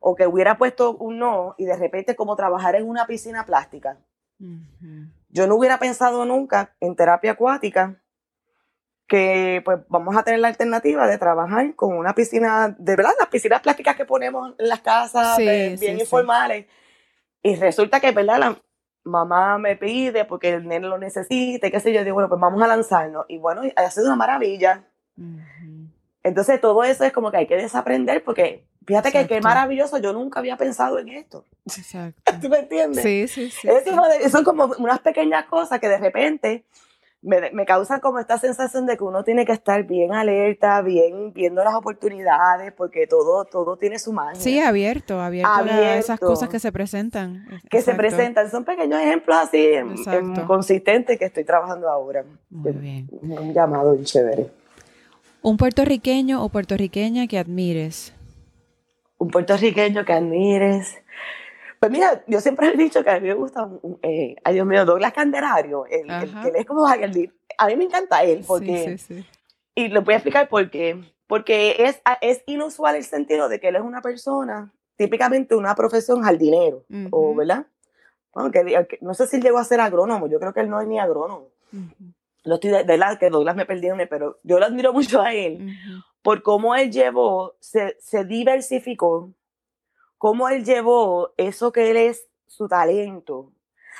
o 0.00 0.14
que 0.14 0.26
hubiera 0.26 0.58
puesto 0.58 0.96
un 0.98 1.18
no 1.18 1.54
y 1.56 1.64
de 1.64 1.76
repente 1.76 2.14
como 2.14 2.36
trabajar 2.36 2.74
en 2.76 2.86
una 2.86 3.06
piscina 3.06 3.46
plástica. 3.46 3.98
Yo 5.30 5.46
no 5.46 5.54
hubiera 5.54 5.78
pensado 5.78 6.26
nunca 6.26 6.74
en 6.78 6.94
terapia 6.94 7.32
acuática 7.32 8.02
que 9.06 9.62
pues 9.64 9.78
vamos 9.88 10.16
a 10.16 10.24
tener 10.24 10.40
la 10.40 10.48
alternativa 10.48 11.06
de 11.06 11.16
trabajar 11.16 11.74
con 11.74 11.96
una 11.96 12.14
piscina, 12.14 12.74
de 12.78 12.96
verdad, 12.96 13.12
las 13.18 13.28
piscinas 13.28 13.62
plásticas 13.62 13.96
que 13.96 14.04
ponemos 14.04 14.54
en 14.58 14.68
las 14.68 14.80
casas, 14.80 15.38
bien 15.38 15.98
informales. 15.98 16.66
Y 17.42 17.54
resulta 17.54 18.00
que, 18.00 18.10
¿verdad? 18.10 18.38
La, 18.38 18.62
mamá 19.06 19.58
me 19.58 19.76
pide 19.76 20.24
porque 20.24 20.50
el 20.50 20.66
nene 20.66 20.88
lo 20.88 20.98
necesita, 20.98 21.70
qué 21.70 21.80
sé 21.80 21.92
yo, 21.92 22.04
digo, 22.04 22.14
bueno, 22.14 22.28
pues 22.28 22.40
vamos 22.40 22.62
a 22.62 22.66
lanzarnos. 22.66 23.24
Y 23.28 23.38
bueno, 23.38 23.62
ha 23.76 23.90
sido 23.90 24.06
una 24.06 24.16
maravilla. 24.16 24.84
Entonces 26.22 26.60
todo 26.60 26.84
eso 26.84 27.04
es 27.04 27.12
como 27.12 27.30
que 27.30 27.38
hay 27.38 27.46
que 27.46 27.56
desaprender 27.56 28.22
porque 28.24 28.66
fíjate 28.86 29.12
que 29.12 29.26
qué 29.26 29.40
maravilloso, 29.40 29.98
yo 29.98 30.12
nunca 30.12 30.40
había 30.40 30.56
pensado 30.56 30.98
en 30.98 31.08
esto. 31.08 31.44
Exacto. 31.64 32.20
¿Tú 32.42 32.48
me 32.48 32.58
entiendes? 32.58 33.02
Sí, 33.02 33.28
sí, 33.28 33.50
sí. 33.50 33.68
son 34.30 34.44
como 34.44 34.64
unas 34.78 35.00
pequeñas 35.00 35.46
cosas 35.46 35.80
que 35.80 35.88
de 35.88 35.98
repente 35.98 36.64
me, 37.26 37.50
me 37.50 37.66
causa 37.66 37.98
como 37.98 38.20
esta 38.20 38.38
sensación 38.38 38.86
de 38.86 38.96
que 38.96 39.02
uno 39.02 39.24
tiene 39.24 39.44
que 39.44 39.52
estar 39.52 39.82
bien 39.82 40.14
alerta, 40.14 40.80
bien 40.80 41.32
viendo 41.32 41.64
las 41.64 41.74
oportunidades, 41.74 42.72
porque 42.72 43.06
todo, 43.08 43.44
todo 43.44 43.76
tiene 43.76 43.98
su 43.98 44.12
magia. 44.12 44.40
Sí, 44.40 44.60
abierto, 44.60 45.20
abierto, 45.20 45.50
a 45.52 45.96
esas 45.96 46.20
cosas 46.20 46.48
que 46.48 46.60
se 46.60 46.70
presentan. 46.70 47.44
Que 47.68 47.82
se 47.82 47.94
presentan. 47.94 48.48
Son 48.48 48.64
pequeños 48.64 49.00
ejemplos 49.00 49.36
así 49.36 49.72
consistentes 50.46 51.18
que 51.18 51.24
estoy 51.24 51.44
trabajando 51.44 51.88
ahora. 51.88 52.24
Muy 52.48 52.72
bien. 52.72 53.08
Un 53.20 53.52
llamado 53.52 53.98
chévere. 54.02 54.46
¿Un 55.42 55.56
puertorriqueño 55.56 56.44
o 56.44 56.48
puertorriqueña 56.48 57.26
que 57.26 57.38
admires? 57.38 58.14
Un 59.18 59.28
puertorriqueño 59.28 60.04
que 60.04 60.12
admires. 60.12 60.96
Pues 61.80 61.92
mira, 61.92 62.24
yo 62.26 62.40
siempre 62.40 62.68
he 62.68 62.76
dicho 62.76 63.02
que 63.04 63.10
a 63.10 63.20
mí 63.20 63.28
me 63.28 63.34
gusta, 63.34 63.68
eh, 64.02 64.36
ay 64.44 64.54
Dios 64.54 64.66
mío, 64.66 64.84
Douglas 64.84 65.12
Candelario, 65.12 65.86
el, 65.86 66.06
que 66.06 66.52
es 66.54 66.66
como 66.66 66.86
A 66.86 66.96
mí 67.66 67.76
me 67.76 67.84
encanta 67.84 68.22
él, 68.22 68.44
porque, 68.46 68.98
sí, 68.98 68.98
sí, 68.98 69.22
sí. 69.22 69.26
y 69.74 69.88
lo 69.88 70.02
voy 70.02 70.14
a 70.14 70.16
explicar 70.18 70.48
por 70.48 70.70
qué. 70.70 71.02
Porque 71.26 71.76
es, 71.80 72.00
es 72.20 72.42
inusual 72.46 72.94
el 72.94 73.04
sentido 73.04 73.48
de 73.48 73.58
que 73.58 73.68
él 73.68 73.76
es 73.76 73.82
una 73.82 74.00
persona, 74.00 74.72
típicamente 74.96 75.56
una 75.56 75.74
profesión 75.74 76.22
jardinero, 76.22 76.84
o, 77.10 77.34
¿verdad? 77.34 77.66
Bueno, 78.32 78.50
que, 78.50 78.98
no 79.00 79.14
sé 79.14 79.26
si 79.26 79.40
llegó 79.40 79.58
a 79.58 79.64
ser 79.64 79.80
agrónomo, 79.80 80.28
yo 80.28 80.38
creo 80.38 80.52
que 80.52 80.60
él 80.60 80.70
no 80.70 80.80
es 80.80 80.86
ni 80.86 80.98
agrónomo. 80.98 81.48
Lo 82.44 82.54
estoy 82.54 82.70
de, 82.70 82.84
de 82.84 83.16
que 83.18 83.28
Douglas 83.28 83.56
me 83.56 83.66
perdió, 83.66 83.96
pero 84.08 84.38
yo 84.44 84.60
lo 84.60 84.66
admiro 84.66 84.92
mucho 84.92 85.20
a 85.20 85.34
él 85.34 85.76
por 86.26 86.42
cómo 86.42 86.74
él 86.74 86.90
llevó, 86.90 87.54
se, 87.60 87.96
se 88.00 88.24
diversificó 88.24 89.30
cómo 90.18 90.48
él 90.48 90.64
llevó 90.64 91.32
eso 91.36 91.72
que 91.72 91.90
él 91.90 91.96
es 91.96 92.28
su 92.46 92.68
talento 92.68 93.52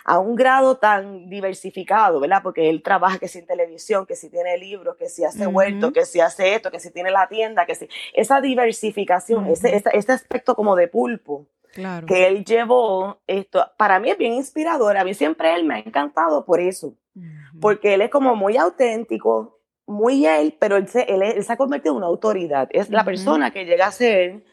a 0.05 0.21
un 0.21 0.37
grado 0.37 0.77
tan 0.77 1.29
diversificado, 1.29 2.21
¿verdad? 2.21 2.41
Porque 2.43 2.71
él 2.71 2.81
trabaja 2.83 3.19
que 3.19 3.27
si 3.27 3.41
en 3.41 3.47
televisión, 3.47 4.07
que 4.07 4.15
si 4.15 4.31
tiene 4.31 4.57
libros, 4.57 4.97
que 4.97 5.09
si 5.09 5.25
hace 5.25 5.49
huerto, 5.49 5.93
que 5.93 6.05
si 6.05 6.21
hace 6.21 6.55
esto, 6.55 6.71
que 6.71 6.79
si 6.79 6.93
tiene 6.93 7.11
la 7.11 7.27
tienda, 7.27 7.67
que 7.67 7.75
si... 7.75 7.89
Esa 8.15 8.41
diversificación, 8.41 9.47
ese, 9.47 9.83
ese, 9.93 10.13
aspecto 10.13 10.55
como 10.55 10.77
de 10.77 10.87
pulpo 10.87 11.49
que 12.07 12.27
él 12.27 12.45
llevó, 12.45 13.21
esto, 13.27 13.67
para 13.77 13.99
mí 13.99 14.11
es 14.11 14.17
bien 14.17 14.35
inspirador. 14.35 14.97
A 14.97 15.05
mí 15.05 15.13
siempre 15.13 15.55
él 15.55 15.65
me 15.65 15.75
ha 15.75 15.79
encantado 15.79 16.45
por 16.45 16.61
eso. 16.61 16.95
Porque 17.61 17.95
él 17.95 18.03
es 18.03 18.11
como 18.11 18.37
muy 18.37 18.57
auténtico, 18.57 19.59
muy 19.87 20.27
él, 20.27 20.57
pero 20.59 20.77
él 20.77 20.87
se, 20.87 21.03
él, 21.03 21.43
se 21.43 21.53
ha 21.53 21.57
convertido 21.57 21.95
en 21.95 21.99
una 21.99 22.07
autoridad. 22.07 22.69
Es 22.71 22.91
la 22.91 23.05
persona 23.05 23.51
que 23.51 23.65
llega 23.65 23.87
a 23.87 23.93
ser 23.93 24.45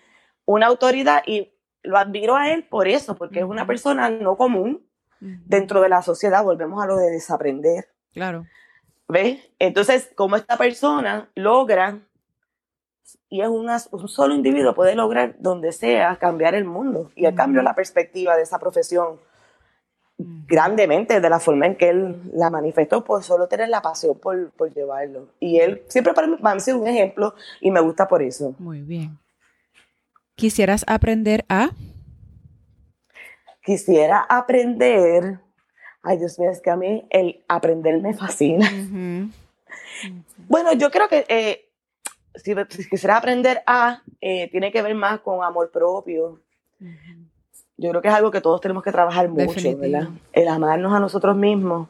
una 0.45 0.68
autoridad 0.68 1.24
y 1.26 1.52
lo 1.84 1.97
admiro 1.97 2.36
a 2.36 2.51
él 2.51 2.63
por 2.63 2.88
eso, 2.88 3.15
porque 3.15 3.39
es 3.39 3.45
una 3.45 3.67
persona 3.67 4.09
no 4.09 4.36
común 4.38 4.86
dentro 5.19 5.81
de 5.81 5.89
la 5.89 6.01
sociedad. 6.01 6.43
Volvemos 6.43 6.84
a 6.84 6.88
lo 6.88 6.97
de 6.97 7.11
desaprender. 7.11 7.88
Claro. 8.13 8.45
¿Ves? 9.07 9.39
Entonces, 9.59 10.11
cómo 10.15 10.36
esta 10.36 10.57
persona 10.57 11.29
logra, 11.36 11.99
y 13.29 13.41
es 13.41 13.47
un 13.47 13.69
solo 14.07 14.34
individuo, 14.34 14.73
puede 14.73 14.95
lograr 14.95 15.36
donde 15.39 15.71
sea 15.71 16.15
cambiar 16.17 16.55
el 16.55 16.65
mundo. 16.65 17.11
Y 17.15 17.25
él 17.25 17.36
cambió 17.36 17.61
la 17.61 17.75
perspectiva 17.75 18.36
de 18.36 18.43
esa 18.43 18.59
profesión 18.59 19.19
grandemente 20.17 21.19
de 21.19 21.29
la 21.29 21.39
forma 21.39 21.65
en 21.65 21.75
que 21.75 21.89
él 21.89 22.31
la 22.34 22.49
manifestó 22.49 23.03
por 23.03 23.23
solo 23.23 23.47
tener 23.47 23.69
la 23.69 23.81
pasión 23.81 24.17
por, 24.19 24.51
por 24.51 24.73
llevarlo. 24.73 25.27
Y 25.39 25.59
él 25.59 25.84
siempre 25.88 26.13
para 26.13 26.27
mí, 26.27 26.38
ha 26.41 26.59
sido 26.59 26.79
un 26.79 26.88
ejemplo 26.88 27.34
y 27.59 27.71
me 27.71 27.79
gusta 27.81 28.07
por 28.07 28.21
eso. 28.21 28.55
Muy 28.59 28.81
bien. 28.81 29.17
¿Quisieras 30.36 30.84
aprender 30.88 31.45
a? 31.49 31.69
Quisiera 33.63 34.19
aprender. 34.27 35.39
Ay, 36.01 36.17
Dios 36.17 36.38
mío, 36.39 36.49
es 36.51 36.61
que 36.61 36.69
a 36.69 36.75
mí 36.75 37.07
el 37.09 37.43
aprender 37.47 38.01
me 38.01 38.13
fascina. 38.13 38.69
Bueno, 40.49 40.73
yo 40.73 40.91
creo 40.91 41.07
que 41.07 41.25
eh, 41.29 41.69
si, 42.36 42.53
quisiera 42.89 43.17
aprender 43.17 43.63
a, 43.65 44.01
eh, 44.21 44.49
tiene 44.51 44.71
que 44.71 44.81
ver 44.81 44.95
más 44.95 45.21
con 45.21 45.43
amor 45.43 45.71
propio. 45.71 46.41
Yo 47.77 47.89
creo 47.89 48.01
que 48.01 48.07
es 48.07 48.13
algo 48.13 48.31
que 48.31 48.41
todos 48.41 48.61
tenemos 48.61 48.84
que 48.84 48.91
trabajar 48.91 49.29
mucho, 49.29 49.77
¿verdad? 49.77 50.09
El 50.31 50.47
amarnos 50.47 50.93
a 50.93 50.99
nosotros 50.99 51.36
mismos. 51.36 51.89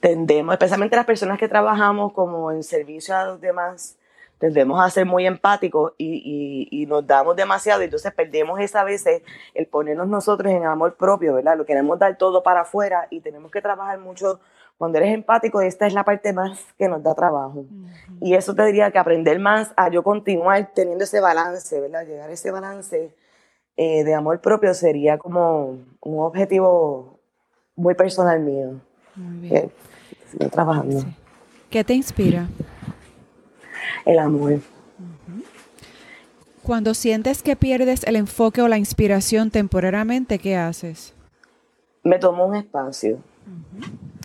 Tendemos, 0.00 0.52
especialmente 0.52 0.96
las 0.96 1.06
personas 1.06 1.38
que 1.38 1.48
trabajamos 1.48 2.12
como 2.12 2.52
en 2.52 2.62
servicio 2.62 3.16
a 3.16 3.24
los 3.24 3.40
demás, 3.40 3.97
tendemos 4.38 4.80
a 4.80 4.88
ser 4.90 5.04
muy 5.04 5.26
empáticos 5.26 5.92
y, 5.98 6.68
y, 6.70 6.86
nos 6.86 7.06
damos 7.06 7.36
demasiado, 7.36 7.82
y 7.82 7.86
entonces 7.86 8.12
perdemos 8.12 8.60
esa 8.60 8.84
veces 8.84 9.22
el 9.54 9.66
ponernos 9.66 10.08
nosotros 10.08 10.52
en 10.52 10.64
amor 10.64 10.96
propio, 10.96 11.34
¿verdad? 11.34 11.56
Lo 11.56 11.66
queremos 11.66 11.98
dar 11.98 12.16
todo 12.16 12.42
para 12.42 12.62
afuera 12.62 13.08
y 13.10 13.20
tenemos 13.20 13.50
que 13.50 13.60
trabajar 13.60 13.98
mucho. 13.98 14.40
Cuando 14.78 14.98
eres 14.98 15.12
empático, 15.12 15.60
esta 15.60 15.88
es 15.88 15.92
la 15.92 16.04
parte 16.04 16.32
más 16.32 16.64
que 16.78 16.88
nos 16.88 17.02
da 17.02 17.12
trabajo. 17.12 17.64
Y 18.20 18.34
eso 18.34 18.54
te 18.54 18.64
diría 18.64 18.92
que 18.92 18.98
aprender 18.98 19.40
más 19.40 19.72
a 19.76 19.90
yo 19.90 20.04
continuar 20.04 20.70
teniendo 20.72 21.02
ese 21.02 21.20
balance, 21.20 21.80
¿verdad? 21.80 22.06
Llegar 22.06 22.30
a 22.30 22.32
ese 22.32 22.52
balance 22.52 23.12
eh, 23.76 24.04
de 24.04 24.14
amor 24.14 24.40
propio 24.40 24.72
sería 24.74 25.18
como 25.18 25.78
un 26.00 26.20
objetivo 26.20 27.18
muy 27.74 27.94
personal 27.94 28.38
mío. 28.38 28.80
Muy 29.16 29.48
bien. 29.48 29.72
trabajando. 30.52 31.04
¿Qué 31.70 31.82
te 31.82 31.94
inspira? 31.94 32.46
El 34.08 34.18
amor. 34.18 34.60
Cuando 36.62 36.94
sientes 36.94 37.42
que 37.42 37.56
pierdes 37.56 38.04
el 38.04 38.16
enfoque 38.16 38.62
o 38.62 38.68
la 38.68 38.78
inspiración 38.78 39.50
temporariamente, 39.50 40.38
¿qué 40.38 40.56
haces? 40.56 41.14
Me 42.02 42.18
tomo 42.18 42.46
un 42.46 42.56
espacio, 42.56 43.18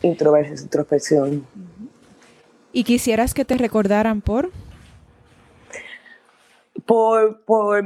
introspección. 0.02 1.46
¿Y 2.72 2.84
quisieras 2.86 3.34
que 3.34 3.46
te 3.46 3.58
recordaran 3.58 4.22
por? 4.22 4.52
Por, 6.86 7.44
por, 7.44 7.84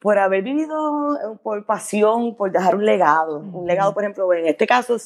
por 0.00 0.18
haber 0.18 0.42
vivido 0.42 1.38
por 1.42 1.66
pasión, 1.66 2.34
por 2.34 2.50
dejar 2.50 2.74
un 2.76 2.86
legado. 2.86 3.40
Un 3.40 3.66
legado, 3.66 3.92
por 3.92 4.04
ejemplo, 4.04 4.32
en 4.32 4.46
este 4.46 4.66
caso, 4.66 4.96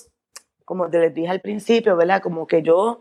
como 0.64 0.88
te 0.88 1.00
les 1.00 1.12
dije 1.12 1.28
al 1.28 1.40
principio, 1.40 1.96
¿verdad? 1.96 2.22
Como 2.22 2.46
que 2.46 2.62
yo, 2.62 3.00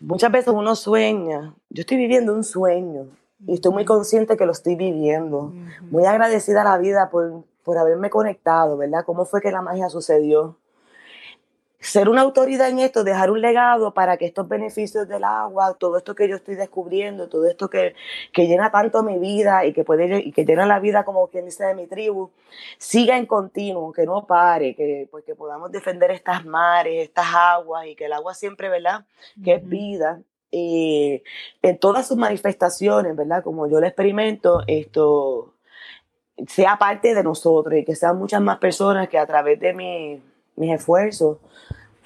muchas 0.00 0.32
veces 0.32 0.52
uno 0.54 0.74
sueña, 0.74 1.54
yo 1.70 1.80
estoy 1.80 1.96
viviendo 1.96 2.34
un 2.34 2.44
sueño 2.44 3.06
y 3.46 3.54
estoy 3.54 3.72
muy 3.72 3.84
consciente 3.84 4.36
que 4.36 4.46
lo 4.46 4.52
estoy 4.52 4.74
viviendo. 4.74 5.52
Muy 5.90 6.04
agradecida 6.06 6.62
a 6.62 6.64
la 6.64 6.78
vida 6.78 7.10
por, 7.10 7.44
por 7.62 7.78
haberme 7.78 8.10
conectado, 8.10 8.76
¿verdad? 8.76 9.04
¿Cómo 9.04 9.24
fue 9.24 9.40
que 9.40 9.50
la 9.50 9.62
magia 9.62 9.88
sucedió? 9.88 10.56
Ser 11.80 12.08
una 12.08 12.22
autoridad 12.22 12.68
en 12.68 12.80
esto, 12.80 13.04
dejar 13.04 13.30
un 13.30 13.40
legado 13.40 13.94
para 13.94 14.16
que 14.16 14.26
estos 14.26 14.48
beneficios 14.48 15.06
del 15.08 15.22
agua, 15.22 15.74
todo 15.78 15.96
esto 15.96 16.14
que 16.14 16.28
yo 16.28 16.36
estoy 16.36 16.56
descubriendo, 16.56 17.28
todo 17.28 17.46
esto 17.46 17.70
que, 17.70 17.94
que 18.32 18.48
llena 18.48 18.70
tanto 18.70 19.02
mi 19.04 19.18
vida 19.18 19.64
y 19.64 19.72
que 19.72 19.84
puede 19.84 20.20
y 20.20 20.32
que 20.32 20.44
llena 20.44 20.66
la 20.66 20.80
vida 20.80 21.04
como 21.04 21.28
quien 21.28 21.44
dice 21.44 21.64
de 21.64 21.74
mi 21.74 21.86
tribu, 21.86 22.30
siga 22.78 23.16
en 23.16 23.26
continuo, 23.26 23.92
que 23.92 24.06
no 24.06 24.26
pare, 24.26 24.74
que, 24.74 25.08
pues, 25.10 25.24
podamos 25.36 25.70
defender 25.70 26.10
estas 26.10 26.44
mares, 26.44 27.04
estas 27.04 27.26
aguas 27.32 27.86
y 27.86 27.94
que 27.94 28.06
el 28.06 28.12
agua 28.12 28.34
siempre, 28.34 28.68
¿verdad? 28.68 29.04
Que 29.42 29.54
es 29.54 29.68
vida. 29.68 30.20
Eh, 30.50 31.22
en 31.62 31.78
todas 31.78 32.08
sus 32.08 32.16
manifestaciones, 32.16 33.14
¿verdad? 33.14 33.44
Como 33.44 33.68
yo 33.68 33.80
lo 33.80 33.86
experimento, 33.86 34.62
esto 34.66 35.54
sea 36.46 36.78
parte 36.78 37.14
de 37.14 37.22
nosotros 37.22 37.78
y 37.78 37.84
que 37.84 37.94
sean 37.94 38.18
muchas 38.18 38.40
más 38.40 38.58
personas 38.58 39.08
que 39.08 39.18
a 39.18 39.26
través 39.26 39.60
de 39.60 39.74
mi 39.74 40.22
mis 40.58 40.72
esfuerzos. 40.72 41.38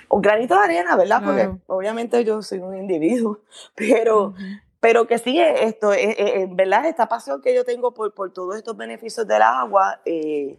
Un 0.08 0.20
granito 0.20 0.54
de 0.54 0.60
arena, 0.60 0.96
¿verdad? 0.96 1.22
Porque 1.24 1.50
obviamente 1.66 2.22
yo 2.24 2.42
soy 2.42 2.58
un 2.58 2.76
individuo, 2.76 3.40
pero, 3.74 4.34
pero 4.80 5.06
que 5.06 5.18
sí, 5.18 5.40
esto, 5.40 5.92
eh, 5.92 6.10
eh, 6.10 6.42
en 6.42 6.54
verdad, 6.54 6.86
esta 6.86 7.08
pasión 7.08 7.40
que 7.40 7.54
yo 7.54 7.64
tengo 7.64 7.94
por, 7.94 8.14
por 8.14 8.32
todos 8.32 8.56
estos 8.56 8.76
beneficios 8.76 9.26
del 9.26 9.42
agua 9.42 10.00
eh, 10.04 10.58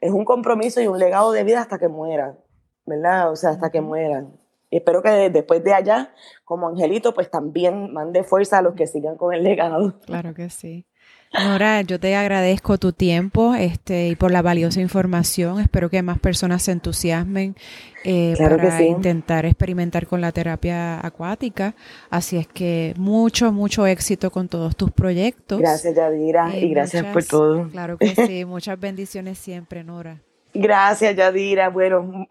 es 0.00 0.10
un 0.10 0.24
compromiso 0.24 0.80
y 0.80 0.88
un 0.88 0.98
legado 0.98 1.30
de 1.32 1.44
vida 1.44 1.60
hasta 1.60 1.78
que 1.78 1.88
muera, 1.88 2.36
¿verdad? 2.84 3.30
O 3.30 3.36
sea, 3.36 3.50
hasta 3.50 3.70
que 3.70 3.80
mueran. 3.80 4.36
Y 4.68 4.78
espero 4.78 5.02
que 5.02 5.30
después 5.30 5.62
de 5.62 5.74
allá, 5.74 6.14
como 6.44 6.66
Angelito, 6.66 7.14
pues 7.14 7.30
también 7.30 7.92
mande 7.92 8.24
fuerza 8.24 8.58
a 8.58 8.62
los 8.62 8.74
que 8.74 8.86
sigan 8.86 9.16
con 9.16 9.34
el 9.34 9.44
legado. 9.44 10.00
Claro 10.06 10.34
que 10.34 10.48
sí. 10.48 10.86
Nora, 11.32 11.80
yo 11.80 11.98
te 11.98 12.14
agradezco 12.14 12.76
tu 12.78 12.92
tiempo 12.92 13.54
este, 13.54 14.08
y 14.08 14.16
por 14.16 14.30
la 14.30 14.42
valiosa 14.42 14.80
información. 14.80 15.60
Espero 15.60 15.88
que 15.88 16.02
más 16.02 16.18
personas 16.18 16.62
se 16.62 16.72
entusiasmen 16.72 17.56
eh, 18.04 18.34
para 18.38 18.82
intentar 18.82 19.46
experimentar 19.46 20.06
con 20.06 20.20
la 20.20 20.30
terapia 20.32 21.04
acuática. 21.04 21.74
Así 22.10 22.36
es 22.36 22.46
que 22.46 22.94
mucho, 22.98 23.50
mucho 23.50 23.86
éxito 23.86 24.30
con 24.30 24.48
todos 24.48 24.76
tus 24.76 24.90
proyectos. 24.90 25.58
Gracias, 25.58 25.94
Yadira, 25.94 26.54
y 26.54 26.64
eh, 26.64 26.68
gracias 26.68 27.06
por 27.06 27.24
todo. 27.24 27.68
Claro 27.70 27.96
que 27.96 28.14
sí, 28.14 28.44
muchas 28.46 28.78
bendiciones 28.78 29.38
siempre, 29.38 29.84
Nora. 29.84 30.20
Gracias, 30.52 31.16
Yadira. 31.16 31.70
Bueno, 31.70 32.26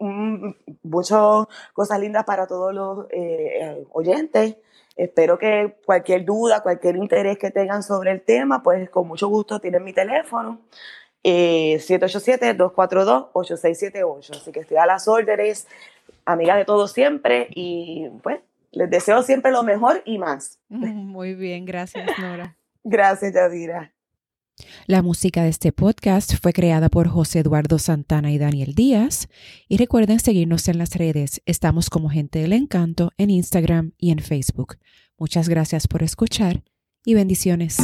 muchas 0.84 1.46
cosas 1.72 1.98
lindas 1.98 2.24
para 2.24 2.46
todos 2.46 2.72
los 2.72 3.06
eh, 3.10 3.84
oyentes. 3.90 4.56
Espero 4.96 5.38
que 5.38 5.76
cualquier 5.84 6.24
duda, 6.24 6.62
cualquier 6.62 6.96
interés 6.96 7.38
que 7.38 7.50
tengan 7.50 7.82
sobre 7.82 8.12
el 8.12 8.22
tema, 8.22 8.62
pues 8.62 8.88
con 8.90 9.08
mucho 9.08 9.28
gusto 9.28 9.58
tienen 9.58 9.82
mi 9.84 9.92
teléfono. 9.92 10.60
787-242-8678. 11.24 13.90
Eh, 13.94 14.36
Así 14.36 14.52
que 14.52 14.60
estoy 14.60 14.76
a 14.76 14.86
las 14.86 15.08
órdenes, 15.08 15.66
amiga 16.24 16.56
de 16.56 16.64
todos 16.64 16.92
siempre 16.92 17.48
y 17.50 18.08
pues 18.22 18.40
les 18.72 18.90
deseo 18.90 19.22
siempre 19.22 19.52
lo 19.52 19.62
mejor 19.62 20.02
y 20.04 20.18
más. 20.18 20.58
Muy 20.68 21.34
bien, 21.34 21.64
gracias 21.64 22.06
Nora. 22.18 22.56
gracias 22.84 23.32
Yadira. 23.32 23.92
La 24.86 25.02
música 25.02 25.42
de 25.42 25.48
este 25.48 25.72
podcast 25.72 26.34
fue 26.40 26.52
creada 26.52 26.88
por 26.88 27.08
José 27.08 27.40
Eduardo 27.40 27.78
Santana 27.78 28.32
y 28.32 28.38
Daniel 28.38 28.74
Díaz. 28.74 29.28
Y 29.68 29.76
recuerden 29.76 30.20
seguirnos 30.20 30.68
en 30.68 30.78
las 30.78 30.94
redes. 30.94 31.42
Estamos 31.46 31.90
como 31.90 32.10
Gente 32.10 32.40
del 32.40 32.52
Encanto 32.52 33.12
en 33.16 33.30
Instagram 33.30 33.92
y 33.98 34.10
en 34.10 34.18
Facebook. 34.18 34.78
Muchas 35.18 35.48
gracias 35.48 35.86
por 35.88 36.02
escuchar 36.02 36.62
y 37.04 37.14
bendiciones. 37.14 37.78